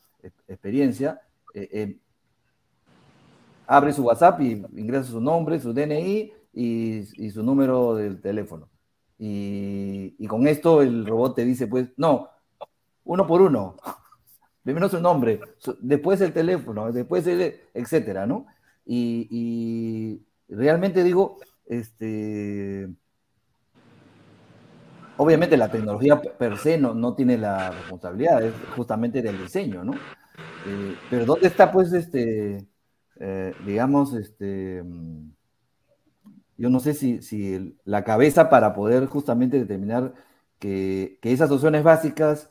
experiencia 0.47 1.21
eh, 1.53 1.69
eh, 1.71 1.97
abre 3.67 3.93
su 3.93 4.03
WhatsApp 4.03 4.41
y 4.41 4.63
ingresa 4.75 5.05
su 5.05 5.21
nombre, 5.21 5.59
su 5.59 5.73
DNI 5.73 6.31
y, 6.53 7.29
su 7.31 7.43
número 7.43 7.95
del 7.95 8.21
teléfono. 8.21 8.69
Y, 9.19 10.27
con 10.27 10.47
esto 10.47 10.81
el 10.81 11.05
robot 11.05 11.35
te 11.35 11.45
dice 11.45 11.67
pues 11.67 11.89
no, 11.97 12.29
uno 13.03 13.27
por 13.27 13.41
uno. 13.41 13.75
Primero 14.63 14.87
su 14.89 15.01
nombre, 15.01 15.41
después 15.81 16.21
el 16.21 16.33
teléfono, 16.33 16.91
después 16.91 17.27
el, 17.27 17.59
etcétera, 17.73 18.25
¿no? 18.25 18.47
y 18.85 20.21
realmente 20.49 21.03
digo, 21.03 21.37
este, 21.65 22.89
obviamente 25.17 25.57
la 25.57 25.69
tecnología 25.69 26.19
per 26.21 26.57
se 26.57 26.77
no, 26.77 26.93
no 26.93 27.15
tiene 27.15 27.37
la 27.37 27.71
responsabilidad, 27.71 28.43
es 28.43 28.53
justamente 28.75 29.21
del 29.21 29.37
diseño, 29.37 29.83
¿no? 29.83 29.93
Eh, 29.93 30.95
pero 31.09 31.25
¿dónde 31.25 31.47
está, 31.47 31.71
pues, 31.71 31.93
este, 31.93 32.67
eh, 33.19 33.53
digamos, 33.65 34.13
este, 34.13 34.83
yo 36.57 36.69
no 36.69 36.79
sé 36.79 36.93
si, 36.93 37.21
si, 37.21 37.77
la 37.85 38.03
cabeza 38.03 38.49
para 38.49 38.73
poder 38.73 39.05
justamente 39.07 39.59
determinar 39.59 40.13
que, 40.59 41.17
que, 41.21 41.31
esas 41.31 41.51
opciones 41.51 41.83
básicas 41.83 42.49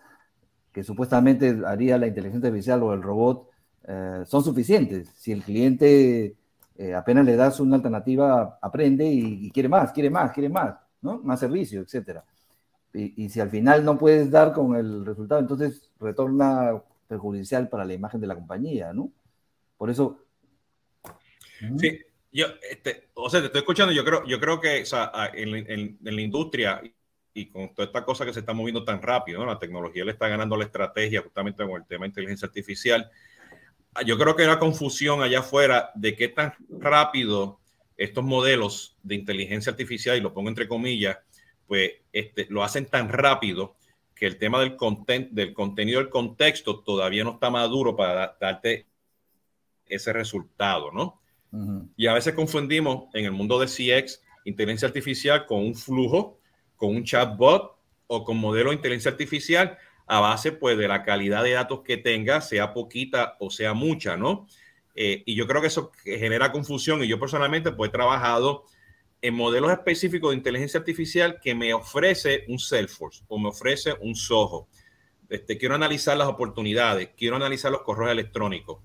que 0.73 0.83
supuestamente 0.85 1.63
haría 1.67 1.99
la 1.99 2.07
inteligencia 2.07 2.49
artificial 2.49 2.83
o 2.83 2.93
el 2.95 3.03
robot 3.03 3.49
eh, 3.85 4.23
son 4.27 4.43
suficientes. 4.43 5.09
Si 5.17 5.33
el 5.33 5.43
cliente 5.43 6.37
eh, 6.77 6.95
apenas 6.95 7.25
le 7.25 7.37
das 7.37 7.61
una 7.61 7.77
alternativa, 7.77 8.59
aprende 8.61 9.07
y, 9.07 9.51
quiere 9.51 9.69
más, 9.69 9.93
quiere 9.93 10.11
más, 10.11 10.33
quiere 10.33 10.49
más, 10.49 10.77
¿no? 11.01 11.19
Más 11.21 11.41
servicio, 11.41 11.81
etcétera. 11.83 12.25
Y, 12.95 13.29
si 13.31 13.41
al 13.41 13.49
final 13.49 13.85
no 13.85 13.97
puedes 13.97 14.31
dar 14.31 14.53
con 14.53 14.77
el 14.77 15.07
resultado, 15.07 15.41
entonces 15.41 15.91
retorna 15.99 16.83
perjudicial 17.09 17.69
para 17.69 17.87
la 17.87 17.95
imagen 17.95 18.21
de 18.21 18.27
la 18.27 18.35
compañía, 18.35 18.93
¿no? 18.93 19.11
Por 19.79 19.91
eso. 19.91 20.19
Sí, 21.79 21.99
yo, 22.33 22.47
este, 22.69 23.11
o 23.15 23.29
sea, 23.31 23.41
te 23.41 23.47
estoy 23.47 23.61
escuchando, 23.61 23.93
yo 23.93 24.05
creo, 24.05 24.25
yo 24.27 24.41
creo 24.41 24.61
que 24.61 24.85
en, 25.35 25.99
la 26.01 26.21
industria 26.21 26.83
y 27.35 27.47
con 27.47 27.75
toda 27.75 27.87
esta 27.87 28.05
cosa 28.05 28.25
que 28.25 28.33
se 28.33 28.41
está 28.41 28.53
moviendo 28.53 28.85
tan 28.85 29.01
rápido, 29.01 29.41
¿no? 29.41 29.47
la 29.47 29.59
tecnología 29.59 30.05
le 30.05 30.13
está 30.13 30.29
ganando 30.29 30.57
la 30.57 30.65
estrategia 30.65 31.23
justamente 31.23 31.65
con 31.65 31.81
el 31.81 31.87
tema 31.87 32.05
de 32.05 32.09
inteligencia 32.09 32.47
artificial 32.47 33.11
yo 34.07 34.19
creo 34.19 34.35
que 34.35 34.43
hay 34.43 34.49
una 34.49 34.59
confusión 34.59 35.23
allá 35.23 35.41
afuera 35.41 35.91
de 35.95 36.17
qué 36.17 36.29
tan 36.29 36.55
rápido 36.71 37.61
estos 37.97 38.25
modelos 38.25 38.97
de 39.03 39.15
inteligencia 39.17 39.71
artificial, 39.71 40.17
y 40.17 40.21
lo 40.21 40.33
pongo 40.33 40.49
entre 40.49 40.67
comillas, 40.67 41.19
pues 41.67 41.93
este, 42.13 42.47
lo 42.49 42.65
hacen 42.65 42.87
tan 42.87 43.11
rápido 43.11 43.77
que 44.15 44.27
el 44.27 44.39
tema 44.39 44.61
del, 44.61 44.77
content, 44.77 45.31
del 45.31 45.53
contenido 45.53 46.01
del 46.01 46.09
contexto 46.09 46.81
todavía 46.81 47.25
no 47.25 47.33
está 47.33 47.51
maduro 47.51 47.95
para 47.95 48.37
darte 48.41 48.87
ese 49.87 50.13
resultado, 50.13 50.91
¿no? 50.91 51.22
Y 51.97 52.07
a 52.07 52.15
veces 52.15 52.35
confundimos 52.35 53.09
en 53.13 53.27
el 53.27 53.33
mundo 53.33 53.61
de 53.61 53.67
CX 53.67 54.23
inteligencia 54.45 54.89
artificial 54.89 55.47
con 55.47 55.59
un 55.61 55.75
flujo, 55.75 56.39
con 56.77 56.97
un 56.97 57.05
chatbot 57.05 57.77
o 58.07 58.25
con 58.25 58.39
modelo 58.39 58.71
de 58.71 58.77
inteligencia 58.77 59.11
artificial 59.11 59.77
a 60.07 60.21
base 60.21 60.53
pues 60.53 60.77
de 60.77 60.89
la 60.89 61.05
calidad 61.05 61.45
de 61.45 61.53
datos 61.53 61.83
que 61.83 61.97
tenga, 61.97 62.41
sea 62.41 62.73
poquita 62.73 63.37
o 63.39 63.51
sea 63.51 63.73
mucha, 63.73 64.17
¿no? 64.17 64.47
Eh, 64.95 65.23
y 65.25 65.35
yo 65.35 65.47
creo 65.47 65.61
que 65.61 65.69
eso 65.69 65.93
genera 66.05 66.53
confusión 66.53 67.03
y 67.03 67.09
yo 67.09 67.19
personalmente 67.19 67.73
pues 67.73 67.89
he 67.89 67.93
trabajado 67.93 68.65
en 69.23 69.35
modelos 69.35 69.71
específicos 69.71 70.31
de 70.31 70.37
inteligencia 70.37 70.81
artificial 70.81 71.39
que 71.41 71.55
me 71.55 71.73
ofrece 71.73 72.45
un 72.49 72.59
Salesforce 72.59 73.25
o 73.29 73.39
me 73.39 73.49
ofrece 73.49 73.95
un 74.01 74.15
Soho. 74.15 74.69
Este, 75.31 75.57
quiero 75.57 75.77
analizar 75.77 76.17
las 76.17 76.29
oportunidades, 76.29 77.11
quiero 77.17 77.37
analizar 77.37 77.71
los 77.73 77.83
correos 77.83 78.11
electrónicos. 78.11 78.81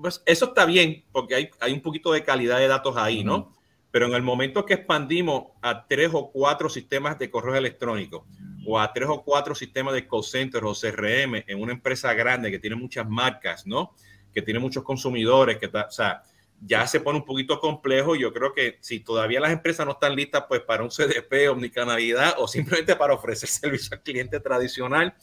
Pues 0.00 0.22
eso 0.26 0.46
está 0.46 0.64
bien 0.64 1.04
porque 1.12 1.34
hay, 1.34 1.50
hay 1.60 1.72
un 1.72 1.80
poquito 1.82 2.12
de 2.12 2.22
calidad 2.22 2.58
de 2.58 2.68
datos 2.68 2.96
ahí, 2.96 3.24
¿no? 3.24 3.52
Pero 3.90 4.06
en 4.06 4.14
el 4.14 4.22
momento 4.22 4.64
que 4.64 4.74
expandimos 4.74 5.48
a 5.62 5.86
tres 5.86 6.10
o 6.12 6.30
cuatro 6.30 6.68
sistemas 6.68 7.18
de 7.18 7.30
correos 7.30 7.56
electrónicos, 7.56 8.22
o 8.66 8.78
a 8.78 8.92
tres 8.92 9.08
o 9.08 9.24
cuatro 9.24 9.54
sistemas 9.54 9.94
de 9.94 10.06
call 10.06 10.22
center 10.22 10.62
o 10.64 10.74
CRM 10.74 11.42
en 11.46 11.60
una 11.60 11.72
empresa 11.72 12.12
grande 12.12 12.50
que 12.50 12.58
tiene 12.58 12.76
muchas 12.76 13.08
marcas, 13.08 13.66
¿no? 13.66 13.94
Que 14.32 14.42
tiene 14.42 14.60
muchos 14.60 14.84
consumidores, 14.84 15.56
que 15.56 15.66
o 15.66 15.90
sea, 15.90 16.22
ya 16.60 16.86
se 16.86 17.00
pone 17.00 17.18
un 17.18 17.24
poquito 17.24 17.60
complejo. 17.60 18.14
Yo 18.14 18.32
creo 18.32 18.52
que 18.52 18.78
si 18.80 19.00
todavía 19.00 19.40
las 19.40 19.52
empresas 19.52 19.86
no 19.86 19.92
están 19.92 20.14
listas 20.14 20.44
pues 20.48 20.60
para 20.60 20.82
un 20.82 20.90
CDP, 20.90 21.48
omnicanalidad 21.50 22.34
o 22.38 22.46
simplemente 22.46 22.94
para 22.96 23.14
ofrecer 23.14 23.48
servicio 23.48 23.96
al 23.96 24.02
cliente 24.02 24.38
tradicional, 24.40 25.14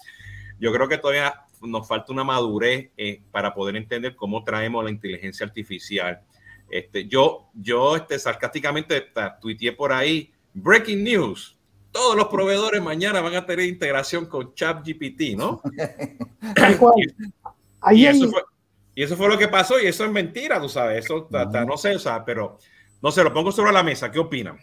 yo 0.60 0.74
creo 0.74 0.88
que 0.88 0.98
todavía 0.98 1.46
nos 1.66 1.88
falta 1.88 2.12
una 2.12 2.24
madurez 2.24 2.92
eh, 2.98 3.22
para 3.32 3.54
poder 3.54 3.76
entender 3.76 4.16
cómo 4.16 4.44
traemos 4.44 4.84
la 4.84 4.92
inteligencia 4.92 5.46
artificial. 5.46 6.22
Este, 6.70 7.08
yo, 7.08 7.50
yo 7.54 7.96
este, 7.96 8.20
sarcásticamente 8.20 9.08
tuiteé 9.40 9.72
por 9.72 9.94
ahí, 9.94 10.32
breaking 10.54 11.04
news, 11.04 11.58
todos 11.92 12.16
los 12.16 12.28
proveedores 12.28 12.82
mañana 12.82 13.22
van 13.22 13.36
a 13.36 13.46
tener 13.46 13.66
integración 13.66 14.26
con 14.26 14.54
ChatGPT, 14.54 15.38
¿no? 15.38 15.62
y, 17.92 18.06
eso 18.06 19.16
fue, 19.16 19.30
lo 19.30 19.38
que 19.38 19.48
pasó 19.48 19.80
y 19.80 19.86
eso 19.86 20.06
es 20.06 20.12
mentira, 20.12 20.60
tú 20.60 20.68
sabes, 20.68 21.06
eso 21.06 21.30
no 21.32 21.78
sé, 21.78 21.96
o 21.96 22.00
sea, 22.00 22.26
pero 22.26 22.58
no 23.02 23.12
sé, 23.12 23.24
lo 23.24 23.34
pongo 23.34 23.52
sobre 23.52 23.72
la 23.72 23.84
mesa, 23.84 24.12
¿qué 24.12 24.20
opinan? 24.20 24.60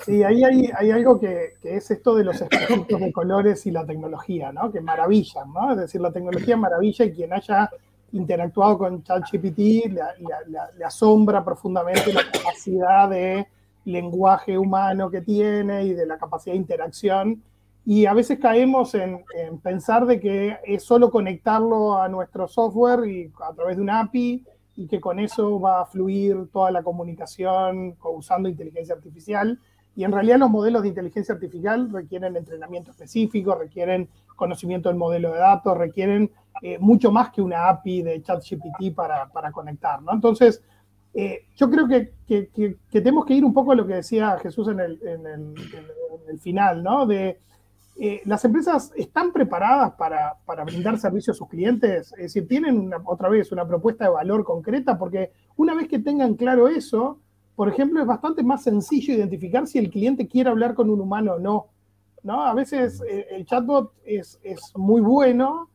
Sí, 0.00 0.22
ahí 0.22 0.42
hay, 0.42 0.90
algo 0.90 1.20
que, 1.20 1.54
es 1.62 1.90
esto 1.90 2.14
de 2.14 2.24
los 2.24 2.40
espejos 2.40 2.86
de 2.88 3.12
colores 3.12 3.66
y 3.66 3.70
la 3.70 3.84
tecnología, 3.84 4.50
¿no? 4.50 4.72
Que 4.72 4.80
maravillan, 4.80 5.52
¿no? 5.52 5.72
Es 5.72 5.78
decir, 5.78 6.00
la 6.00 6.10
tecnología 6.10 6.56
maravilla 6.56 7.04
y 7.04 7.12
quien 7.12 7.32
haya 7.32 7.70
interactuado 8.12 8.78
con 8.78 9.02
ChatGPT 9.02 9.58
le 9.92 10.84
asombra 10.84 11.44
profundamente 11.44 12.12
la 12.12 12.30
capacidad 12.30 13.08
de 13.08 13.46
lenguaje 13.84 14.58
humano 14.58 15.10
que 15.10 15.20
tiene 15.22 15.84
y 15.84 15.94
de 15.94 16.06
la 16.06 16.18
capacidad 16.18 16.54
de 16.54 16.58
interacción. 16.58 17.42
Y 17.84 18.06
a 18.06 18.14
veces 18.14 18.38
caemos 18.38 18.94
en, 18.94 19.24
pensar 19.62 20.06
de 20.06 20.20
que 20.20 20.56
es 20.64 20.84
solo 20.84 21.10
conectarlo 21.10 22.00
a 22.00 22.08
nuestro 22.08 22.46
software 22.46 23.08
y 23.08 23.32
a 23.48 23.52
través 23.54 23.76
de 23.76 23.82
una 23.82 24.00
API 24.00 24.44
y 24.76 24.86
que 24.86 25.00
con 25.00 25.18
eso 25.18 25.60
va 25.60 25.82
a 25.82 25.86
fluir 25.86 26.48
toda 26.52 26.70
la 26.70 26.82
comunicación 26.82 27.96
usando 28.02 28.48
inteligencia 28.48 28.94
artificial. 28.94 29.58
Y 29.94 30.04
en 30.04 30.12
realidad 30.12 30.38
los 30.38 30.50
modelos 30.50 30.82
de 30.82 30.88
inteligencia 30.88 31.34
artificial 31.34 31.90
requieren 31.90 32.36
entrenamiento 32.36 32.90
específico, 32.90 33.54
requieren 33.54 34.08
conocimiento 34.36 34.88
del 34.88 34.98
modelo 34.98 35.32
de 35.32 35.38
datos, 35.38 35.76
requieren 35.76 36.30
eh, 36.62 36.78
mucho 36.78 37.12
más 37.12 37.30
que 37.30 37.42
una 37.42 37.68
API 37.68 38.02
de 38.02 38.22
ChatGPT 38.22 38.94
para, 38.94 39.28
para 39.28 39.52
conectar, 39.52 40.02
¿no? 40.02 40.12
Entonces, 40.12 40.62
eh, 41.14 41.46
yo 41.56 41.70
creo 41.70 41.86
que, 41.86 42.12
que, 42.26 42.78
tenemos 42.90 43.26
que 43.26 43.34
ir 43.34 43.44
un 43.44 43.52
poco 43.52 43.72
a 43.72 43.74
lo 43.74 43.86
que 43.86 43.94
decía 43.94 44.38
Jesús 44.38 44.68
en 44.68 44.80
el, 44.80 44.98
en 45.02 45.26
el, 46.28 46.40
final, 46.40 46.82
¿no? 46.82 47.04
De 47.04 47.38
eh, 47.98 48.22
las 48.24 48.42
empresas 48.46 48.92
están 48.96 49.32
preparadas 49.32 49.92
para, 49.92 50.38
para, 50.46 50.64
brindar 50.64 50.98
servicio 50.98 51.32
a 51.32 51.36
sus 51.36 51.48
clientes, 51.48 52.12
es 52.12 52.22
decir, 52.22 52.48
tienen 52.48 52.90
otra 53.04 53.28
vez 53.28 53.52
una 53.52 53.68
propuesta 53.68 54.04
de 54.04 54.10
valor 54.10 54.44
concreta, 54.44 54.98
porque 54.98 55.32
una 55.56 55.74
vez 55.74 55.88
que 55.88 55.98
tengan 55.98 56.34
claro 56.34 56.68
eso, 56.68 57.20
por 57.54 57.68
ejemplo, 57.68 58.00
es 58.00 58.06
bastante 58.06 58.42
más 58.42 58.62
sencillo 58.62 59.14
identificar 59.14 59.66
si 59.66 59.78
el 59.78 59.90
cliente 59.90 60.26
quiere 60.26 60.50
hablar 60.50 60.74
con 60.74 60.90
un 60.90 61.00
humano 61.00 61.34
o 61.34 61.38
no. 61.38 61.66
¿no? 62.22 62.44
A 62.44 62.54
veces 62.54 63.02
eh, 63.08 63.26
el 63.30 63.44
chatbot 63.44 63.92
es, 64.04 64.38
es, 64.42 64.72
muy 64.76 65.00
bueno 65.00 65.68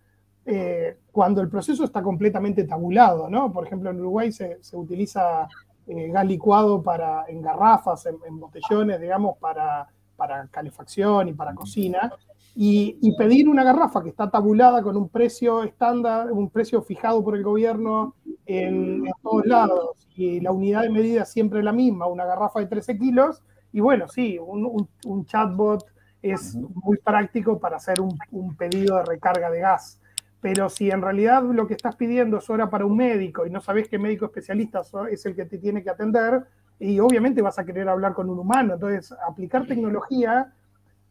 eh, 0.46 0.98
cuando 1.12 1.42
el 1.42 1.50
proceso 1.50 1.84
está 1.84 2.02
completamente 2.02 2.64
tabulado. 2.64 3.30
¿no? 3.30 3.52
Por 3.52 3.66
ejemplo, 3.66 3.90
en 3.90 4.00
Uruguay 4.00 4.32
se, 4.32 4.58
se 4.62 4.76
utiliza 4.76 5.48
eh, 5.88 6.10
gas 6.10 6.26
licuado 6.26 6.82
para, 6.82 7.26
en 7.28 7.42
garrafas, 7.42 8.06
en, 8.06 8.18
en 8.28 8.40
botellones, 8.40 9.00
digamos, 9.00 9.38
para, 9.38 9.88
para, 10.16 10.48
calefacción 10.48 11.30
y 11.30 11.34
para 11.34 11.54
cocina. 11.54 12.12
Y, 12.60 12.98
y, 13.04 13.16
pedir 13.16 13.48
una 13.48 13.64
garrafa 13.64 14.02
que 14.02 14.10
está 14.10 14.32
tabulada 14.32 14.82
con 14.82 14.98
un 14.98 15.10
precio 15.10 15.64
estándar, 15.64 16.32
un 16.32 16.50
precio 16.50 16.82
fijado 16.82 17.24
por 17.24 17.38
el 17.38 17.44
gobierno 17.44 18.16
en, 18.48 19.06
en 19.06 19.14
todos 19.22 19.46
lados 19.46 20.08
y 20.16 20.40
la 20.40 20.52
unidad 20.52 20.82
de 20.82 20.90
medida 20.90 21.24
siempre 21.24 21.62
la 21.62 21.72
misma, 21.72 22.08
una 22.08 22.26
garrafa 22.26 22.60
de 22.60 22.66
13 22.66 22.98
kilos, 22.98 23.44
y 23.72 23.80
bueno, 23.80 24.08
sí, 24.08 24.40
un, 24.40 24.66
un, 24.66 24.90
un 25.06 25.26
chatbot 25.26 25.86
es 26.22 26.56
muy 26.56 26.98
práctico 26.98 27.60
para 27.60 27.78
hacer 27.78 28.02
un, 28.02 28.18
un, 28.32 28.56
pedido 28.56 28.98
de 28.98 29.06
recarga 29.06 29.52
de 29.52 29.60
gas. 29.60 30.02
Pero 30.42 30.68
si 30.70 30.90
en 30.90 31.02
realidad 31.02 31.44
lo 31.44 31.68
que 31.68 31.76
estás 31.76 31.96
pidiendo 31.96 32.38
es 32.38 32.50
hora 32.50 32.72
para 32.72 32.86
un 32.86 32.96
médico 32.96 33.46
y 33.46 33.52
no 33.52 33.62
sabes 33.62 33.88
qué 33.88 34.00
médico 34.00 34.26
especialista 34.26 34.82
es 35.12 35.26
el 35.28 35.36
que 35.36 35.46
te 35.46 35.60
tiene 35.60 35.84
que 35.84 35.92
atender, 35.92 36.44
y 36.80 37.00
obviamente 37.00 37.42
vas 37.42 37.58
a 37.60 37.66
querer 37.66 37.90
hablar 37.90 38.14
con 38.14 38.30
un 38.30 38.40
humano. 38.40 38.76
Entonces, 38.76 39.14
aplicar 39.28 39.66
tecnología 39.66 40.54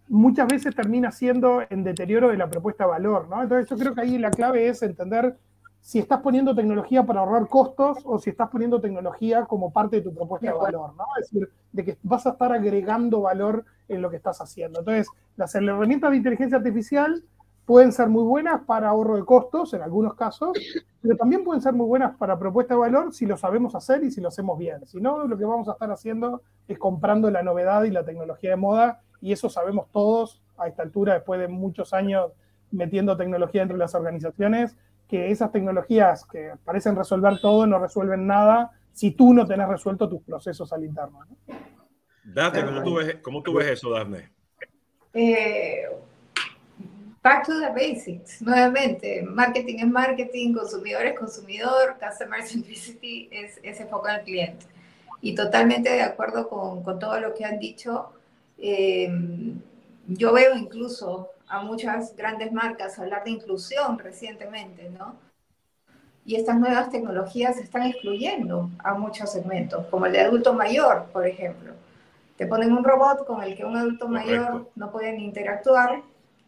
muchas 0.08 0.48
veces 0.48 0.74
termina 0.74 1.10
siendo 1.10 1.62
en 1.68 1.84
deterioro 1.84 2.28
de 2.28 2.36
la 2.36 2.48
propuesta 2.48 2.84
de 2.84 2.90
valor, 2.90 3.28
¿no? 3.28 3.42
Entonces, 3.42 3.68
yo 3.68 3.76
creo 3.76 3.94
que 3.94 4.00
ahí 4.02 4.18
la 4.18 4.30
clave 4.30 4.68
es 4.68 4.82
entender 4.82 5.36
si 5.80 6.00
estás 6.00 6.20
poniendo 6.20 6.54
tecnología 6.54 7.04
para 7.04 7.20
ahorrar 7.20 7.48
costos 7.48 7.98
o 8.04 8.18
si 8.18 8.30
estás 8.30 8.48
poniendo 8.48 8.80
tecnología 8.80 9.44
como 9.44 9.72
parte 9.72 9.96
de 9.96 10.02
tu 10.02 10.14
propuesta 10.14 10.48
de 10.48 10.58
valor, 10.58 10.94
¿no? 10.96 11.04
Es 11.20 11.30
decir, 11.30 11.48
de 11.72 11.84
que 11.84 11.98
vas 12.02 12.26
a 12.26 12.30
estar 12.30 12.52
agregando 12.52 13.20
valor 13.20 13.64
en 13.88 14.02
lo 14.02 14.10
que 14.10 14.16
estás 14.16 14.40
haciendo. 14.40 14.80
Entonces, 14.80 15.08
las 15.36 15.54
herramientas 15.54 16.10
de 16.10 16.16
inteligencia 16.16 16.58
artificial 16.58 17.22
pueden 17.66 17.92
ser 17.92 18.08
muy 18.08 18.22
buenas 18.22 18.62
para 18.62 18.88
ahorro 18.88 19.16
de 19.16 19.24
costos 19.24 19.74
en 19.74 19.82
algunos 19.82 20.14
casos, 20.14 20.56
pero 21.02 21.16
también 21.16 21.44
pueden 21.44 21.60
ser 21.60 21.72
muy 21.72 21.86
buenas 21.86 22.16
para 22.16 22.38
propuesta 22.38 22.74
de 22.74 22.80
valor 22.80 23.12
si 23.12 23.26
lo 23.26 23.36
sabemos 23.36 23.74
hacer 23.74 24.02
y 24.04 24.10
si 24.10 24.20
lo 24.20 24.28
hacemos 24.28 24.56
bien. 24.58 24.86
Si 24.86 25.00
no, 25.00 25.26
lo 25.26 25.36
que 25.36 25.44
vamos 25.44 25.68
a 25.68 25.72
estar 25.72 25.90
haciendo 25.90 26.42
es 26.68 26.78
comprando 26.78 27.30
la 27.30 27.42
novedad 27.42 27.84
y 27.84 27.90
la 27.90 28.04
tecnología 28.04 28.50
de 28.50 28.56
moda, 28.56 29.02
y 29.20 29.32
eso 29.32 29.48
sabemos 29.48 29.86
todos 29.92 30.42
a 30.56 30.68
esta 30.68 30.82
altura, 30.82 31.14
después 31.14 31.40
de 31.40 31.48
muchos 31.48 31.92
años 31.92 32.32
metiendo 32.70 33.16
tecnología 33.16 33.62
dentro 33.62 33.76
de 33.76 33.84
las 33.84 33.94
organizaciones, 33.94 34.76
que 35.08 35.30
esas 35.30 35.52
tecnologías 35.52 36.24
que 36.24 36.52
parecen 36.64 36.96
resolver 36.96 37.40
todo 37.40 37.66
no 37.66 37.78
resuelven 37.78 38.26
nada 38.26 38.72
si 38.92 39.12
tú 39.12 39.32
no 39.32 39.46
tenés 39.46 39.68
resuelto 39.68 40.08
tus 40.08 40.22
procesos 40.22 40.72
al 40.72 40.84
interno. 40.84 41.20
¿no? 41.24 41.56
Dafne, 42.24 42.64
¿cómo 42.64 42.82
tú, 42.82 42.94
ves, 42.94 43.16
¿cómo 43.22 43.42
tú 43.42 43.54
ves 43.54 43.66
eso, 43.68 43.90
Dafne? 43.90 44.30
Eh, 45.14 45.84
back 47.22 47.46
to 47.46 47.60
the 47.60 47.68
basics, 47.68 48.42
nuevamente, 48.42 49.22
marketing 49.22 49.78
es 49.78 49.88
marketing, 49.88 50.54
consumidor 50.54 51.06
es 51.06 51.18
consumidor, 51.18 51.96
customer 52.00 52.42
centricity 52.42 53.28
es 53.30 53.60
ese 53.62 53.86
foco 53.86 54.06
al 54.08 54.22
cliente. 54.22 54.66
Y 55.20 55.34
totalmente 55.34 55.90
de 55.90 56.02
acuerdo 56.02 56.48
con, 56.48 56.82
con 56.82 56.98
todo 56.98 57.18
lo 57.20 57.32
que 57.34 57.44
han 57.44 57.58
dicho. 57.58 58.12
Eh, 58.58 59.08
yo 60.08 60.32
veo 60.32 60.56
incluso 60.56 61.30
a 61.48 61.62
muchas 61.62 62.14
grandes 62.16 62.52
marcas 62.52 62.98
hablar 62.98 63.24
de 63.24 63.30
inclusión 63.30 63.98
recientemente, 63.98 64.90
¿no? 64.90 65.16
Y 66.24 66.34
estas 66.34 66.58
nuevas 66.58 66.90
tecnologías 66.90 67.56
están 67.58 67.82
excluyendo 67.84 68.70
a 68.78 68.94
muchos 68.94 69.30
segmentos, 69.30 69.86
como 69.86 70.06
el 70.06 70.12
de 70.12 70.22
adulto 70.22 70.54
mayor, 70.54 71.06
por 71.12 71.26
ejemplo. 71.26 71.72
Te 72.36 72.46
ponen 72.46 72.72
un 72.72 72.82
robot 72.82 73.24
con 73.26 73.42
el 73.42 73.56
que 73.56 73.64
un 73.64 73.76
adulto 73.76 74.08
mayor 74.08 74.68
no 74.74 74.90
puede 74.90 75.16
interactuar 75.16 76.02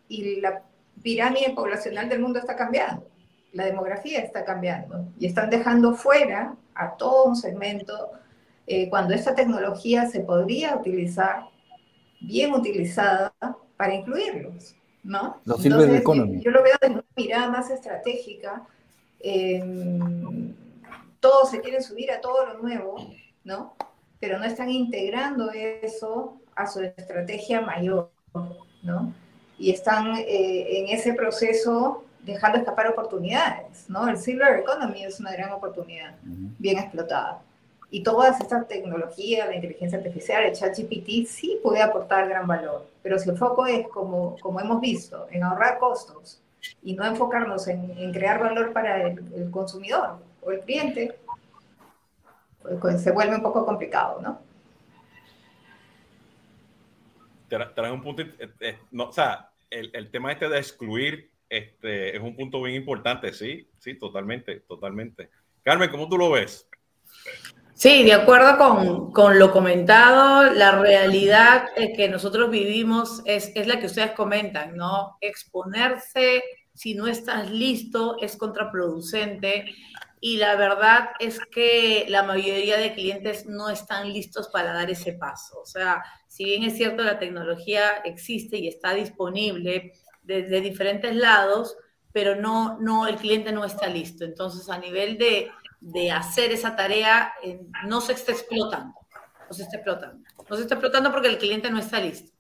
y 0.08 0.40
la 0.40 0.62
pirámide 1.02 1.50
poblacional 1.50 2.08
del 2.08 2.20
mundo 2.20 2.38
está 2.38 2.56
cambiando, 2.56 3.06
la 3.52 3.64
demografía 3.64 4.20
está 4.20 4.44
cambiando 4.44 5.06
y 5.18 5.26
están 5.26 5.48
dejando 5.48 5.94
fuera 5.94 6.54
a 6.74 6.96
todo 6.96 7.24
un 7.24 7.36
segmento 7.36 8.10
eh, 8.66 8.88
cuando 8.90 9.14
esta 9.14 9.34
tecnología 9.34 10.06
se 10.06 10.20
podría 10.20 10.76
utilizar, 10.76 11.44
bien 12.20 12.52
utilizada, 12.52 13.32
para 13.76 13.94
incluirlos. 13.94 14.74
¿no? 15.04 15.40
Entonces, 15.46 15.72
yo 16.42 16.50
lo 16.50 16.62
veo 16.62 16.76
desde 16.80 16.94
una 16.94 17.04
mirada 17.16 17.50
más 17.50 17.70
estratégica. 17.70 18.66
Eh, 19.20 19.62
todos 21.20 21.50
se 21.50 21.60
quieren 21.60 21.82
subir 21.82 22.10
a 22.10 22.20
todo 22.20 22.46
lo 22.46 22.58
nuevo, 22.58 22.96
¿no? 23.44 23.74
Pero 24.20 24.38
no 24.38 24.44
están 24.44 24.70
integrando 24.70 25.50
eso 25.50 26.40
a 26.54 26.66
su 26.66 26.80
estrategia 26.82 27.60
mayor, 27.60 28.10
¿no? 28.82 29.12
Y 29.58 29.70
están 29.70 30.16
eh, 30.16 30.78
en 30.78 30.88
ese 30.88 31.14
proceso 31.14 32.04
dejando 32.20 32.58
escapar 32.58 32.88
oportunidades, 32.88 33.88
¿no? 33.88 34.08
El 34.08 34.18
Silver 34.18 34.58
Economy 34.58 35.04
es 35.04 35.18
una 35.18 35.32
gran 35.32 35.52
oportunidad, 35.52 36.16
bien 36.22 36.78
explotada. 36.78 37.42
Y 37.90 38.02
toda 38.02 38.28
esta 38.28 38.64
tecnología, 38.64 39.46
la 39.46 39.54
inteligencia 39.54 39.98
artificial, 39.98 40.44
el 40.44 40.52
chat 40.52 40.76
GPT, 40.76 41.26
sí 41.26 41.58
puede 41.62 41.80
aportar 41.80 42.28
gran 42.28 42.46
valor. 42.46 42.86
Pero 43.02 43.18
si 43.18 43.30
el 43.30 43.38
foco 43.38 43.66
es, 43.66 43.88
como, 43.88 44.36
como 44.40 44.60
hemos 44.60 44.80
visto, 44.80 45.26
en 45.30 45.42
ahorrar 45.42 45.78
costos 45.78 46.42
y 46.82 46.94
no 46.94 47.06
enfocarnos 47.06 47.66
en, 47.68 47.96
en 47.96 48.12
crear 48.12 48.40
valor 48.40 48.72
para 48.72 49.02
el, 49.02 49.18
el, 49.34 49.50
consumidor 49.50 50.18
o 50.42 50.50
el 50.50 50.60
cliente, 50.60 51.16
pues, 52.80 53.02
se 53.02 53.10
vuelve 53.10 53.36
un 53.36 53.42
poco 53.42 53.64
complicado, 53.64 54.20
¿no? 54.20 54.40
Traes 57.48 57.92
un 57.92 58.02
punto, 58.02 58.20
eh, 58.20 58.50
eh, 58.60 58.78
no, 58.90 59.04
o 59.04 59.12
sea, 59.12 59.50
el, 59.70 59.90
el, 59.94 60.10
tema 60.10 60.32
este 60.32 60.50
de 60.50 60.58
excluir 60.58 61.30
este, 61.48 62.14
es 62.14 62.22
un 62.22 62.36
punto 62.36 62.60
bien 62.60 62.76
importante, 62.76 63.32
sí, 63.32 63.70
sí, 63.78 63.94
totalmente, 63.94 64.60
totalmente. 64.60 65.30
Carmen, 65.62 65.88
¿cómo 65.88 66.06
tú 66.10 66.18
lo 66.18 66.30
ves? 66.30 66.68
Sí, 67.78 68.02
de 68.02 68.12
acuerdo 68.12 68.58
con, 68.58 69.12
con, 69.12 69.38
lo 69.38 69.52
comentado, 69.52 70.52
la 70.52 70.80
realidad 70.80 71.68
que 71.76 72.08
nosotros 72.08 72.50
vivimos 72.50 73.22
es, 73.24 73.52
es, 73.54 73.68
la 73.68 73.78
que 73.78 73.86
ustedes 73.86 74.10
comentan, 74.10 74.76
¿no? 74.76 75.16
Exponerse 75.20 76.42
si 76.74 76.94
no 76.94 77.06
estás 77.06 77.52
listo 77.52 78.16
es 78.20 78.36
contraproducente 78.36 79.66
y 80.20 80.38
la 80.38 80.56
verdad 80.56 81.10
es 81.20 81.38
que 81.52 82.06
la 82.08 82.24
mayoría 82.24 82.78
de 82.78 82.94
clientes 82.94 83.46
no 83.46 83.70
están 83.70 84.12
listos 84.12 84.48
para 84.48 84.72
dar 84.72 84.90
ese 84.90 85.12
paso. 85.12 85.60
O 85.60 85.66
sea, 85.66 86.02
si 86.26 86.46
bien 86.46 86.64
es 86.64 86.76
cierto 86.76 87.04
la 87.04 87.20
tecnología 87.20 87.98
existe 88.04 88.58
y 88.58 88.66
está 88.66 88.92
disponible 88.92 89.92
desde 90.24 90.60
diferentes 90.60 91.14
lados, 91.14 91.76
pero 92.10 92.34
no, 92.34 92.76
no, 92.80 93.06
el 93.06 93.14
cliente 93.14 93.52
no 93.52 93.64
está 93.64 93.86
listo. 93.86 94.24
Entonces, 94.24 94.68
a 94.68 94.78
nivel 94.78 95.16
de 95.16 95.52
de 95.80 96.10
hacer 96.10 96.50
esa 96.52 96.74
tarea 96.76 97.32
eh, 97.42 97.60
no 97.86 98.00
se 98.00 98.12
está 98.12 98.32
explotando. 98.32 98.94
No 99.48 99.54
se 99.54 99.62
está 99.62 99.76
explotando. 99.76 100.28
No 100.48 100.56
se 100.56 100.62
está 100.62 100.74
explotando 100.74 101.12
porque 101.12 101.28
el 101.28 101.38
cliente 101.38 101.70
no 101.70 101.78
está 101.78 102.00
listo. 102.00 102.32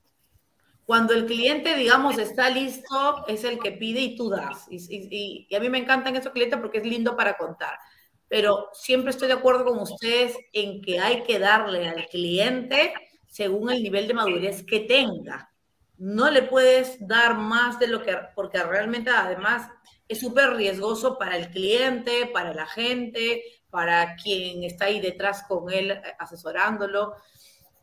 Cuando 0.84 1.12
el 1.12 1.26
cliente, 1.26 1.74
digamos, 1.74 2.16
está 2.16 2.48
listo, 2.48 3.26
es 3.28 3.44
el 3.44 3.58
que 3.58 3.72
pide 3.72 4.00
y 4.00 4.16
tú 4.16 4.30
das. 4.30 4.66
Y, 4.70 5.46
y, 5.50 5.54
a 5.54 5.60
mí 5.60 5.68
me 5.68 5.76
encantan 5.76 6.16
esos 6.16 6.32
clientes 6.32 6.58
porque 6.58 6.78
es 6.78 6.84
lindo 6.86 7.14
para 7.14 7.36
contar. 7.36 7.78
Pero 8.26 8.70
siempre 8.72 9.10
estoy 9.10 9.28
de 9.28 9.34
acuerdo 9.34 9.66
con 9.66 9.78
ustedes 9.78 10.34
en 10.52 10.80
que 10.80 10.98
hay 10.98 11.24
que 11.24 11.38
darle 11.38 11.88
al 11.88 12.06
cliente 12.06 12.94
según 13.26 13.70
el 13.70 13.82
nivel 13.82 14.08
de 14.08 14.14
madurez 14.14 14.64
que 14.64 14.80
tenga. 14.80 15.52
No 15.98 16.30
le 16.30 16.42
puedes 16.42 17.06
dar 17.06 17.36
más 17.36 17.78
de 17.78 17.88
lo 17.88 18.02
que, 18.02 18.16
porque 18.34 18.62
realmente 18.62 19.10
además 19.10 19.70
es 20.08 20.20
súper 20.20 20.54
riesgoso 20.54 21.18
para 21.18 21.36
el 21.36 21.50
cliente, 21.50 22.30
para 22.32 22.54
la 22.54 22.66
gente, 22.66 23.42
para 23.70 24.16
quien 24.16 24.64
está 24.64 24.86
ahí 24.86 25.00
detrás 25.00 25.44
con 25.46 25.70
él 25.70 25.90
eh, 25.90 26.02
asesorándolo. 26.18 27.14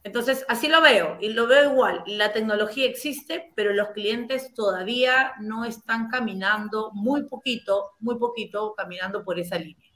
Entonces, 0.03 0.45
así 0.47 0.67
lo 0.67 0.81
veo 0.81 1.17
y 1.19 1.29
lo 1.29 1.47
veo 1.47 1.71
igual. 1.71 2.03
La 2.05 2.31
tecnología 2.31 2.85
existe, 2.85 3.51
pero 3.55 3.73
los 3.73 3.89
clientes 3.89 4.53
todavía 4.53 5.33
no 5.39 5.65
están 5.65 6.09
caminando 6.09 6.91
muy 6.93 7.23
poquito, 7.23 7.91
muy 7.99 8.17
poquito 8.17 8.73
caminando 8.75 9.23
por 9.23 9.39
esa 9.39 9.57
línea. 9.57 9.89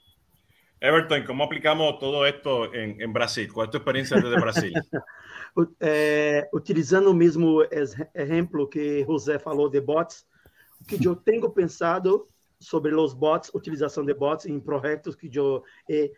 Everton, 0.82 1.26
¿cómo 1.26 1.44
aplicamos 1.44 2.00
todo 2.00 2.26
esto 2.26 2.74
en, 2.74 3.02
en 3.02 3.12
Brasil? 3.12 3.52
¿Cuál 3.52 3.68
es 3.68 3.72
tu 3.72 3.78
experiencia 3.78 4.18
desde 4.18 4.40
Brasil? 4.40 4.74
é, 5.80 6.50
utilizando 6.54 7.12
o 7.12 7.14
mesmo 7.14 7.64
exemplo 8.14 8.68
que 8.68 9.04
José 9.04 9.40
falou 9.40 9.70
de 9.70 9.82
bots, 9.82 10.26
que 10.88 11.08
eu 11.08 11.16
tenho 11.16 11.50
pensado 11.50 12.28
sobre 12.60 12.94
os 12.94 13.14
bots, 13.14 13.52
utilização 13.54 14.06
de 14.06 14.14
bots 14.14 14.46
em 14.46 14.60
projetos 14.60 15.16
que 15.16 15.30
eu 15.34 15.64
é, 15.90 16.12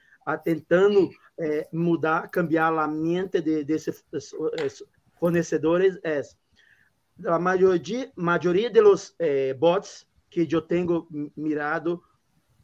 tentando 0.43 1.09
é, 1.39 1.67
mudar, 1.71 2.29
cambiar 2.29 2.73
a 2.77 2.87
mente 2.87 3.41
de, 3.41 3.63
desses 3.63 4.03
fornecedores 5.19 5.99
é 6.03 6.21
a 7.25 7.37
maioria, 7.37 8.11
maioria 8.15 8.69
dos 8.69 9.13
é, 9.19 9.53
bots 9.53 10.07
que 10.29 10.47
eu 10.49 10.61
tenho 10.61 11.07
mirado, 11.35 12.01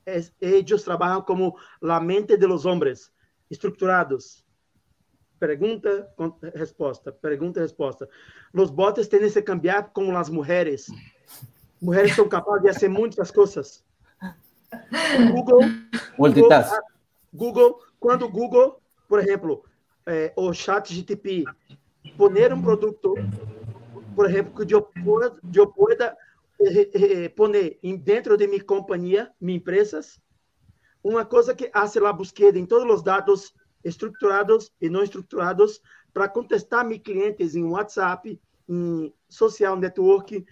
é, 0.06 0.22
eles 0.40 0.84
trabalham 0.84 1.22
como 1.22 1.56
a 1.82 2.00
mente 2.00 2.38
de 2.38 2.48
los 2.48 2.66
estruturados, 3.50 4.46
Pergunta, 5.40 6.12
resposta, 6.56 7.12
pergunta, 7.12 7.60
resposta. 7.60 8.10
Os 8.52 8.72
bots 8.72 9.08
têm 9.08 9.30
que 9.30 9.42
cambiar 9.44 9.92
como 9.94 10.18
as 10.18 10.30
mulheres. 10.30 10.88
Mulheres 11.82 12.16
são 12.16 12.28
capazes 12.28 12.64
de 12.64 12.74
fazer 12.74 12.90
muitas 12.90 13.32
coisas. 13.32 13.84
Google, 15.34 15.62
Multitask. 16.18 16.82
Google, 17.34 17.80
quando 18.00 18.26
o 18.26 18.30
Google, 18.30 18.82
por 19.08 19.20
exemplo, 19.20 19.64
é, 20.06 20.34
o 20.36 20.54
chat 20.54 20.94
GTP, 20.94 21.46
poner 22.18 22.54
um 22.54 22.62
produto, 22.62 23.16
por 24.16 24.30
exemplo, 24.30 24.66
que 24.66 24.74
eu 24.74 24.82
pueda, 24.82 25.38
eu 25.54 25.68
pueda 25.68 26.18
eh, 26.60 27.30
poner 27.30 27.78
dentro 28.00 28.36
de 28.36 28.48
minha 28.48 28.64
companhia, 28.64 29.32
minhas 29.40 29.62
empresas, 29.62 30.22
uma 31.04 31.24
coisa 31.24 31.54
que 31.54 31.70
hace 31.74 32.00
a 32.00 32.14
búsqueda 32.14 32.58
em 32.58 32.66
todos 32.66 32.92
os 32.92 33.04
dados 33.04 33.54
estruturados 33.84 34.72
e 34.82 34.90
não 34.90 35.04
estruturados 35.04 35.82
para 36.14 36.28
contestar 36.28 36.84
meus 36.84 37.02
clientes 37.02 37.56
em 37.56 37.64
WhatsApp, 37.64 38.40
em 38.68 39.14
social 39.30 39.76
network, 39.78 40.46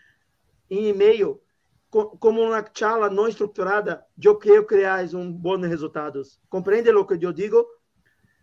em 0.70 0.90
e-mail, 0.90 1.42
como 1.90 2.42
uma 2.42 2.66
charla 2.74 3.10
não 3.10 3.28
estruturada, 3.28 4.06
eu 4.22 4.38
quero 4.38 4.66
criar 4.66 5.06
um 5.14 5.32
bons 5.32 5.66
resultados. 5.66 6.42
Compreende 6.50 6.90
o 6.90 7.06
que 7.06 7.26
eu 7.26 7.32
digo? 7.32 7.66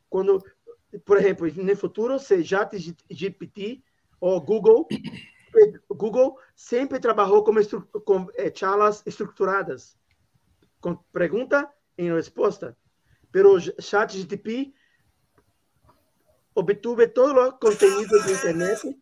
Quando, 0.09 0.43
por 1.05 1.19
exemplo, 1.19 1.47
no 1.55 1.77
futuro, 1.77 2.19
se 2.19 2.43
GPT 2.43 3.83
ou 4.21 4.41
Google, 4.41 4.89
Google 5.91 6.39
sempre 6.55 6.99
trabalhou 6.99 7.45
com, 7.45 7.59
estru 7.59 7.83
com 8.05 8.27
é, 8.37 8.51
charlas 8.55 9.03
estruturadas, 9.05 9.99
com 10.81 10.97
pergunta 11.13 11.71
e 11.99 12.11
resposta. 12.11 12.77
Pero 13.31 13.59
chat 13.81 14.17
GTP 14.17 14.73
obtuve 16.55 17.09
todo 17.09 17.39
o 17.39 17.53
conteúdo 17.53 18.19
da 18.19 18.33
internet 18.33 18.99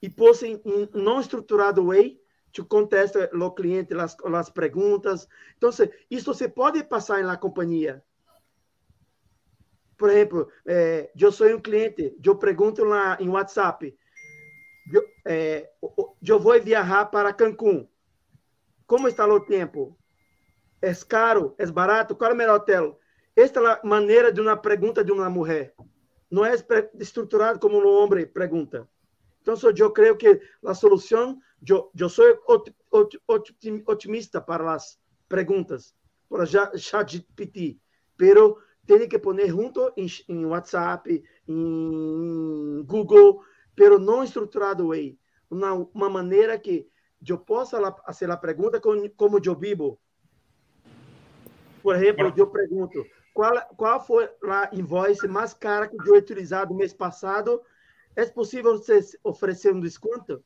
e 0.00 0.08
pus 0.08 0.42
em 0.42 0.60
não 0.94 1.20
estruturado 1.20 1.86
way 1.86 2.20
to 2.52 2.64
contesta 2.64 3.30
o 3.32 3.50
cliente 3.50 3.94
as, 3.94 4.16
as 4.24 4.50
perguntas. 4.50 5.28
Então, 5.56 5.70
isso 6.10 6.34
se 6.34 6.48
pode 6.48 6.82
passar 6.84 7.22
na 7.22 7.36
companhia. 7.36 8.02
Por 9.96 10.10
exemplo, 10.10 10.48
eh, 10.66 11.10
eu 11.18 11.32
sou 11.32 11.48
um 11.48 11.60
cliente, 11.60 12.16
eu 12.24 12.36
pergunto 12.36 12.84
lá 12.84 13.16
em 13.20 13.28
WhatsApp, 13.28 13.96
eu, 14.92 15.04
eh, 15.24 15.68
eu 16.26 16.38
vou 16.38 16.60
viajar 16.60 17.06
para 17.06 17.32
Cancún. 17.32 17.88
Como 18.86 19.08
está 19.08 19.26
o 19.26 19.40
tempo? 19.40 19.98
É 20.80 20.94
caro? 20.94 21.54
É 21.58 21.66
barato? 21.66 22.14
Qual 22.14 22.30
é 22.30 22.34
o 22.34 22.36
melhor 22.36 22.56
hotel? 22.56 22.98
Esta 23.34 23.60
é 23.60 23.66
a 23.66 23.80
maneira 23.84 24.32
de 24.32 24.40
uma 24.40 24.56
pergunta 24.56 25.04
de 25.04 25.12
uma 25.12 25.28
mulher 25.28 25.74
não 26.30 26.44
é 26.44 26.54
estruturado 26.98 27.58
como 27.58 27.78
um 27.78 28.02
homem 28.02 28.26
pergunta. 28.26 28.88
Então, 29.56 29.72
eu 29.78 29.90
creio 29.90 30.16
que 30.16 30.40
a 30.64 30.74
solução. 30.74 31.38
Eu 31.66 32.08
sou 32.08 32.24
otimista 32.46 32.78
ot, 32.92 33.18
ot, 33.26 33.54
ot, 33.86 34.40
para 34.46 34.76
já 34.76 34.98
preguntas, 35.28 35.94
para 36.28 36.46
ChatGPT, 36.46 37.78
pero 38.16 38.58
tiene 38.86 39.08
que 39.08 39.18
poner 39.18 39.48
junto 39.48 39.92
em 39.96 40.44
WhatsApp, 40.44 41.22
em 41.46 42.84
Google, 42.86 43.42
pero 43.74 43.98
não 43.98 44.22
estruturado 44.22 44.92
aí. 44.92 45.18
Uma 45.50 46.10
maneira 46.10 46.58
que 46.58 46.86
eu 47.26 47.38
possa 47.38 47.78
fazer 48.06 48.30
a 48.30 48.36
pergunta 48.36 48.80
como 48.80 49.40
eu 49.44 49.54
vivo. 49.58 49.98
Por 51.82 51.96
exemplo, 51.96 52.32
eu 52.36 52.46
pergunto 52.46 53.04
qual 53.76 54.04
foi 54.04 54.28
a 54.44 54.68
invoice 54.72 55.26
mais 55.26 55.54
cara 55.54 55.88
que 55.88 55.96
eu 55.96 56.00
utilizei 56.00 56.18
utilizado 56.18 56.74
mês 56.74 56.92
passado. 56.92 57.62
É 58.18 58.26
possível 58.26 58.76
você 58.76 58.98
oferecer 59.22 59.72
um 59.72 59.78
desconto? 59.78 60.42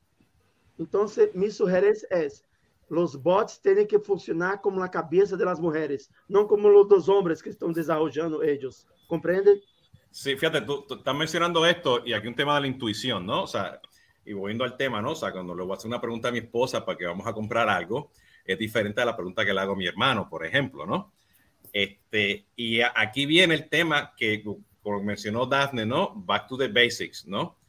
Então, 0.78 1.06
minha 1.34 1.50
sugerência 1.50 2.06
é: 2.10 2.28
os 2.90 3.16
bots 3.16 3.56
têm 3.56 3.86
que 3.86 3.98
funcionar 3.98 4.58
como 4.58 4.78
na 4.78 4.90
cabeça 4.90 5.38
das 5.38 5.58
mulheres, 5.58 6.10
não 6.28 6.46
como 6.46 6.68
os 6.68 6.86
dos 6.86 7.08
homens 7.08 7.40
que 7.40 7.48
estão 7.48 7.72
desenvolvendo 7.72 8.44
eles. 8.44 8.86
Compreende? 9.08 9.62
Sí, 10.10 10.36
fíjate, 10.36 10.60
tú, 10.60 10.82
tú, 10.82 10.96
estás 10.96 11.16
mencionando 11.16 11.64
esto 11.64 12.02
y 12.04 12.12
aquí 12.12 12.28
un 12.28 12.34
tema 12.34 12.56
de 12.56 12.60
la 12.60 12.66
intuición, 12.66 13.24
¿no? 13.24 13.44
O 13.44 13.46
sea, 13.46 13.80
y 14.26 14.34
volviendo 14.34 14.64
al 14.64 14.76
tema, 14.76 15.00
¿no? 15.00 15.12
O 15.12 15.14
sea, 15.14 15.32
cuando 15.32 15.54
le 15.54 15.62
voy 15.62 15.72
a 15.72 15.76
hacer 15.76 15.88
una 15.88 15.98
pregunta 15.98 16.28
a 16.28 16.32
mi 16.32 16.40
esposa 16.40 16.84
para 16.84 16.98
que 16.98 17.06
vamos 17.06 17.26
a 17.26 17.32
comprar 17.32 17.70
algo, 17.70 18.10
es 18.44 18.58
diferente 18.58 19.00
a 19.00 19.06
la 19.06 19.16
pregunta 19.16 19.46
que 19.46 19.54
le 19.54 19.60
hago 19.60 19.72
a 19.72 19.76
mi 19.76 19.86
hermano, 19.86 20.28
por 20.28 20.44
ejemplo, 20.44 20.84
¿no? 20.84 21.14
Este, 21.72 22.44
y 22.54 22.82
aquí 22.82 23.24
viene 23.24 23.54
el 23.54 23.70
tema 23.70 24.12
que, 24.14 24.44
como 24.82 25.02
mencionó 25.02 25.46
Daphne, 25.46 25.86
¿no? 25.86 26.12
Back 26.14 26.48
to 26.48 26.58
the 26.58 26.68
basics, 26.68 27.26
¿no? 27.26 27.61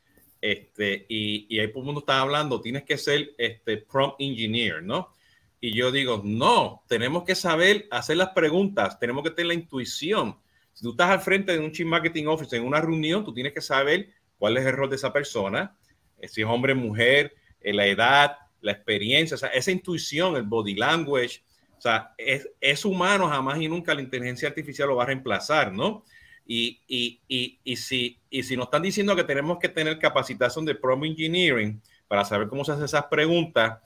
Este, 0.46 1.06
y, 1.08 1.48
y 1.48 1.60
ahí 1.60 1.70
todo 1.70 1.80
el 1.80 1.86
mundo 1.86 2.02
está 2.02 2.20
hablando, 2.20 2.60
tienes 2.60 2.84
que 2.84 2.98
ser 2.98 3.34
este 3.38 3.78
prompt 3.78 4.18
engineer, 4.20 4.84
¿no? 4.84 5.14
Y 5.62 5.74
yo 5.74 5.90
digo, 5.90 6.22
no, 6.22 6.84
tenemos 6.90 7.24
que 7.24 7.34
saber 7.34 7.88
hacer 7.90 8.18
las 8.18 8.32
preguntas, 8.32 9.00
tenemos 9.00 9.24
que 9.24 9.30
tener 9.30 9.48
la 9.48 9.54
intuición. 9.54 10.38
Si 10.74 10.84
tú 10.84 10.92
estás 10.92 11.12
al 11.12 11.22
frente 11.22 11.54
de 11.54 11.60
un 11.60 11.72
Chief 11.72 11.88
Marketing 11.88 12.26
Officer 12.26 12.60
en 12.60 12.68
una 12.68 12.82
reunión, 12.82 13.24
tú 13.24 13.34
tienes 13.34 13.54
que 13.54 13.62
saber 13.62 14.10
cuál 14.38 14.58
es 14.58 14.66
el 14.66 14.74
rol 14.74 14.90
de 14.90 14.98
esa 14.98 15.14
persona, 15.14 15.78
eh, 16.20 16.28
si 16.28 16.42
es 16.42 16.48
hombre, 16.48 16.74
mujer, 16.76 17.34
eh, 17.62 17.72
la 17.72 17.88
edad, 17.88 18.36
la 18.60 18.74
experiencia, 18.74 19.36
o 19.36 19.38
sea, 19.38 19.48
esa 19.48 19.72
intuición, 19.72 20.36
el 20.36 20.44
body 20.44 20.76
language, 20.76 21.42
o 21.78 21.82
sea, 21.82 22.14
es, 22.18 22.50
es, 22.60 22.84
humano, 22.84 23.30
jamás 23.30 23.62
y 23.62 23.70
nunca 23.70 23.96
la 23.96 24.02
inteligencia 24.02 24.50
artificial 24.50 24.90
lo 24.90 24.98
va 24.98 25.04
a 25.04 25.06
reemplazar, 25.06 25.72
¿no? 25.72 26.04
Y, 26.46 26.82
y, 26.88 27.22
y, 27.28 27.60
y, 27.64 27.76
si, 27.78 28.20
y 28.30 28.44
si 28.44 28.56
nos 28.58 28.66
están 28.66 28.82
diciendo 28.82 29.16
que 29.16 29.24
tenemos 29.24 29.60
que 29.60 29.70
tener 29.70 29.98
capacitación 29.98 30.66
de 30.66 30.76
prompt 30.76 31.06
engineering 31.06 31.82
para 32.08 32.26
saber 32.26 32.48
cómo 32.48 32.66
se 32.66 32.74
hacen 32.74 32.86
esas 32.86 33.06
preguntas, 33.06 33.80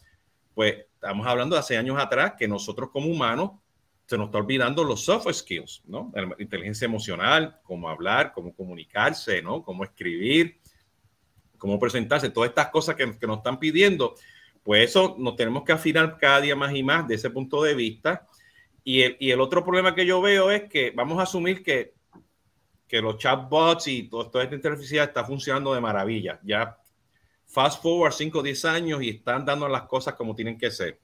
pues 0.53 0.75
estamos 0.93 1.27
hablando 1.27 1.55
de 1.55 1.59
hace 1.59 1.77
años 1.77 1.97
atrás 1.99 2.33
que 2.37 2.47
nosotros 2.47 2.89
como 2.91 3.07
humanos 3.07 3.51
se 4.07 4.17
nos 4.17 4.27
está 4.27 4.39
olvidando 4.39 4.83
los 4.83 5.03
soft 5.03 5.31
skills, 5.31 5.83
¿no? 5.85 6.11
Inteligencia 6.39 6.85
emocional, 6.85 7.59
cómo 7.63 7.89
hablar, 7.89 8.31
cómo 8.33 8.55
comunicarse, 8.55 9.41
¿no? 9.41 9.63
Cómo 9.63 9.83
escribir, 9.83 10.59
cómo 11.57 11.77
presentarse, 11.79 12.29
todas 12.29 12.49
estas 12.49 12.69
cosas 12.69 12.95
que, 12.95 13.17
que 13.19 13.27
nos 13.27 13.37
están 13.37 13.59
pidiendo 13.59 14.15
pues 14.67 14.89
eso 14.89 15.15
nos 15.17 15.37
tenemos 15.37 15.63
que 15.63 15.71
afinar 15.71 16.17
cada 16.19 16.41
día 16.41 16.53
más 16.53 16.75
y 16.75 16.83
más 16.83 17.07
de 17.07 17.15
ese 17.15 17.29
punto 17.29 17.63
de 17.63 17.73
vista. 17.73 18.27
Y 18.83 19.01
el, 19.01 19.15
y 19.17 19.31
el 19.31 19.39
otro 19.39 19.63
problema 19.63 19.95
que 19.95 20.05
yo 20.05 20.19
veo 20.19 20.51
es 20.51 20.63
que 20.63 20.91
vamos 20.93 21.19
a 21.19 21.21
asumir 21.21 21.63
que, 21.63 21.93
que 22.87 23.01
los 23.01 23.17
chatbots 23.17 23.87
y 23.87 24.03
todo, 24.03 24.29
toda 24.29 24.43
esta 24.43 24.55
inteligencia 24.55 25.03
está 25.03 25.23
funcionando 25.23 25.73
de 25.73 25.81
maravilla. 25.81 26.39
Ya 26.43 26.77
fast 27.45 27.81
forward 27.81 28.13
5 28.13 28.39
o 28.39 28.43
10 28.43 28.65
años 28.65 29.01
y 29.01 29.09
están 29.09 29.45
dando 29.45 29.67
las 29.67 29.83
cosas 29.83 30.13
como 30.15 30.35
tienen 30.35 30.57
que 30.57 30.71
ser. 30.71 30.99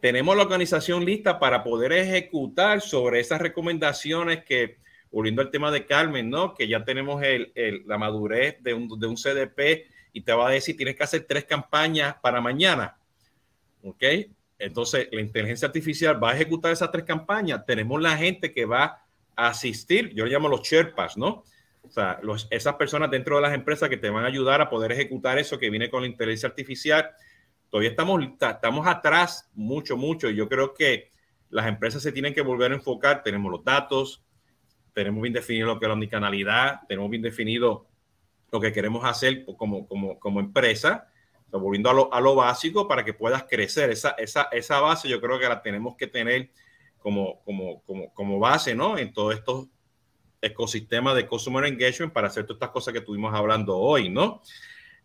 Tenemos 0.00 0.34
la 0.34 0.42
organización 0.42 1.04
lista 1.04 1.38
para 1.38 1.62
poder 1.62 1.92
ejecutar 1.92 2.80
sobre 2.80 3.20
esas 3.20 3.42
recomendaciones 3.42 4.42
que, 4.44 4.78
volviendo 5.10 5.42
al 5.42 5.50
tema 5.50 5.70
de 5.70 5.84
Carmen, 5.84 6.30
¿no? 6.30 6.54
Que 6.54 6.66
ya 6.66 6.82
tenemos 6.82 7.22
la 7.84 7.98
madurez 7.98 8.62
de 8.62 8.72
un, 8.72 8.88
de 8.98 9.06
un 9.06 9.16
CDP 9.16 9.90
y 10.14 10.22
te 10.22 10.32
va 10.32 10.48
a 10.48 10.52
decir 10.52 10.78
tienes 10.78 10.96
que 10.96 11.04
hacer 11.04 11.26
tres 11.28 11.44
campañas 11.44 12.16
para 12.22 12.40
mañana. 12.40 12.96
¿Ok? 13.82 14.02
Entonces, 14.58 15.08
la 15.12 15.20
inteligencia 15.20 15.66
artificial 15.66 16.22
va 16.22 16.30
a 16.30 16.34
ejecutar 16.34 16.72
esas 16.72 16.90
tres 16.90 17.04
campañas. 17.04 17.66
Tenemos 17.66 18.00
la 18.00 18.16
gente 18.16 18.52
que 18.52 18.64
va 18.64 19.05
asistir, 19.36 20.12
yo 20.14 20.24
le 20.24 20.32
llamo 20.32 20.48
los 20.48 20.62
Sherpas, 20.62 21.16
¿no? 21.16 21.44
O 21.82 21.90
sea, 21.90 22.18
los, 22.22 22.48
esas 22.50 22.74
personas 22.74 23.10
dentro 23.10 23.36
de 23.36 23.42
las 23.42 23.54
empresas 23.54 23.88
que 23.88 23.96
te 23.96 24.10
van 24.10 24.24
a 24.24 24.28
ayudar 24.28 24.60
a 24.60 24.68
poder 24.68 24.92
ejecutar 24.92 25.38
eso 25.38 25.58
que 25.58 25.70
viene 25.70 25.88
con 25.88 26.02
la 26.02 26.08
inteligencia 26.08 26.48
artificial. 26.48 27.10
Todavía 27.70 27.90
estamos, 27.90 28.24
estamos 28.40 28.86
atrás 28.86 29.48
mucho, 29.54 29.96
mucho. 29.96 30.28
Y 30.28 30.34
yo 30.34 30.48
creo 30.48 30.74
que 30.74 31.12
las 31.50 31.66
empresas 31.66 32.02
se 32.02 32.12
tienen 32.12 32.34
que 32.34 32.40
volver 32.40 32.72
a 32.72 32.74
enfocar. 32.74 33.22
Tenemos 33.22 33.52
los 33.52 33.62
datos, 33.62 34.24
tenemos 34.94 35.22
bien 35.22 35.32
definido 35.32 35.66
lo 35.68 35.78
que 35.78 35.84
es 35.84 35.88
la 35.88 35.94
omnicanalidad, 35.94 36.80
tenemos 36.88 37.10
bien 37.10 37.22
definido 37.22 37.86
lo 38.50 38.60
que 38.60 38.72
queremos 38.72 39.04
hacer 39.04 39.44
como, 39.56 39.86
como, 39.86 40.18
como 40.18 40.40
empresa, 40.40 41.08
volviendo 41.50 41.90
a 41.90 41.94
lo, 41.94 42.12
a 42.12 42.20
lo, 42.20 42.34
básico 42.34 42.88
para 42.88 43.04
que 43.04 43.14
puedas 43.14 43.44
crecer. 43.44 43.90
Esa, 43.90 44.10
esa, 44.12 44.48
esa 44.52 44.80
base 44.80 45.08
yo 45.08 45.20
creo 45.20 45.38
que 45.38 45.48
la 45.48 45.62
tenemos 45.62 45.96
que 45.96 46.06
tener 46.06 46.50
como, 47.06 47.40
como, 47.44 47.82
como, 47.82 48.12
como 48.14 48.40
base, 48.40 48.74
¿no? 48.74 48.98
En 48.98 49.12
todos 49.12 49.32
estos 49.32 49.68
ecosistemas 50.42 51.14
de 51.14 51.28
Customer 51.28 51.64
Engagement 51.64 52.12
para 52.12 52.26
hacer 52.26 52.42
todas 52.42 52.56
estas 52.56 52.70
cosas 52.70 52.90
que 52.90 52.98
estuvimos 52.98 53.32
hablando 53.32 53.78
hoy, 53.78 54.08
¿no? 54.08 54.42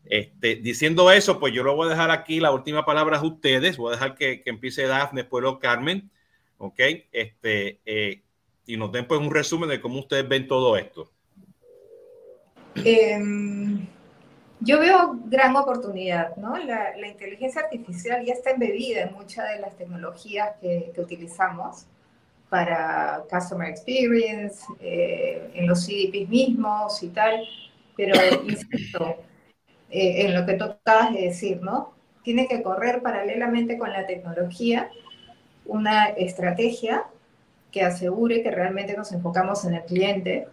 Este, 0.05 0.55
diciendo 0.55 1.11
eso, 1.11 1.39
pues 1.39 1.53
yo 1.53 1.61
lo 1.61 1.75
voy 1.75 1.85
a 1.85 1.89
dejar 1.91 2.09
aquí, 2.09 2.39
la 2.39 2.49
última 2.49 2.85
palabra 2.85 3.17
es 3.17 3.23
ustedes, 3.23 3.77
voy 3.77 3.89
a 3.89 3.97
dejar 3.97 4.15
que, 4.15 4.41
que 4.41 4.49
empiece 4.49 4.87
Dafne, 4.87 5.21
después 5.21 5.45
Carmen, 5.61 6.09
¿ok? 6.57 6.79
Este, 7.11 7.81
eh, 7.85 8.23
y 8.65 8.77
nos 8.77 8.91
den 8.91 9.05
pues 9.05 9.21
un 9.21 9.29
resumen 9.29 9.69
de 9.69 9.79
cómo 9.79 9.99
ustedes 9.99 10.27
ven 10.27 10.47
todo 10.47 10.77
esto. 10.77 11.11
Em, 12.83 13.85
yo 14.61 14.79
veo 14.79 15.19
gran 15.25 15.55
oportunidad, 15.55 16.35
¿no? 16.37 16.57
La, 16.57 16.95
la, 16.95 17.07
inteligencia 17.07 17.61
artificial 17.61 18.23
ya 18.25 18.33
está 18.33 18.51
embebida 18.51 19.01
en 19.03 19.13
muchas 19.13 19.49
de 19.49 19.59
las 19.59 19.75
tecnologías 19.75 20.51
que, 20.61 20.91
que 20.93 21.01
utilizamos 21.01 21.85
para 22.51 23.23
Customer 23.29 23.69
Experience, 23.69 24.65
eh, 24.81 25.51
en 25.53 25.67
los 25.67 25.85
CDPs 25.85 26.27
mismos 26.27 27.01
y 27.01 27.07
tal, 27.07 27.47
pero 27.95 28.13
insisto, 28.43 29.15
eh, 29.89 30.25
en 30.25 30.33
lo 30.33 30.45
que 30.45 30.55
tú 30.55 30.65
acabas 30.65 31.13
de 31.13 31.21
decir, 31.21 31.61
¿no? 31.61 31.93
Tiene 32.23 32.49
que 32.49 32.61
correr 32.61 33.01
paralelamente 33.01 33.77
con 33.77 33.91
la 33.93 34.05
tecnología 34.05 34.89
una 35.65 36.07
estrategia 36.07 37.05
que 37.71 37.83
asegure 37.83 38.43
que 38.43 38.51
realmente 38.51 38.97
nos 38.97 39.13
enfocamos 39.13 39.63
en 39.63 39.75
el 39.75 39.85
cliente. 39.85 40.47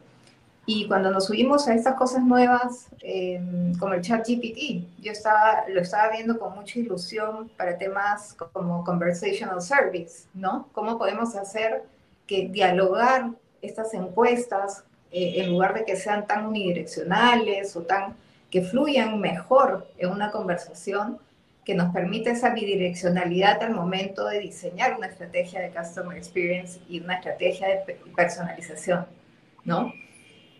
Y 0.70 0.86
cuando 0.86 1.10
nos 1.10 1.24
subimos 1.24 1.66
a 1.66 1.74
estas 1.74 1.94
cosas 1.94 2.22
nuevas, 2.22 2.90
em, 3.00 3.74
como 3.78 3.94
el 3.94 4.02
chat 4.02 4.28
GPT, 4.28 4.84
yo 5.00 5.12
estaba, 5.12 5.64
lo 5.66 5.80
estaba 5.80 6.12
viendo 6.12 6.38
con 6.38 6.54
mucha 6.54 6.78
ilusión 6.78 7.50
para 7.56 7.78
temas 7.78 8.34
como 8.34 8.84
conversational 8.84 9.62
service, 9.62 10.26
¿no? 10.34 10.68
¿Cómo 10.72 10.98
podemos 10.98 11.34
hacer 11.36 11.84
que 12.26 12.48
dialogar 12.48 13.30
estas 13.62 13.94
encuestas, 13.94 14.84
eh, 15.10 15.36
en 15.36 15.48
lugar 15.52 15.72
de 15.72 15.86
que 15.86 15.96
sean 15.96 16.26
tan 16.26 16.44
unidireccionales 16.44 17.74
o 17.74 17.84
tan 17.84 18.14
que 18.50 18.60
fluyan 18.60 19.18
mejor 19.18 19.88
en 19.96 20.10
una 20.10 20.30
conversación, 20.30 21.16
que 21.64 21.74
nos 21.74 21.94
permite 21.94 22.32
esa 22.32 22.50
bidireccionalidad 22.50 23.62
al 23.62 23.72
momento 23.72 24.26
de 24.26 24.40
diseñar 24.40 24.98
una 24.98 25.06
estrategia 25.06 25.62
de 25.62 25.70
customer 25.70 26.18
experience 26.18 26.78
y 26.90 27.00
una 27.00 27.14
estrategia 27.14 27.68
de 27.68 27.96
personalización, 28.14 29.06
¿no? 29.64 29.94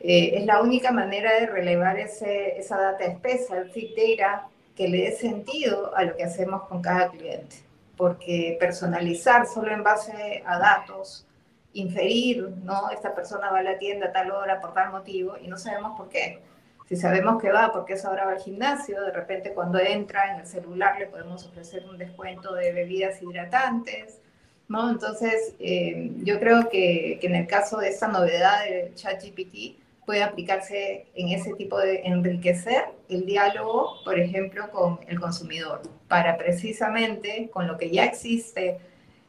Eh, 0.01 0.39
es 0.39 0.47
la 0.47 0.63
única 0.63 0.93
manera 0.93 1.33
de 1.41 1.47
relevar 1.47 1.99
ese, 1.99 2.59
esa 2.59 2.79
data 2.79 3.05
espesa, 3.05 3.59
el 3.59 3.71
big 3.71 3.95
data, 3.97 4.49
que 4.77 4.89
le 4.89 5.05
dé 5.05 5.13
sentido 5.13 5.95
a 5.97 6.05
lo 6.05 6.17
que 6.17 6.25
hacemos 6.25 6.63
con 6.69 6.81
cada 6.83 7.11
cliente. 7.11 7.57
Porque 7.97 8.57
personalizar 8.61 9.47
solo 9.47 9.73
en 9.73 9.83
base 9.83 10.43
a 10.47 10.59
datos, 10.59 11.27
inferir, 11.73 12.49
¿no? 12.63 12.91
Esta 12.91 13.15
persona 13.15 13.51
va 13.51 13.59
a 13.59 13.63
la 13.63 13.79
tienda 13.79 14.09
a 14.09 14.13
tal 14.13 14.31
hora 14.31 14.61
por 14.61 14.73
tal 14.73 14.93
motivo 14.93 15.37
y 15.37 15.49
no 15.49 15.59
sabemos 15.59 15.97
por 15.97 16.09
qué 16.09 16.41
si 16.89 16.97
sabemos 16.97 17.41
que 17.41 17.53
va 17.53 17.71
porque 17.71 17.95
esa 17.95 18.11
hora 18.11 18.25
va 18.25 18.33
al 18.33 18.41
gimnasio, 18.41 19.03
de 19.03 19.13
repente 19.13 19.53
cuando 19.53 19.79
entra 19.79 20.33
en 20.33 20.41
el 20.41 20.47
celular 20.47 20.99
le 20.99 21.07
podemos 21.07 21.45
ofrecer 21.45 21.85
un 21.85 21.99
descuento 21.99 22.55
de 22.55 22.73
bebidas 22.73 23.21
hidratantes, 23.21 24.21
¿no? 24.69 24.91
Entonces, 24.91 25.55
eh, 25.61 26.11
yo 26.23 26.41
creo 26.41 26.71
que, 26.71 27.19
que, 27.21 27.27
en 27.27 27.35
el 27.35 27.47
caso 27.47 27.79
de 27.79 27.89
esta 27.89 28.09
novedad 28.09 28.65
del 28.65 28.95
ChatGPT 28.95 29.79
puede 30.09 30.23
aplicarse 30.23 31.05
en 31.15 31.29
ese 31.29 31.53
tipo 31.53 31.79
de 31.79 32.01
enriquecer 32.07 32.87
el 33.11 33.27
diálogo, 33.27 34.03
por 34.07 34.19
ejemplo, 34.19 34.71
con 34.71 35.01
el 35.07 35.21
consumidor, 35.21 35.83
para 36.09 36.39
precisamente 36.39 37.51
con 37.53 37.67
lo 37.67 37.77
que 37.77 37.91
ya 37.91 38.07
existe 38.07 38.79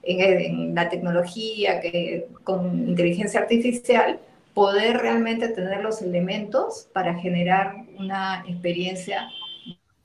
en, 0.04 0.74
la 0.74 0.88
tecnología, 0.88 1.82
que, 1.82 2.30
con 2.46 2.88
inteligencia 2.88 3.42
artificial, 3.42 4.22
poder 4.54 5.00
realmente 5.00 5.50
tener 5.50 5.84
los 5.84 6.02
elementos 6.02 6.88
para 6.94 7.14
generar 7.16 7.76
una 7.98 8.46
experiencia 8.48 9.28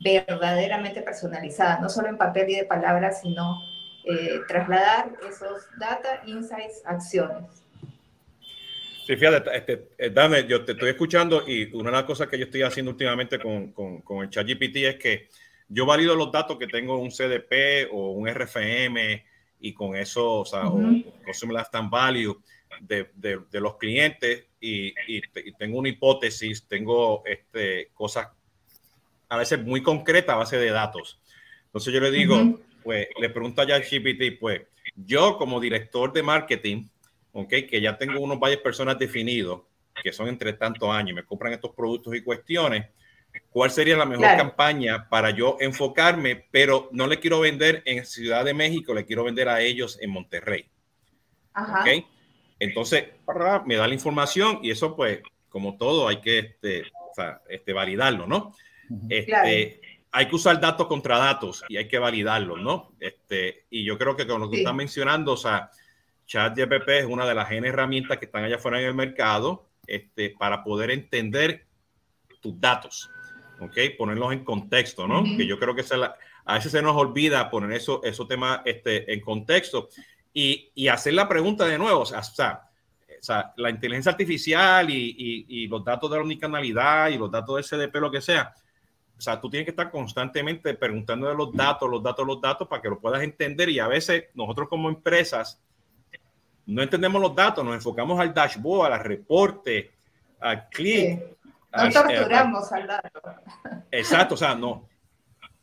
verdaderamente 0.01 1.03
personalizada, 1.03 1.79
no 1.79 1.89
solo 1.89 2.09
en 2.09 2.19
papel 2.19 2.51
y 2.51 2.57
de 2.57 2.65
palabras, 2.65 3.21
sino 3.21 3.61
eh, 4.07 4.41
trasladar 4.49 5.13
esos 5.31 5.69
data, 5.79 6.21
insights, 6.27 6.83
acciones. 6.85 7.64
Sí, 9.07 9.17
fíjate, 9.17 9.55
este, 9.55 9.89
eh, 9.99 10.09
Dame, 10.09 10.47
yo 10.47 10.65
te 10.65 10.73
estoy 10.73 10.89
escuchando 10.91 11.45
y 11.47 11.65
una 11.75 11.91
de 11.91 11.97
las 11.97 12.05
cosas 12.05 12.27
que 12.27 12.39
yo 12.39 12.47
estoy 12.47 12.63
haciendo 12.63 12.91
últimamente 12.93 13.39
con, 13.39 13.71
con, 13.73 14.01
con 14.01 14.25
el 14.25 14.31
ChatGPT 14.31 14.77
es 14.77 14.97
que 14.97 15.29
yo 15.69 15.85
valido 15.85 16.15
los 16.15 16.33
datos 16.33 16.57
que 16.57 16.67
tengo 16.67 16.97
un 16.97 17.11
CDP 17.11 17.91
o 17.93 18.13
un 18.13 18.27
RFM 18.29 19.23
y 19.61 19.75
con 19.75 19.95
eso, 19.95 20.41
o 20.41 20.45
sea, 20.47 20.69
uh 20.69 20.79
-huh. 20.81 21.07
o 21.07 21.23
Consumer 21.23 21.59
Lifetime 21.59 21.89
Value 21.91 22.43
de, 22.81 23.11
de, 23.15 23.41
de 23.51 23.61
los 23.61 23.77
clientes 23.77 24.47
y, 24.59 24.89
y, 25.07 25.21
y, 25.45 25.53
tengo 25.53 25.79
una 25.79 25.91
hipótesis, 25.91 26.67
tengo 26.67 27.23
este, 27.27 27.91
cosas 27.93 28.29
a 29.29 29.37
veces 29.37 29.63
muy 29.63 29.83
concretas 29.83 30.35
a 30.35 30.39
base 30.39 30.57
de 30.57 30.71
datos. 30.71 31.21
Entonces 31.67 31.93
yo 31.93 32.01
le 32.01 32.11
digo, 32.11 32.37
uh 32.37 32.41
-huh. 32.41 32.61
pues 32.83 33.09
le 33.21 33.29
pregunto 33.29 33.61
a 33.61 33.67
GPT, 33.67 34.39
pues 34.41 34.63
yo 34.97 35.37
como 35.37 35.61
director 35.61 36.11
de 36.11 36.23
marketing, 36.23 36.85
okay, 37.35 37.67
que 37.67 37.81
ya 37.81 37.99
tengo 37.99 38.21
unos 38.21 38.39
varias 38.39 38.61
personas 38.61 38.99
definidos, 38.99 39.63
que 40.03 40.13
son 40.13 40.29
entre 40.29 40.55
tantos 40.55 40.89
años, 40.91 41.15
me 41.15 41.25
compran 41.25 41.53
estos 41.53 41.75
productos 41.75 42.15
y 42.15 42.23
cuestiones, 42.23 42.87
¿cuál 43.51 43.71
sería 43.71 43.97
la 43.97 44.07
mejor 44.07 44.25
claro. 44.25 44.39
campaña 44.39 45.09
para 45.09 45.31
yo 45.31 45.57
enfocarme? 45.61 46.47
Pero 46.51 46.89
no 46.93 47.07
le 47.07 47.19
quiero 47.21 47.41
vender 47.41 47.83
en 47.85 48.07
Ciudad 48.07 48.45
de 48.45 48.55
México, 48.55 48.95
le 48.95 49.05
quiero 49.05 49.25
vender 49.25 49.49
a 49.49 49.61
ellos 49.61 49.99
en 50.01 50.11
Monterrey. 50.11 50.71
Ajá. 51.53 51.83
¿Okay? 51.83 52.07
Entonces, 52.59 53.05
me 53.67 53.77
da 53.77 53.89
la 53.89 53.95
información 53.95 54.61
y 54.63 54.71
eso, 54.71 54.97
pues, 54.97 55.21
como 55.49 55.77
todo, 55.77 56.09
hay 56.09 56.21
que 56.21 56.39
este, 56.39 56.83
o 56.83 57.15
sea, 57.15 57.43
este, 57.49 57.73
validarlo, 57.73 58.27
¿no? 58.27 58.55
Este, 59.09 59.27
claro. 59.27 59.49
Hay 60.17 60.29
que 60.29 60.37
usar 60.37 60.61
datos 60.61 60.87
contra 60.87 61.19
datos 61.19 61.65
y 61.69 61.77
hay 61.77 61.89
que 61.89 61.99
validarlo, 61.99 62.57
¿no? 62.57 62.93
Este, 63.01 63.67
y 63.71 63.85
yo 63.85 63.99
creo 63.99 64.15
que 64.15 64.27
con 64.27 64.41
lo 64.41 64.49
que 64.49 64.59
sí. 64.59 64.63
están 64.63 64.77
mencionando, 64.77 65.33
o 65.33 65.37
sea, 65.37 65.71
ChatGPT 66.27 66.89
es 66.91 67.05
una 67.07 67.27
de 67.27 67.35
las 67.35 67.51
herramientas 67.51 68.19
que 68.19 68.27
están 68.27 68.45
allá 68.45 68.57
afuera 68.57 68.81
en 68.81 68.87
el 68.87 68.95
mercado 68.95 69.69
este, 69.87 70.31
para 70.31 70.65
poder 70.65 70.91
entender 70.91 71.67
tus 72.41 72.59
datos, 72.61 73.11
¿ok? 73.61 73.77
Ponerlos 73.99 74.33
en 74.33 74.45
contexto, 74.45 75.07
¿no? 75.07 75.21
Uh 75.21 75.25
-huh. 75.25 75.37
Que 75.37 75.47
yo 75.47 75.59
creo 75.59 75.75
que 75.75 75.83
se 75.83 75.97
la, 75.97 76.17
a 76.45 76.55
veces 76.55 76.73
se 76.73 76.83
nos 76.83 76.97
olvida 76.97 77.51
poner 77.51 77.73
eso, 77.73 78.03
esos 78.05 78.29
temas 78.29 78.61
este, 78.65 79.13
en 79.13 79.21
contexto 79.21 79.89
y, 80.33 80.71
y, 80.75 80.89
hacer 80.89 81.15
la 81.15 81.29
pregunta 81.29 81.65
de 81.67 81.79
nuevo, 81.79 82.01
o 82.01 82.07
sea, 82.07 82.19
o 82.19 82.23
sea 82.23 83.53
la 83.57 83.71
inteligencia 83.71 84.13
artificial 84.13 84.91
y, 84.91 85.15
y, 85.17 85.47
y, 85.49 85.69
los 85.69 85.85
datos 85.85 86.11
de 86.11 86.17
la 86.17 86.23
omnicanalidad 86.23 87.09
y 87.09 87.19
los 87.19 87.31
datos 87.31 87.57
de 87.57 87.63
CDP, 87.63 87.97
lo 87.97 88.11
que 88.11 88.21
sea, 88.21 88.53
o 89.17 89.21
sea, 89.21 89.41
tú 89.41 89.49
tienes 89.49 89.65
que 89.65 89.71
estar 89.71 89.91
constantemente 89.91 90.75
preguntando 90.75 91.29
de 91.29 91.35
los 91.35 91.53
datos, 91.53 91.89
los 91.89 92.03
datos, 92.03 92.27
los 92.27 92.41
datos, 92.41 92.69
para 92.69 92.83
que 92.83 92.89
lo 92.89 93.01
puedas 93.01 93.23
entender 93.23 93.69
y 93.69 93.79
a 93.79 93.87
veces 93.87 94.25
nosotros 94.35 94.69
como 94.69 94.89
empresas 94.89 95.63
no 96.67 96.83
entendemos 96.83 97.21
los 97.21 97.35
datos, 97.35 97.65
nos 97.65 97.75
enfocamos 97.75 98.19
al 98.19 98.33
dashboard, 98.33 98.93
al 98.93 99.05
reporte, 99.05 99.93
al 100.41 100.69
clic. 100.69 101.19
Sí. 101.19 101.25
No 101.77 101.91
torturamos 101.91 102.73
al 102.73 102.87
dato. 102.87 103.21
Exacto, 103.91 104.35
o 104.35 104.39
sea, 104.39 104.55
no. 104.55 104.89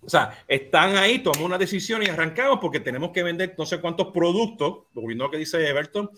O 0.04 0.10
sea, 0.10 0.44
están 0.48 0.98
ahí, 0.98 1.20
tomamos 1.20 1.46
una 1.46 1.58
decisión 1.58 2.04
y 2.04 2.08
arrancamos 2.08 2.60
porque 2.60 2.80
tenemos 2.80 3.12
que 3.12 3.24
vender 3.24 3.56
no 3.58 3.66
sé 3.66 3.80
cuántos 3.80 4.08
productos, 4.08 4.86
lo 4.94 5.04
mismo 5.04 5.30
que 5.30 5.38
dice 5.38 5.68
Everton, 5.68 6.10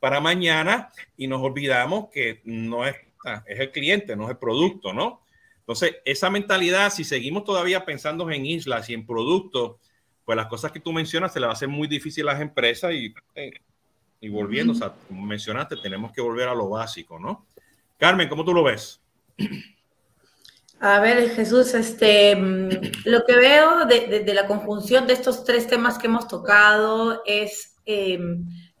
para 0.00 0.20
mañana 0.20 0.90
y 1.16 1.26
nos 1.28 1.40
olvidamos 1.40 2.08
que 2.10 2.40
no 2.44 2.86
es, 2.86 2.96
es 3.46 3.60
el 3.60 3.70
cliente, 3.70 4.16
no 4.16 4.24
es 4.24 4.30
el 4.30 4.38
producto, 4.38 4.92
¿no? 4.92 5.22
Entonces, 5.60 5.96
esa 6.04 6.30
mentalidad, 6.30 6.90
si 6.90 7.04
seguimos 7.04 7.44
todavía 7.44 7.84
pensando 7.84 8.28
en 8.30 8.46
islas 8.46 8.88
y 8.90 8.94
en 8.94 9.06
productos, 9.06 9.76
pues 10.24 10.36
las 10.36 10.46
cosas 10.46 10.72
que 10.72 10.80
tú 10.80 10.92
mencionas 10.92 11.32
se 11.32 11.40
le 11.40 11.46
va 11.46 11.52
a 11.52 11.54
hacer 11.54 11.68
muy 11.68 11.86
difícil 11.86 12.28
a 12.28 12.32
las 12.32 12.42
empresas 12.42 12.92
y, 12.92 13.14
eh, 13.34 13.52
y 14.20 14.28
volviendo, 14.28 14.72
o 14.72 14.76
sea, 14.76 14.92
como 15.06 15.24
mencionaste, 15.24 15.76
tenemos 15.76 16.12
que 16.12 16.20
volver 16.20 16.48
a 16.48 16.54
lo 16.54 16.68
básico, 16.68 17.18
¿no? 17.18 17.46
Carmen, 17.96 18.28
¿cómo 18.28 18.44
tú 18.44 18.52
lo 18.52 18.64
ves? 18.64 19.00
A 20.80 21.00
ver, 21.00 21.30
Jesús, 21.30 21.74
este, 21.74 22.36
mm, 22.36 22.68
lo 23.04 23.24
que 23.24 23.36
veo 23.36 23.84
de, 23.86 24.06
de, 24.06 24.20
de, 24.20 24.34
la 24.34 24.46
conjunción 24.46 25.06
de 25.06 25.14
estos 25.14 25.44
tres 25.44 25.66
temas 25.66 25.98
que 25.98 26.06
hemos 26.06 26.28
tocado 26.28 27.22
es 27.26 27.76
eh, 27.84 28.18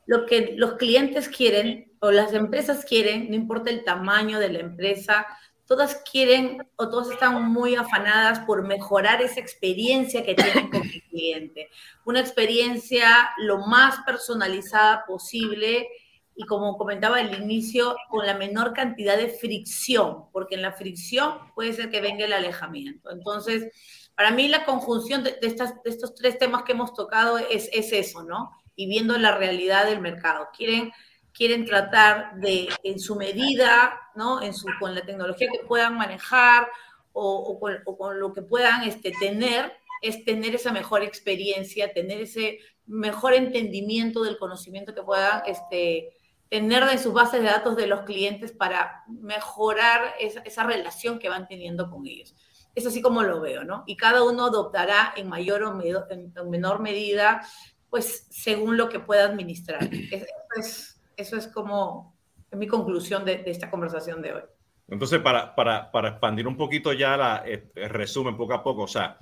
lo 0.06 0.24
que 0.24 0.54
los 0.56 0.74
clientes 0.74 1.28
quieren 1.28 1.92
o 2.00 2.10
las 2.10 2.32
empresas 2.32 2.84
quieren, 2.84 3.28
no 3.28 3.34
importa 3.34 3.70
el 3.70 3.84
tamaño 3.84 4.38
de 4.38 4.48
la 4.50 4.60
empresa, 4.60 5.26
todas 5.68 6.02
quieren 6.10 6.66
o 6.76 6.88
todas 6.88 7.10
están 7.10 7.52
muy 7.52 7.76
afanadas 7.76 8.40
por 8.40 8.66
mejorar 8.66 9.20
esa 9.20 9.38
experiencia 9.38 10.24
que 10.24 10.34
tienen 10.34 10.70
con 10.70 10.82
el 10.82 11.02
cliente. 11.10 11.68
Una 12.06 12.20
experiencia 12.20 13.30
lo 13.36 13.58
más 13.66 14.00
personalizada 14.06 15.04
posible 15.06 15.86
y 16.34 16.46
como 16.46 16.78
comentaba 16.78 17.18
al 17.18 17.40
inicio, 17.40 17.96
con 18.08 18.24
la 18.24 18.34
menor 18.34 18.72
cantidad 18.72 19.16
de 19.16 19.28
fricción, 19.28 20.30
porque 20.32 20.54
en 20.54 20.62
la 20.62 20.72
fricción 20.72 21.52
puede 21.54 21.72
ser 21.72 21.90
que 21.90 22.00
venga 22.00 22.24
el 22.24 22.32
alejamiento. 22.32 23.10
Entonces, 23.10 23.72
para 24.14 24.30
mí 24.30 24.48
la 24.48 24.64
conjunción 24.64 25.22
de, 25.22 25.36
estos 25.42 26.14
tres 26.14 26.38
temas 26.38 26.62
que 26.62 26.72
hemos 26.72 26.94
tocado 26.94 27.38
es 27.38 27.68
eso, 27.72 28.22
¿no? 28.22 28.52
y 28.78 28.86
viendo 28.86 29.18
la 29.18 29.36
realidad 29.36 29.86
del 29.86 30.00
mercado. 30.00 30.48
Quieren, 30.56 30.92
quieren 31.38 31.64
tratar 31.64 32.34
de, 32.40 32.68
en 32.82 32.98
su 32.98 33.14
medida, 33.14 34.10
¿no? 34.16 34.42
En 34.42 34.52
su, 34.52 34.66
con 34.80 34.92
la 34.92 35.06
tecnología 35.06 35.48
que 35.48 35.64
puedan 35.64 35.96
manejar 35.96 36.68
o, 37.12 37.60
con, 37.60 38.18
lo 38.18 38.32
que 38.32 38.42
puedan 38.42 38.82
este, 38.82 39.12
tener, 39.20 39.72
es 40.02 40.24
tener 40.24 40.56
esa 40.56 40.72
mejor 40.72 41.04
experiencia, 41.04 41.92
tener 41.92 42.20
ese 42.20 42.58
mejor 42.86 43.34
entendimiento 43.34 44.24
del 44.24 44.36
conocimiento 44.36 44.94
que 44.94 45.02
puedan 45.02 45.42
este, 45.46 46.16
tener 46.48 46.82
en 46.82 46.98
sus 46.98 47.12
bases 47.12 47.40
de 47.40 47.46
datos 47.46 47.76
de 47.76 47.86
los 47.86 48.02
clientes 48.02 48.50
para 48.50 49.04
mejorar 49.06 50.14
esa, 50.18 50.40
esa 50.40 50.64
relación 50.64 51.20
que 51.20 51.28
van 51.28 51.46
teniendo 51.46 51.88
con 51.88 52.04
ellos. 52.04 52.34
Es 52.74 52.84
así 52.84 53.00
como 53.00 53.22
lo 53.22 53.40
veo, 53.40 53.62
¿no? 53.62 53.84
Y 53.86 53.96
cada 53.96 54.24
uno 54.24 54.46
adoptará 54.46 55.12
en 55.16 55.28
mayor 55.28 55.62
o 55.62 55.80
en 55.82 56.50
menor 56.50 56.80
medida 56.80 57.42
pues 57.90 58.26
según 58.30 58.76
lo 58.76 58.88
que 58.88 59.00
pueda 59.00 59.24
administrar. 59.24 59.88
Eso 60.10 60.26
es, 60.56 60.97
eso 61.18 61.36
es 61.36 61.48
como 61.48 62.16
mi 62.52 62.66
conclusión 62.66 63.24
de, 63.24 63.42
esta 63.46 63.70
conversación 63.70 64.22
de 64.22 64.32
hoy. 64.32 64.42
Entonces, 64.88 65.20
para, 65.20 65.54
para, 65.54 65.90
para 65.90 66.10
expandir 66.10 66.48
un 66.48 66.56
poquito 66.56 66.94
ya 66.94 67.16
la, 67.16 67.44
el 67.44 67.90
resumen 67.90 68.36
poco 68.36 68.54
a 68.54 68.62
poco, 68.62 68.84
o 68.84 68.88
sea, 68.88 69.18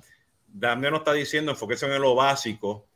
Dame 0.47 0.89
nos 0.89 0.99
está 0.99 1.11
diciendo 1.11 1.51
enfoquese 1.51 1.93
en 1.93 2.01
lo 2.01 2.15
básico 2.15 2.87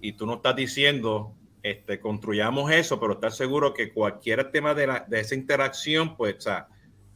y 0.00 0.12
tú 0.12 0.26
no 0.26 0.34
estás 0.34 0.54
diciendo 0.54 1.34
este, 1.62 2.00
construyamos 2.00 2.70
eso, 2.70 3.00
pero 3.00 3.14
estás 3.14 3.36
seguro 3.36 3.72
que 3.72 3.92
cualquier 3.92 4.50
tema 4.50 4.74
de, 4.74 4.86
la, 4.86 5.04
de 5.08 5.20
esa 5.20 5.34
interacción, 5.34 6.16
pues, 6.16 6.36
o 6.36 6.40
sea, 6.40 6.68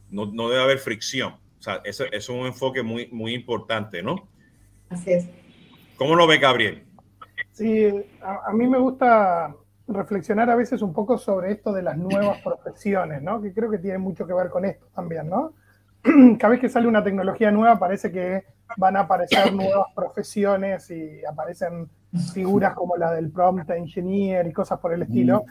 no, 0.09 0.25
no, 0.27 0.49
debe 0.49 0.61
haber 0.61 0.79
fricción. 0.79 1.33
O 1.59 1.61
sea, 1.61 1.81
eso, 1.83 2.05
eso, 2.05 2.13
es 2.13 2.29
un 2.29 2.45
enfoque 2.45 2.83
muy, 2.83 3.07
muy 3.07 3.33
importante, 3.33 4.03
¿no? 4.03 4.27
Así 4.89 5.13
es. 5.13 5.27
¿Cómo 5.97 6.15
lo 6.15 6.27
ve 6.27 6.37
Gabriel? 6.37 6.83
Sí, 7.53 7.87
a, 8.21 8.51
mí 8.53 8.67
me 8.67 8.77
gusta 8.77 9.55
reflexionar 9.87 10.49
a 10.49 10.55
veces 10.55 10.81
un 10.81 10.93
poco 10.93 11.17
sobre 11.17 11.51
esto 11.51 11.71
de 11.71 11.83
las 11.83 11.97
nuevas 11.97 12.41
profesiones, 12.41 13.21
¿no? 13.21 13.41
Que 13.41 13.53
creo 13.53 13.69
que 13.69 13.77
tiene 13.77 13.97
mucho 13.97 14.25
que 14.25 14.33
ver 14.33 14.49
con 14.49 14.65
esto 14.65 14.87
también, 14.93 15.29
¿no? 15.29 15.53
Cada 16.39 16.51
vez 16.51 16.59
que 16.59 16.69
sale 16.69 16.87
una 16.87 17.03
tecnología 17.03 17.51
nueva 17.51 17.77
parece 17.77 18.11
que 18.11 18.43
van 18.77 18.97
a 18.97 19.01
aparecer 19.01 19.53
nuevas 19.53 19.87
profesiones 19.95 20.89
y 20.89 21.23
aparecen 21.25 21.89
figuras 22.33 22.73
como 22.73 22.97
la 22.97 23.11
del 23.11 23.31
prompt 23.31 23.69
engineer 23.71 24.47
y 24.47 24.53
cosas 24.53 24.79
por 24.79 24.93
el 24.93 25.03
estilo. 25.03 25.45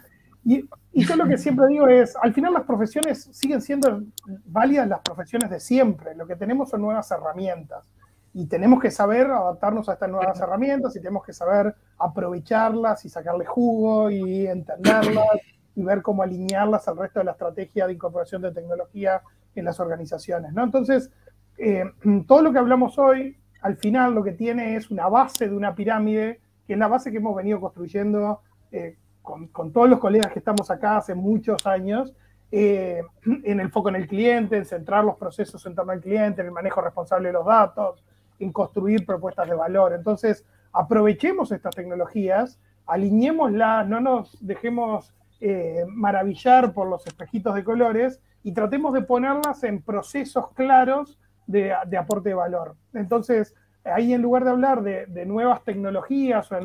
Y, 0.45 0.69
y 0.93 1.05
yo 1.05 1.17
lo 1.17 1.27
que 1.27 1.39
siempre 1.39 1.67
digo 1.69 1.89
es, 1.89 2.15
al 2.21 2.35
final 2.35 2.53
las 2.53 2.65
profesiones 2.65 3.29
siguen 3.33 3.63
siendo 3.63 4.03
válidas 4.45 4.89
las 4.89 5.01
profesiones 5.01 5.49
de 5.49 5.61
siempre, 5.61 6.15
lo 6.15 6.27
que 6.27 6.37
tenemos 6.37 6.71
son 6.71 6.83
nuevas 6.83 7.11
herramientas 7.11 7.89
y 8.35 8.47
tenemos 8.47 8.83
que 8.83 8.91
saber 8.91 9.29
adaptarnos 9.31 9.89
a 9.89 9.93
estas 9.93 10.11
nuevas 10.11 10.39
herramientas 10.41 10.95
y 10.97 10.99
tenemos 10.99 11.25
que 11.25 11.33
saber 11.33 11.73
aprovecharlas 11.99 13.05
y 13.05 13.09
sacarle 13.09 13.47
jugo 13.47 14.11
y 14.11 14.49
entenderlas 14.49 15.29
y 15.77 15.83
ver 15.85 16.03
cómo 16.03 16.25
alinearlas 16.25 16.87
al 16.89 16.97
resto 16.97 17.21
de 17.21 17.27
la 17.27 17.33
estrategia 17.33 17.87
de 17.87 17.93
incorporación 17.93 18.43
de 18.43 18.51
tecnología 18.51 19.23
en 19.55 19.65
las 19.65 19.79
organizaciones. 19.79 20.53
¿no? 20.53 20.65
Entonces, 20.65 21.13
eh, 21.59 21.85
todo 22.27 22.43
lo 22.43 22.53
que 22.53 22.59
hablamos 22.59 22.99
hoy, 22.99 23.37
al 23.63 23.77
final 23.77 24.15
lo 24.15 24.25
que 24.25 24.33
tiene 24.33 24.75
es 24.75 24.91
una 24.91 25.09
base 25.09 25.49
de 25.49 25.57
una 25.57 25.77
pirámide, 25.77 26.41
que 26.67 26.73
es 26.73 26.79
la 26.79 26.89
base 26.89 27.13
que 27.13 27.19
hemos 27.19 27.37
venido 27.37 27.61
construyendo 27.61 28.41
eh, 28.73 28.97
con, 29.23 29.49
todos 29.73 29.89
los 29.89 30.01
colegas 30.01 30.33
que 30.33 30.41
estamos 30.41 30.71
acá 30.73 30.97
hace 30.97 31.15
muchos 31.15 31.67
años, 31.69 32.13
eh, 32.51 33.01
en 33.25 33.61
el 33.61 33.71
foco 33.71 33.91
en 33.91 33.97
el 33.97 34.09
cliente, 34.09 34.57
en 34.57 34.65
centrar 34.65 35.05
los 35.05 35.17
procesos 35.17 35.65
en 35.67 35.75
torno 35.77 35.93
al 35.93 36.01
cliente, 36.01 36.41
en 36.41 36.49
el 36.49 36.53
manejo 36.53 36.81
responsable 36.81 37.29
de 37.29 37.33
los 37.33 37.47
datos, 37.47 38.05
en 38.39 38.53
construir 38.53 39.05
propuestas 39.07 39.49
de 39.49 39.55
valor. 39.55 39.93
Entonces, 39.93 40.45
aprovechemos 40.73 41.53
estas 41.53 41.75
tecnologías, 41.75 42.59
alineémoslas, 42.87 43.87
no 43.87 44.01
nos 44.01 44.37
dejemos 44.45 45.15
eh, 45.41 45.85
maravillar 45.89 46.73
por 46.73 46.89
los 46.89 47.07
espejitos 47.07 47.55
de 47.55 47.65
colores 47.65 48.21
y 48.43 48.53
tratemos 48.53 48.93
de 48.95 49.03
ponerlas 49.03 49.65
en 49.65 49.83
procesos 49.83 50.51
claros 50.53 51.19
de, 51.47 51.73
aporte 51.73 52.31
de 52.31 52.35
valor. 52.35 52.77
Entonces, 52.93 53.55
ahí 53.85 54.15
en 54.15 54.23
lugar 54.23 54.45
de 54.45 54.51
hablar 54.51 54.83
de, 54.83 55.07
de, 55.07 55.27
nuevas 55.27 55.63
tecnologías 55.63 56.51
o 56.51 56.57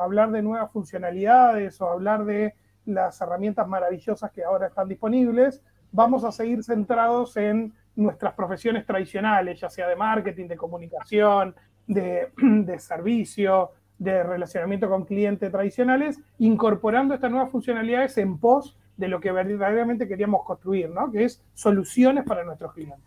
hablar 0.00 0.30
de 0.30 0.42
nuevas 0.42 0.70
funcionalidades 0.72 1.80
o 1.80 1.88
hablar 1.88 2.24
de 2.24 2.54
las 2.86 3.20
herramientas 3.20 3.66
maravillosas 3.68 4.30
que 4.30 4.44
ahora 4.44 4.66
están 4.66 4.88
disponibles, 4.88 5.62
vamos 5.92 6.24
a 6.24 6.32
seguir 6.32 6.64
centrados 6.64 7.36
en 7.36 7.72
nuestras 7.96 8.34
profesiones 8.34 8.84
tradicionales, 8.86 9.60
ya 9.60 9.70
sea 9.70 9.88
de 9.88 9.96
marketing, 9.96 10.48
de 10.48 10.56
comunicación, 10.56 11.54
de, 11.86 12.78
servicio, 12.78 13.72
de 13.98 14.22
relacionamiento 14.22 14.88
con 14.88 15.04
clientes 15.04 15.50
tradicionales, 15.50 16.20
incorporando 16.38 17.14
estas 17.14 17.30
nuevas 17.30 17.50
funcionalidades 17.50 18.16
en 18.18 18.38
pos 18.38 18.76
de 18.96 19.08
lo 19.08 19.20
que 19.20 19.32
verdaderamente 19.32 20.06
queríamos 20.06 20.44
construir, 20.44 20.88
¿no? 20.90 21.10
que 21.10 21.24
es 21.24 21.42
soluciones 21.54 22.24
para 22.24 22.44
nuestros 22.44 22.72
clientes. 22.72 23.04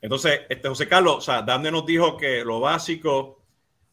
Entonces, 0.00 0.40
este, 0.48 0.68
José 0.68 0.88
Carlos, 0.88 1.16
o 1.18 1.20
sea, 1.20 1.42
Dante 1.42 1.70
nos 1.70 1.84
dijo 1.84 2.16
que 2.16 2.42
lo 2.42 2.60
básico, 2.60 3.42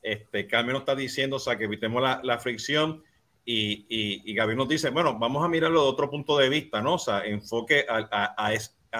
este, 0.01 0.47
Carmen 0.47 0.73
nos 0.73 0.83
está 0.83 0.95
diciendo, 0.95 1.35
o 1.35 1.39
sea, 1.39 1.57
que 1.57 1.65
evitemos 1.65 2.01
la, 2.01 2.21
la 2.23 2.37
fricción 2.39 3.03
y, 3.49 3.85
y, 4.29 4.33
Gabriel 4.33 4.57
nos 4.57 4.67
dice, 4.67 4.89
bueno, 4.89 5.17
vamos 5.17 5.41
a 5.41 5.47
mirarlo 5.47 5.83
de 5.83 5.87
otro 5.87 6.09
punto 6.09 6.37
de 6.37 6.49
vista, 6.49 6.81
¿no? 6.81 6.95
O 6.95 6.99
sea, 6.99 7.23
enfoque 7.25 7.85
a, 7.87 8.53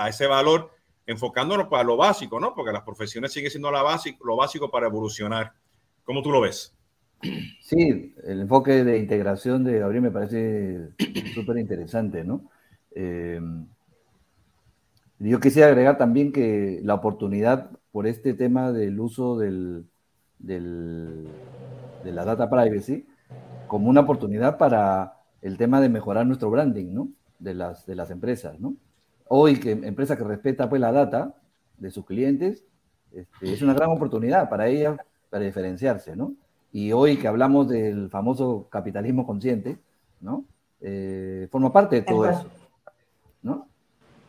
ese 0.07 0.25
valor, 0.25 0.71
enfocándonos 1.05 1.67
para 1.67 1.83
lo 1.83 1.97
básico, 1.97 2.39
¿no? 2.39 2.55
Porque 2.55 2.71
las 2.71 2.83
profesiones 2.83 3.33
siguen 3.33 3.51
siendo 3.51 3.69
lo 3.69 4.35
básico 4.37 4.71
para 4.71 4.87
evolucionar. 4.87 5.51
¿Cómo 6.05 6.23
tú 6.23 6.31
lo 6.31 6.39
ves? 6.39 6.73
Sí, 7.61 8.15
el 8.23 8.39
enfoque 8.39 8.85
de 8.85 8.97
integración 8.97 9.65
de 9.65 9.79
Gabriel 9.79 10.03
me 10.03 10.11
parece 10.11 10.91
súper 11.33 11.57
interesante, 11.57 12.23
¿no? 12.23 12.49
Eh, 12.91 13.41
yo 15.19 15.41
quisiera 15.41 15.67
agregar 15.67 15.97
también 15.97 16.31
que 16.31 16.79
la 16.83 16.93
oportunidad 16.93 17.71
por 17.91 18.07
este 18.07 18.33
tema 18.33 18.71
del 18.71 18.97
uso 18.97 19.37
del, 19.37 19.87
de 20.39 20.61
la 22.05 22.23
data 22.23 22.49
privacy, 22.49 23.05
como 23.67 23.89
una 23.89 24.01
oportunidad 24.01 24.57
para 24.57 25.17
el 25.41 25.57
tema 25.57 25.79
de 25.81 25.89
mejorar 25.89 26.25
nuestro 26.25 26.49
branding, 26.49 26.93
¿no? 26.93 27.09
De 27.39 27.53
las, 27.53 27.85
de 27.85 27.95
las 27.95 28.09
empresas, 28.09 28.59
¿no? 28.59 28.75
Hoy, 29.27 29.59
que 29.59 29.71
empresa 29.71 30.17
que 30.17 30.23
respeta 30.23 30.69
pues 30.69 30.81
la 30.81 30.91
data 30.91 31.35
de 31.77 31.91
sus 31.91 32.05
clientes, 32.05 32.63
este, 33.11 33.53
es 33.53 33.61
una 33.61 33.73
gran 33.73 33.91
oportunidad 33.91 34.49
para 34.49 34.67
ellas 34.67 34.97
para 35.29 35.43
diferenciarse, 35.43 36.15
¿no? 36.15 36.33
Y 36.71 36.91
hoy 36.91 37.17
que 37.17 37.27
hablamos 37.27 37.69
del 37.69 38.09
famoso 38.09 38.67
capitalismo 38.69 39.25
consciente, 39.25 39.77
¿no? 40.21 40.45
Eh, 40.81 41.47
forma 41.51 41.71
parte 41.71 41.97
de 41.97 42.01
todo 42.03 42.29
eso, 42.29 42.45
¿no? 43.41 43.67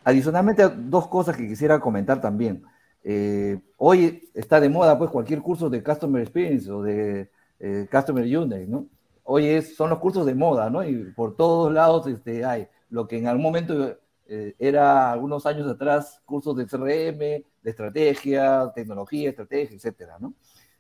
Adicionalmente, 0.05 0.68
dos 0.68 1.07
cosas 1.09 1.36
que 1.36 1.47
quisiera 1.47 1.80
comentar 1.80 2.20
también. 2.20 2.62
Eh, 3.05 3.61
hoy 3.76 4.30
está 4.34 4.61
de 4.61 4.68
moda, 4.68 4.99
pues, 4.99 5.11
cualquier 5.11 5.41
curso 5.41 5.68
de 5.68 5.82
Customer 5.82 6.22
Experience 6.22 6.70
o 6.70 6.82
de 6.82 7.30
eh, 7.61 7.86
Customer 7.91 8.24
Unit, 8.24 8.68
¿no? 8.68 8.86
Hoy 9.31 9.61
son 9.62 9.91
los 9.91 9.99
cursos 9.99 10.24
de 10.24 10.35
moda, 10.35 10.70
¿no? 10.70 10.83
Y 10.83 11.12
por 11.12 11.37
todos 11.37 11.72
lados 11.72 12.07
este, 12.07 12.45
hay 12.45 12.66
lo 12.89 13.07
que 13.07 13.18
en 13.18 13.26
algún 13.26 13.43
momento 13.43 13.99
eh, 14.26 14.55
era, 14.59 15.12
algunos 15.12 15.45
años 15.45 15.68
atrás, 15.68 16.22
cursos 16.24 16.57
de 16.57 16.66
CRM, 16.66 17.18
de 17.18 17.45
estrategia, 17.62 18.72
tecnología, 18.74 19.29
estrategia, 19.29 19.76
etcétera, 19.76 20.16
¿no? 20.18 20.33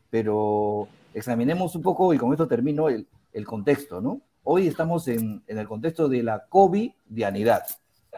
Pero 0.08 0.88
examinemos 1.12 1.74
un 1.76 1.82
poco, 1.82 2.14
y 2.14 2.18
con 2.18 2.32
esto 2.32 2.48
termino, 2.48 2.88
el, 2.88 3.06
el 3.34 3.46
contexto, 3.46 4.00
¿no? 4.00 4.22
Hoy 4.44 4.66
estamos 4.66 5.06
en, 5.08 5.42
en, 5.46 5.58
el 5.58 5.68
contexto 5.68 6.08
de 6.08 6.22
la 6.22 6.46
COVID-dianidad, 6.48 7.64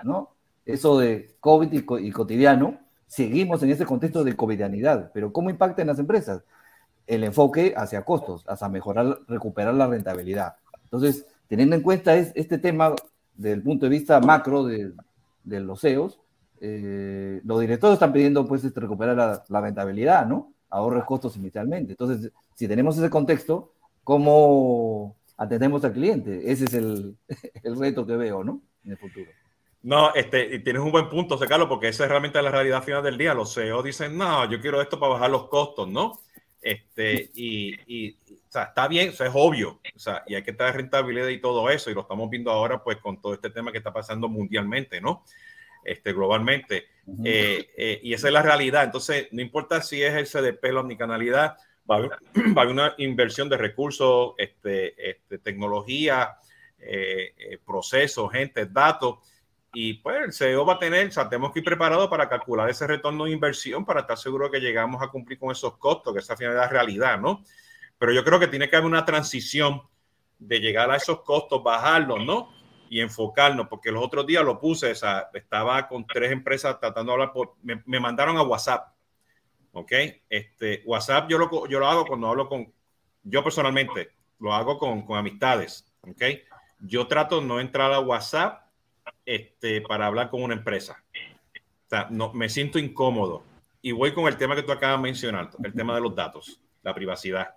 ¿no? 0.05 0.31
Eso 0.65 1.01
de 1.01 1.35
COVID 1.41 1.73
y, 1.73 2.07
y 2.07 2.13
cotidiano, 2.13 2.79
seguimos 3.09 3.65
en 3.65 3.71
ese 3.71 3.85
contexto 3.85 4.23
de 4.23 4.37
covidianidad, 4.37 5.11
pero 5.13 5.33
¿cómo 5.33 5.51
impacta 5.51 5.83
en 5.83 5.89
las 5.89 5.99
empresas? 5.99 6.45
El 7.07 7.25
enfoque 7.25 7.75
hacia 7.77 8.05
costos, 8.05 8.45
hacia 8.49 8.69
mejorar, 8.69 9.21
recuperar 9.27 9.75
la 9.75 9.87
rentabilidad. 9.87 10.55
Entonces, 10.85 11.27
teniendo 11.49 11.77
en 11.77 11.83
cuenta 11.83 12.17
este 12.17 12.59
tema 12.59 12.95
desde 13.35 13.55
el 13.55 13.63
punto 13.63 13.87
de 13.87 13.91
vista 13.91 14.21
macro 14.21 14.65
de, 14.65 14.93
los 15.45 15.81
CEOs, 15.81 16.21
eh, 16.61 17.41
los 17.45 17.61
directores 17.61 17.95
están 17.95 18.13
pidiendo 18.13 18.47
pues 18.47 18.65
este, 18.65 18.81
recuperar 18.81 19.43
la, 19.49 19.61
rentabilidad, 19.61 20.27
¿no? 20.27 20.53
Ahorros 20.69 21.05
costos 21.05 21.37
inicialmente. 21.37 21.93
Entonces, 21.93 22.33
si 22.55 22.69
tenemos 22.69 22.97
ese 22.99 23.11
contexto, 23.11 23.73
¿cómo 24.05 25.17
atendemos 25.37 25.85
al 25.85 25.93
cliente? 25.93 26.51
Ese 26.51 26.65
es 26.65 26.75
el, 26.75 27.17
el 27.63 27.79
reto 27.79 28.07
que 28.07 28.17
veo, 28.17 28.45
¿no? 28.45 28.61
En 28.85 28.93
el 28.93 28.99
futuro. 28.99 29.31
No, 29.83 30.13
este, 30.15 30.59
tienes 30.59 30.83
un 30.83 30.93
buen 30.93 31.09
punto, 31.09 31.39
Carlos, 31.39 31.69
porque 31.69 31.89
esa 31.89 32.05
es 32.05 32.11
realmente 32.11 32.41
la 32.43 32.51
realidad 32.51 32.83
final 32.83 33.03
del 33.03 33.17
día. 33.17 33.33
Los 33.33 33.55
CEOs 33.55 33.83
dicen, 33.83 34.17
no, 34.19 34.49
yo 34.51 34.61
quiero 34.61 34.83
esto 34.83 35.01
para 35.01 35.15
bajar 35.15 35.31
los 35.31 35.49
costos, 35.49 35.89
¿no? 35.89 36.21
Este, 36.63 37.31
y, 37.35 37.75
y 37.87 38.17
o 38.51 38.53
sea, 38.53 38.65
está 38.65 38.89
bien, 38.89 39.11
eso 39.11 39.25
es 39.25 39.31
obvio, 39.33 39.81
o 39.95 39.99
sea, 39.99 40.25
y 40.27 40.35
hay 40.35 40.43
que 40.43 40.53
traer 40.53 40.75
rentabilidad 40.75 41.29
y 41.29 41.41
todo 41.41 41.71
eso, 41.71 41.89
y 41.89 41.95
lo 41.95 42.01
estamos 42.01 42.29
viendo 42.29 42.51
ahora, 42.51 42.83
pues, 42.83 42.99
con 42.99 43.21
todo 43.21 43.33
este 43.33 43.49
tema 43.51 43.71
que 43.71 43.79
está 43.79 43.93
pasando 43.93 44.29
mundialmente, 44.29 45.01
¿no? 45.01 45.25
Este, 45.85 46.13
globalmente. 46.13 46.89
Eh, 47.25 47.71
eh, 47.77 48.01
y 48.03 48.13
esa 48.13 48.27
es 48.27 48.35
la 48.35 48.43
realidad. 48.43 48.85
Entonces, 48.85 49.29
no 49.31 49.41
importa 49.41 49.81
si 49.83 50.03
es 50.03 50.15
el 50.15 50.27
CDP, 50.27 50.73
la 50.73 50.81
omnicanalidad, 50.81 51.57
va 51.91 51.95
a 51.95 51.99
haber, 51.99 52.73
una 52.73 52.95
inversión 52.99 53.49
de 53.49 53.57
recursos, 53.57 54.35
este, 54.37 55.11
este 55.11 55.39
tecnología, 55.39 56.37
eh, 56.79 57.59
procesos, 57.65 58.33
gente, 58.33 58.67
datos. 58.67 59.19
Y 59.73 59.95
pues 59.95 60.25
el 60.25 60.33
CEO 60.33 60.67
va 60.67 60.75
a 60.75 60.79
tener, 60.79 61.11
tenemos 61.11 61.53
que 61.53 61.61
ir 61.61 61.65
preparados 61.65 62.09
para 62.09 62.29
calcular 62.29 62.69
ese 62.69 62.87
retorno 62.87 63.25
de 63.25 63.31
inversión 63.31 63.85
para 63.85 64.01
estar 64.01 64.19
seguro 64.19 64.51
que 64.51 64.59
llegamos 64.59 65.01
a 65.01 65.09
cumplir 65.09 65.39
con 65.39 65.53
esos 65.53 65.77
costos, 65.79 66.13
que 66.13 66.19
esa 66.19 66.37
final 66.37 66.55
es 66.55 66.59
la 66.59 66.69
realidad, 66.69 67.21
¿no? 67.21 67.45
Pero 67.97 68.13
yo 68.13 68.25
creo 68.25 68.41
que 68.41 68.49
tiene 68.49 68.69
que 68.69 68.77
haber 68.77 68.87
una 68.87 69.05
transición 69.05 69.83
de 70.39 70.59
llegar 70.59 70.91
a 70.91 70.97
esos 70.97 71.21
costos, 71.23 71.63
bajarlos, 71.63 72.25
¿no? 72.25 72.53
Y 72.89 73.01
enfocarnos, 73.01 73.69
porque 73.69 73.93
los 73.93 74.05
otros 74.05 74.27
días 74.27 74.45
lo 74.45 74.59
puse, 74.59 74.91
o 74.91 75.37
estaba 75.37 75.87
con 75.87 76.05
tres 76.05 76.33
empresas 76.33 76.81
tratando 76.81 77.13
de 77.13 77.23
hablar, 77.23 77.33
me, 77.63 77.81
me 77.87 78.01
mandaron 78.01 78.39
a 78.39 78.43
WhatsApp, 78.43 78.93
¿ok? 79.73 79.93
Este, 80.29 80.83
WhatsApp 80.85 81.29
yo 81.31 81.39
lo, 81.39 81.69
yo 81.69 81.79
lo 81.79 81.87
hago 81.87 82.07
cuando 82.07 82.29
hablo 82.29 82.49
con, 82.49 82.73
yo 83.23 83.45
personalmente, 83.45 84.11
lo 84.41 84.53
hago 84.53 84.79
con, 84.79 85.07
con 85.07 85.17
amistades, 85.17 85.87
¿ok? 86.01 86.23
Yo 86.81 87.07
trato 87.07 87.41
no 87.41 87.61
entrar 87.61 87.93
a 87.93 88.01
WhatsApp 88.01 88.60
este, 89.31 89.81
para 89.83 90.07
hablar 90.07 90.29
con 90.29 90.43
una 90.43 90.55
empresa. 90.55 91.05
O 91.87 91.89
sea, 91.89 92.09
no, 92.11 92.33
me 92.33 92.49
siento 92.49 92.81
incómodo. 92.81 93.45
Y 93.81 93.93
voy 93.93 94.13
con 94.13 94.27
el 94.27 94.37
tema 94.37 94.57
que 94.57 94.65
tú 94.65 94.73
acabas 94.73 94.99
de 94.99 95.03
mencionar, 95.03 95.51
el 95.63 95.73
tema 95.73 95.95
de 95.95 96.01
los 96.01 96.17
datos, 96.17 96.61
la 96.83 96.93
privacidad. 96.93 97.55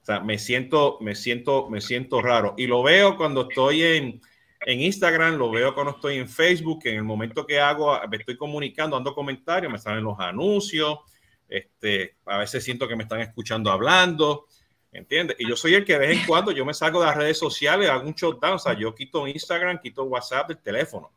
O 0.00 0.04
sea, 0.04 0.20
me 0.20 0.38
siento, 0.38 0.98
me 1.00 1.16
siento, 1.16 1.68
me 1.68 1.80
siento 1.80 2.22
raro. 2.22 2.54
Y 2.56 2.68
lo 2.68 2.84
veo 2.84 3.16
cuando 3.16 3.48
estoy 3.48 3.82
en, 3.82 4.20
en 4.60 4.80
Instagram, 4.80 5.34
lo 5.34 5.50
veo 5.50 5.74
cuando 5.74 5.96
estoy 5.96 6.16
en 6.16 6.28
Facebook, 6.28 6.82
en 6.84 6.98
el 6.98 7.04
momento 7.04 7.44
que 7.44 7.58
hago, 7.58 7.98
me 8.08 8.16
estoy 8.16 8.36
comunicando, 8.36 8.94
dando 8.94 9.12
comentarios, 9.12 9.70
me 9.70 9.78
salen 9.78 10.04
los 10.04 10.18
anuncios, 10.20 11.00
este, 11.48 12.18
a 12.26 12.38
veces 12.38 12.62
siento 12.62 12.86
que 12.86 12.94
me 12.94 13.02
están 13.02 13.20
escuchando 13.20 13.72
hablando, 13.72 14.46
¿entiendes? 14.92 15.36
Y 15.38 15.48
yo 15.48 15.56
soy 15.56 15.74
el 15.74 15.84
que 15.84 15.94
de 15.94 15.98
vez 15.98 16.20
en 16.20 16.26
cuando 16.26 16.52
yo 16.52 16.64
me 16.64 16.74
salgo 16.74 17.00
de 17.00 17.06
las 17.06 17.16
redes 17.16 17.38
sociales, 17.38 17.88
hago 17.88 18.06
un 18.06 18.14
shutdown, 18.14 18.54
o 18.54 18.58
sea, 18.58 18.74
yo 18.74 18.94
quito 18.94 19.26
Instagram, 19.26 19.78
quito 19.80 20.04
WhatsApp 20.04 20.48
del 20.48 20.58
teléfono, 20.58 21.12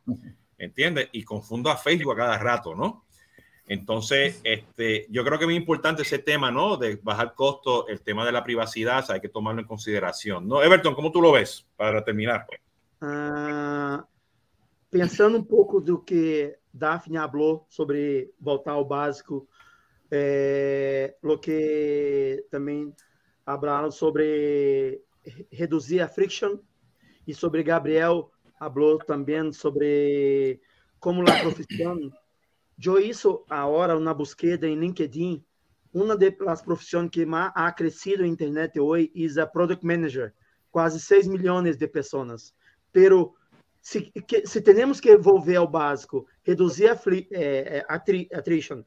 ¿entiendes? 0.58 1.08
Y 1.12 1.24
confundo 1.24 1.70
a 1.70 1.76
Facebook 1.76 2.12
a 2.12 2.16
cada 2.16 2.38
rato, 2.38 2.74
¿no? 2.74 3.04
Entonces, 3.66 4.40
este, 4.44 5.06
yo 5.08 5.24
creo 5.24 5.38
que 5.38 5.44
es 5.44 5.48
muy 5.48 5.56
importante 5.56 6.02
ese 6.02 6.18
tema, 6.18 6.50
¿no? 6.50 6.76
De 6.76 6.96
bajar 7.02 7.34
costos, 7.34 7.86
el 7.88 8.02
tema 8.02 8.24
de 8.26 8.32
la 8.32 8.44
privacidad, 8.44 9.10
hay 9.10 9.20
que 9.20 9.30
tomarlo 9.30 9.62
en 9.62 9.66
consideración, 9.66 10.46
¿no? 10.46 10.62
Everton, 10.62 10.94
¿cómo 10.94 11.10
tú 11.10 11.22
lo 11.22 11.32
ves 11.32 11.66
para 11.76 12.04
terminar? 12.04 12.46
Uh, 13.00 14.02
pensando 14.90 15.38
um 15.38 15.44
pouco 15.44 15.80
do 15.80 15.98
que 15.98 16.58
Daphne 16.72 17.18
falou 17.18 17.66
sobre 17.68 18.30
voltar 18.38 18.72
ao 18.72 18.84
básico, 18.84 19.48
é, 20.10 21.16
lo 21.22 21.38
que 21.38 22.44
também 22.50 22.94
falaram 23.44 23.90
sobre 23.90 25.02
reduzir 25.50 26.00
a 26.00 26.08
friction 26.08 26.58
e 27.26 27.34
sobre 27.34 27.62
Gabriel 27.62 28.30
falou 28.58 28.98
também 28.98 29.52
sobre 29.52 30.60
como 30.98 31.22
a 31.22 31.40
profissão 31.40 31.98
eu 32.82 32.98
isso 32.98 33.44
agora 33.48 33.98
na 34.00 34.12
busqueda 34.12 34.66
em 34.66 34.78
LinkedIn, 34.78 35.44
uma 35.92 36.16
das 36.16 36.62
profissões 36.62 37.08
que 37.10 37.24
mais 37.24 37.52
ha 37.54 37.70
crescido 37.70 38.22
na 38.22 38.28
internet 38.28 38.80
hoje 38.80 39.12
é 39.14 39.40
a 39.40 39.46
Product 39.46 39.86
Manager, 39.86 40.34
quase 40.70 40.98
6 40.98 41.28
milhões 41.28 41.76
de 41.76 41.86
pessoas. 41.86 42.52
Pero 42.92 43.34
se, 43.80 44.02
que, 44.02 44.46
se 44.46 44.60
temos 44.60 44.98
que 44.98 45.16
volver 45.16 45.56
ao 45.56 45.68
básico, 45.68 46.26
reduzir 46.42 46.88
a 46.88 46.98
é, 47.30 47.78
é 47.78 47.86
attrition, 48.36 48.82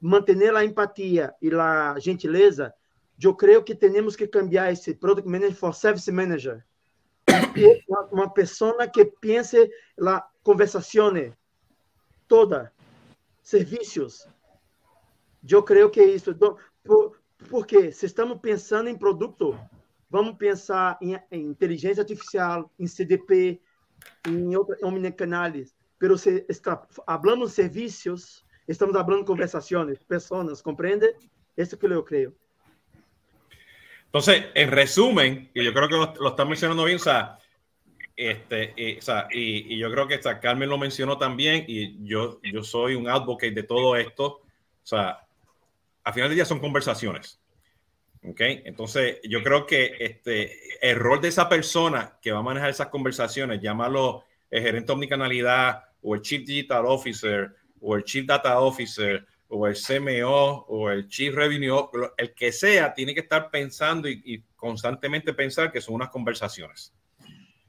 manter 0.00 0.54
a 0.54 0.64
empatia 0.64 1.34
e 1.40 1.54
a 1.54 1.98
gentileza, 1.98 2.74
eu 3.22 3.34
creio 3.34 3.62
que 3.62 3.74
temos 3.74 4.16
que 4.16 4.26
cambiar 4.26 4.72
esse 4.72 4.94
Product 4.94 5.28
Manager 5.28 5.54
for 5.54 5.74
Service 5.74 6.10
Manager. 6.10 6.64
uma 8.10 8.28
pessoa 8.30 8.86
que 8.88 9.04
pense 9.04 9.70
a 10.00 10.20
conversação 10.42 11.12
toda 12.26 12.72
serviços. 13.42 14.26
Eu 15.48 15.62
creio 15.62 15.90
que 15.90 16.00
é 16.00 16.06
isso. 16.06 16.34
Por, 16.82 17.18
porque 17.50 17.92
se 17.92 18.06
estamos 18.06 18.40
pensando 18.40 18.88
em 18.88 18.96
produto, 18.96 19.58
vamos 20.10 20.36
pensar 20.36 20.98
em, 21.00 21.18
em 21.30 21.42
inteligência 21.42 22.00
artificial, 22.00 22.70
em 22.78 22.86
CDP, 22.86 23.60
em 24.26 24.56
outras 24.56 24.82
omnicanales. 24.82 25.74
Pero 25.98 26.18
se 26.18 26.44
está 26.48 26.76
falando 27.06 27.48
serviços, 27.48 28.44
estamos 28.66 28.94
falando 28.94 29.24
conversações, 29.24 30.02
pessoas, 30.02 30.60
compreende? 30.60 31.14
Eso 31.56 31.76
que 31.76 31.86
eu 31.86 32.02
creio. 32.02 32.34
Entonces, 34.14 34.44
en 34.54 34.70
resumen, 34.70 35.50
y 35.52 35.64
yo 35.64 35.74
creo 35.74 35.88
que 35.88 35.96
lo, 35.96 36.14
lo 36.20 36.28
están 36.28 36.48
mencionando 36.48 36.84
bien, 36.84 36.98
o 36.98 37.00
sea, 37.02 37.36
Este, 38.16 38.72
y, 38.76 38.98
o 38.98 39.02
sea, 39.02 39.26
y, 39.32 39.74
y, 39.74 39.78
yo 39.78 39.90
creo 39.90 40.06
que 40.06 40.14
esta 40.14 40.38
Carmen 40.38 40.68
lo 40.68 40.78
mencionó 40.78 41.18
también 41.18 41.64
y 41.66 42.06
yo, 42.06 42.40
yo 42.44 42.62
soy 42.62 42.94
un 42.94 43.08
advocate 43.08 43.50
de 43.50 43.64
todo 43.64 43.96
esto. 43.96 44.24
O 44.26 44.86
sea, 44.86 45.26
al 46.04 46.14
final 46.14 46.28
del 46.28 46.36
día 46.36 46.44
son 46.44 46.60
conversaciones. 46.60 47.40
¿Ok? 48.22 48.40
Entonces, 48.40 49.18
yo 49.24 49.42
creo 49.42 49.66
que 49.66 49.96
este, 49.98 50.60
el 50.80 50.96
rol 50.96 51.20
de 51.20 51.28
esa 51.28 51.48
persona 51.48 52.16
que 52.22 52.30
va 52.30 52.38
a 52.38 52.42
manejar 52.42 52.70
esas 52.70 52.86
conversaciones, 52.90 53.60
llámalo 53.60 54.22
el 54.48 54.62
gerente 54.62 54.92
omnicanalidad 54.92 55.82
o 56.02 56.14
el 56.14 56.22
Chief 56.22 56.46
Digital 56.46 56.86
Officer 56.86 57.52
o 57.80 57.96
el 57.96 58.04
Chief 58.04 58.24
Data 58.24 58.60
Officer 58.60 59.26
o 59.56 59.66
el 59.68 59.76
CMO 59.76 60.66
o 60.68 60.90
el 60.90 61.06
Chief 61.06 61.34
Revenue, 61.34 61.88
el 62.16 62.34
que 62.34 62.50
sea, 62.50 62.92
tiene 62.92 63.14
que 63.14 63.20
estar 63.20 63.50
pensando 63.50 64.08
y, 64.08 64.20
y 64.24 64.42
constantemente 64.56 65.32
pensar 65.32 65.70
que 65.70 65.80
son 65.80 65.94
unas 65.94 66.10
conversaciones. 66.10 66.92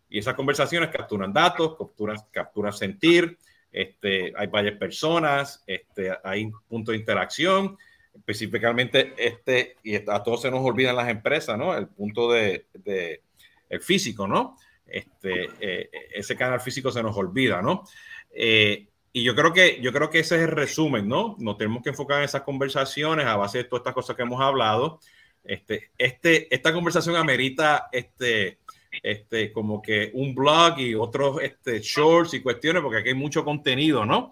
Y 0.10 0.20
esas 0.20 0.34
conversaciones 0.34 0.90
capturan 0.90 1.32
datos, 1.32 1.78
capturan, 1.78 2.18
capturan 2.32 2.74
sentir, 2.74 3.38
este, 3.72 4.34
hay 4.36 4.48
varias 4.48 4.78
personas, 4.78 5.64
este, 5.68 6.12
hay 6.24 6.50
punto 6.68 6.92
de 6.92 6.98
interacción, 6.98 7.78
específicamente 8.16 9.14
este, 9.18 9.76
y 9.84 9.96
a 9.96 10.24
todos 10.24 10.42
se 10.42 10.50
nos 10.50 10.62
olvidan 10.62 10.96
las 10.96 11.10
empresas, 11.10 11.58
¿no? 11.58 11.76
El 11.76 11.88
punto 11.88 12.32
de, 12.32 12.68
de 12.74 13.22
el 13.70 13.82
físico, 13.82 14.28
¿no? 14.28 14.58
Este, 14.88 15.50
eh, 15.60 15.90
ese 16.14 16.36
canal 16.36 16.62
físico 16.62 16.90
se 16.92 17.04
nos 17.04 17.18
olvida, 17.18 17.62
¿no? 17.62 17.84
Eh, 18.32 18.88
y 19.16 19.24
yo 19.24 19.34
creo 19.34 19.54
que 19.54 19.80
yo 19.82 19.94
creo 19.94 20.10
que 20.10 20.20
ese 20.20 20.36
es 20.36 20.42
el 20.42 20.52
resumen, 20.52 21.08
¿no? 21.08 21.38
Nos 21.40 21.58
tenemos 21.58 21.82
que 21.82 21.92
enfocar 21.92 22.18
en 22.18 22.26
esas 22.26 22.42
conversaciones 22.42 23.26
a 23.26 23.38
base 23.38 23.60
de 23.60 23.64
todas 23.64 23.80
estas 23.80 23.94
cosas 23.94 24.14
que 24.14 24.24
hemos 24.24 24.42
hablado. 24.42 25.00
Este, 25.42 25.92
este, 25.98 26.54
esta 26.54 26.74
conversación 26.74 27.16
amerita 27.16 27.88
este, 27.94 28.60
este, 29.02 29.54
como 29.54 29.82
que 29.82 30.12
un 30.16 30.36
blog 30.36 30.80
y 30.80 30.96
otros 30.96 31.42
este, 31.42 31.80
shorts 31.80 32.34
y 32.34 32.42
cuestiones, 32.42 32.84
porque 32.84 32.98
aquí 32.98 33.10
hay 33.10 33.16
mucho 33.16 33.46
contenido, 33.46 34.06
¿no? 34.06 34.32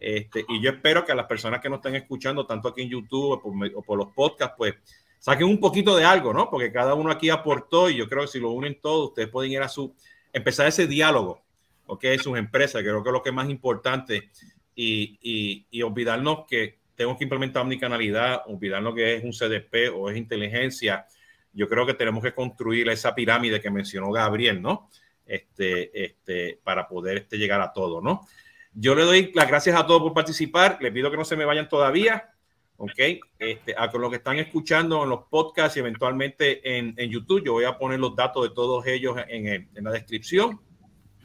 Este, 0.00 0.46
y 0.48 0.62
yo 0.62 0.70
espero 0.70 1.04
que 1.04 1.12
a 1.12 1.16
las 1.16 1.26
personas 1.26 1.60
que 1.60 1.68
nos 1.68 1.80
estén 1.80 1.96
escuchando, 1.96 2.46
tanto 2.46 2.68
aquí 2.68 2.80
en 2.80 2.88
YouTube 2.88 3.32
o 3.74 3.82
por, 3.82 3.98
los 3.98 4.14
podcasts, 4.14 4.54
pues 4.56 4.76
saquen 5.18 5.46
un 5.46 5.60
poquito 5.60 5.94
de 5.94 6.06
algo, 6.06 6.32
¿no? 6.32 6.48
Porque 6.48 6.72
cada 6.72 6.94
uno 6.94 7.10
aquí 7.10 7.28
aportó 7.28 7.90
y 7.90 7.96
yo 7.96 8.08
creo 8.08 8.22
que 8.22 8.28
si 8.28 8.40
lo 8.40 8.52
unen 8.52 8.80
todos, 8.80 9.08
ustedes 9.08 9.28
pueden 9.28 9.52
ir 9.52 9.60
a 9.60 9.68
su, 9.68 9.94
empezar 10.32 10.66
ese 10.68 10.86
diálogo, 10.86 11.41
¿ok? 11.86 12.04
Sus 12.22 12.38
empresas, 12.38 12.82
creo 12.82 13.02
que 13.02 13.08
es 13.08 13.12
lo 13.12 13.22
que 13.22 13.30
es 13.30 13.34
más 13.34 13.48
importante 13.48 14.30
y, 14.74 15.18
y, 15.22 15.66
y 15.70 15.82
olvidarnos 15.82 16.46
que 16.46 16.78
tenemos 16.94 17.18
que 17.18 17.24
implementar 17.24 17.62
omnicanalidad, 17.62 18.42
olvidarnos 18.46 18.94
que 18.94 19.16
es 19.16 19.24
un 19.24 19.32
CDP 19.32 19.94
o 19.94 20.10
es 20.10 20.16
inteligencia, 20.16 21.06
yo 21.52 21.68
creo 21.68 21.86
que 21.86 21.94
tenemos 21.94 22.22
que 22.22 22.34
construir 22.34 22.88
esa 22.88 23.14
pirámide 23.14 23.60
que 23.60 23.70
mencionó 23.70 24.10
Gabriel, 24.10 24.60
¿no? 24.60 24.88
Este, 25.26 26.04
este, 26.04 26.58
para 26.62 26.88
poder 26.88 27.18
este, 27.18 27.38
llegar 27.38 27.60
a 27.60 27.72
todo, 27.72 28.00
¿no? 28.00 28.26
Yo 28.74 28.94
le 28.94 29.02
doy 29.02 29.32
las 29.34 29.48
gracias 29.48 29.76
a 29.76 29.86
todos 29.86 30.02
por 30.02 30.14
participar. 30.14 30.78
Les 30.80 30.92
pido 30.92 31.10
que 31.10 31.16
no 31.16 31.24
se 31.24 31.36
me 31.36 31.44
vayan 31.44 31.68
todavía, 31.68 32.30
¿ok? 32.76 32.98
Este, 33.38 33.74
a 33.74 33.86
los 33.86 34.10
que 34.10 34.16
están 34.16 34.38
escuchando 34.38 35.02
en 35.04 35.10
los 35.10 35.24
podcasts 35.24 35.76
y 35.76 35.80
eventualmente 35.80 36.78
en, 36.78 36.94
en 36.96 37.10
YouTube, 37.10 37.44
yo 37.44 37.52
voy 37.52 37.64
a 37.64 37.76
poner 37.76 38.00
los 38.00 38.16
datos 38.16 38.48
de 38.48 38.54
todos 38.54 38.86
ellos 38.86 39.16
en, 39.28 39.46
en, 39.46 39.84
la 39.84 39.90
descripción 39.90 40.60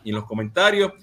y 0.03 0.09
en 0.09 0.15
los 0.15 0.25
comentarios. 0.25 0.93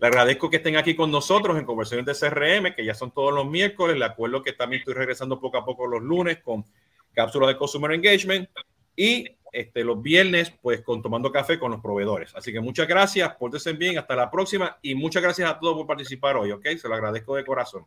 Le 0.00 0.06
agradezco 0.06 0.50
que 0.50 0.56
estén 0.56 0.76
aquí 0.76 0.96
con 0.96 1.10
nosotros 1.10 1.58
en 1.58 1.64
conversaciones 1.64 2.06
de 2.06 2.28
CRM, 2.28 2.74
que 2.74 2.84
ya 2.84 2.94
son 2.94 3.12
todos 3.12 3.32
los 3.32 3.46
miércoles. 3.46 3.96
Le 3.96 4.04
acuerdo 4.04 4.42
que 4.42 4.52
también 4.52 4.80
estoy 4.80 4.94
regresando 4.94 5.38
poco 5.38 5.58
a 5.58 5.64
poco 5.64 5.86
los 5.86 6.02
lunes 6.02 6.38
con 6.42 6.64
cápsulas 7.12 7.48
de 7.48 7.56
Consumer 7.56 7.92
Engagement 7.92 8.48
y 8.96 9.26
este, 9.52 9.84
los 9.84 10.02
viernes, 10.02 10.52
pues 10.62 10.80
con 10.80 11.02
tomando 11.02 11.30
café 11.30 11.58
con 11.58 11.70
los 11.70 11.80
proveedores. 11.80 12.34
Así 12.34 12.52
que 12.52 12.60
muchas 12.60 12.88
gracias, 12.88 13.34
pórtense 13.36 13.74
bien, 13.74 13.98
hasta 13.98 14.16
la 14.16 14.30
próxima 14.30 14.78
y 14.82 14.94
muchas 14.94 15.22
gracias 15.22 15.50
a 15.50 15.58
todos 15.58 15.76
por 15.76 15.86
participar 15.86 16.36
hoy, 16.36 16.50
¿ok? 16.50 16.66
Se 16.80 16.88
lo 16.88 16.94
agradezco 16.94 17.36
de 17.36 17.44
corazón. 17.44 17.84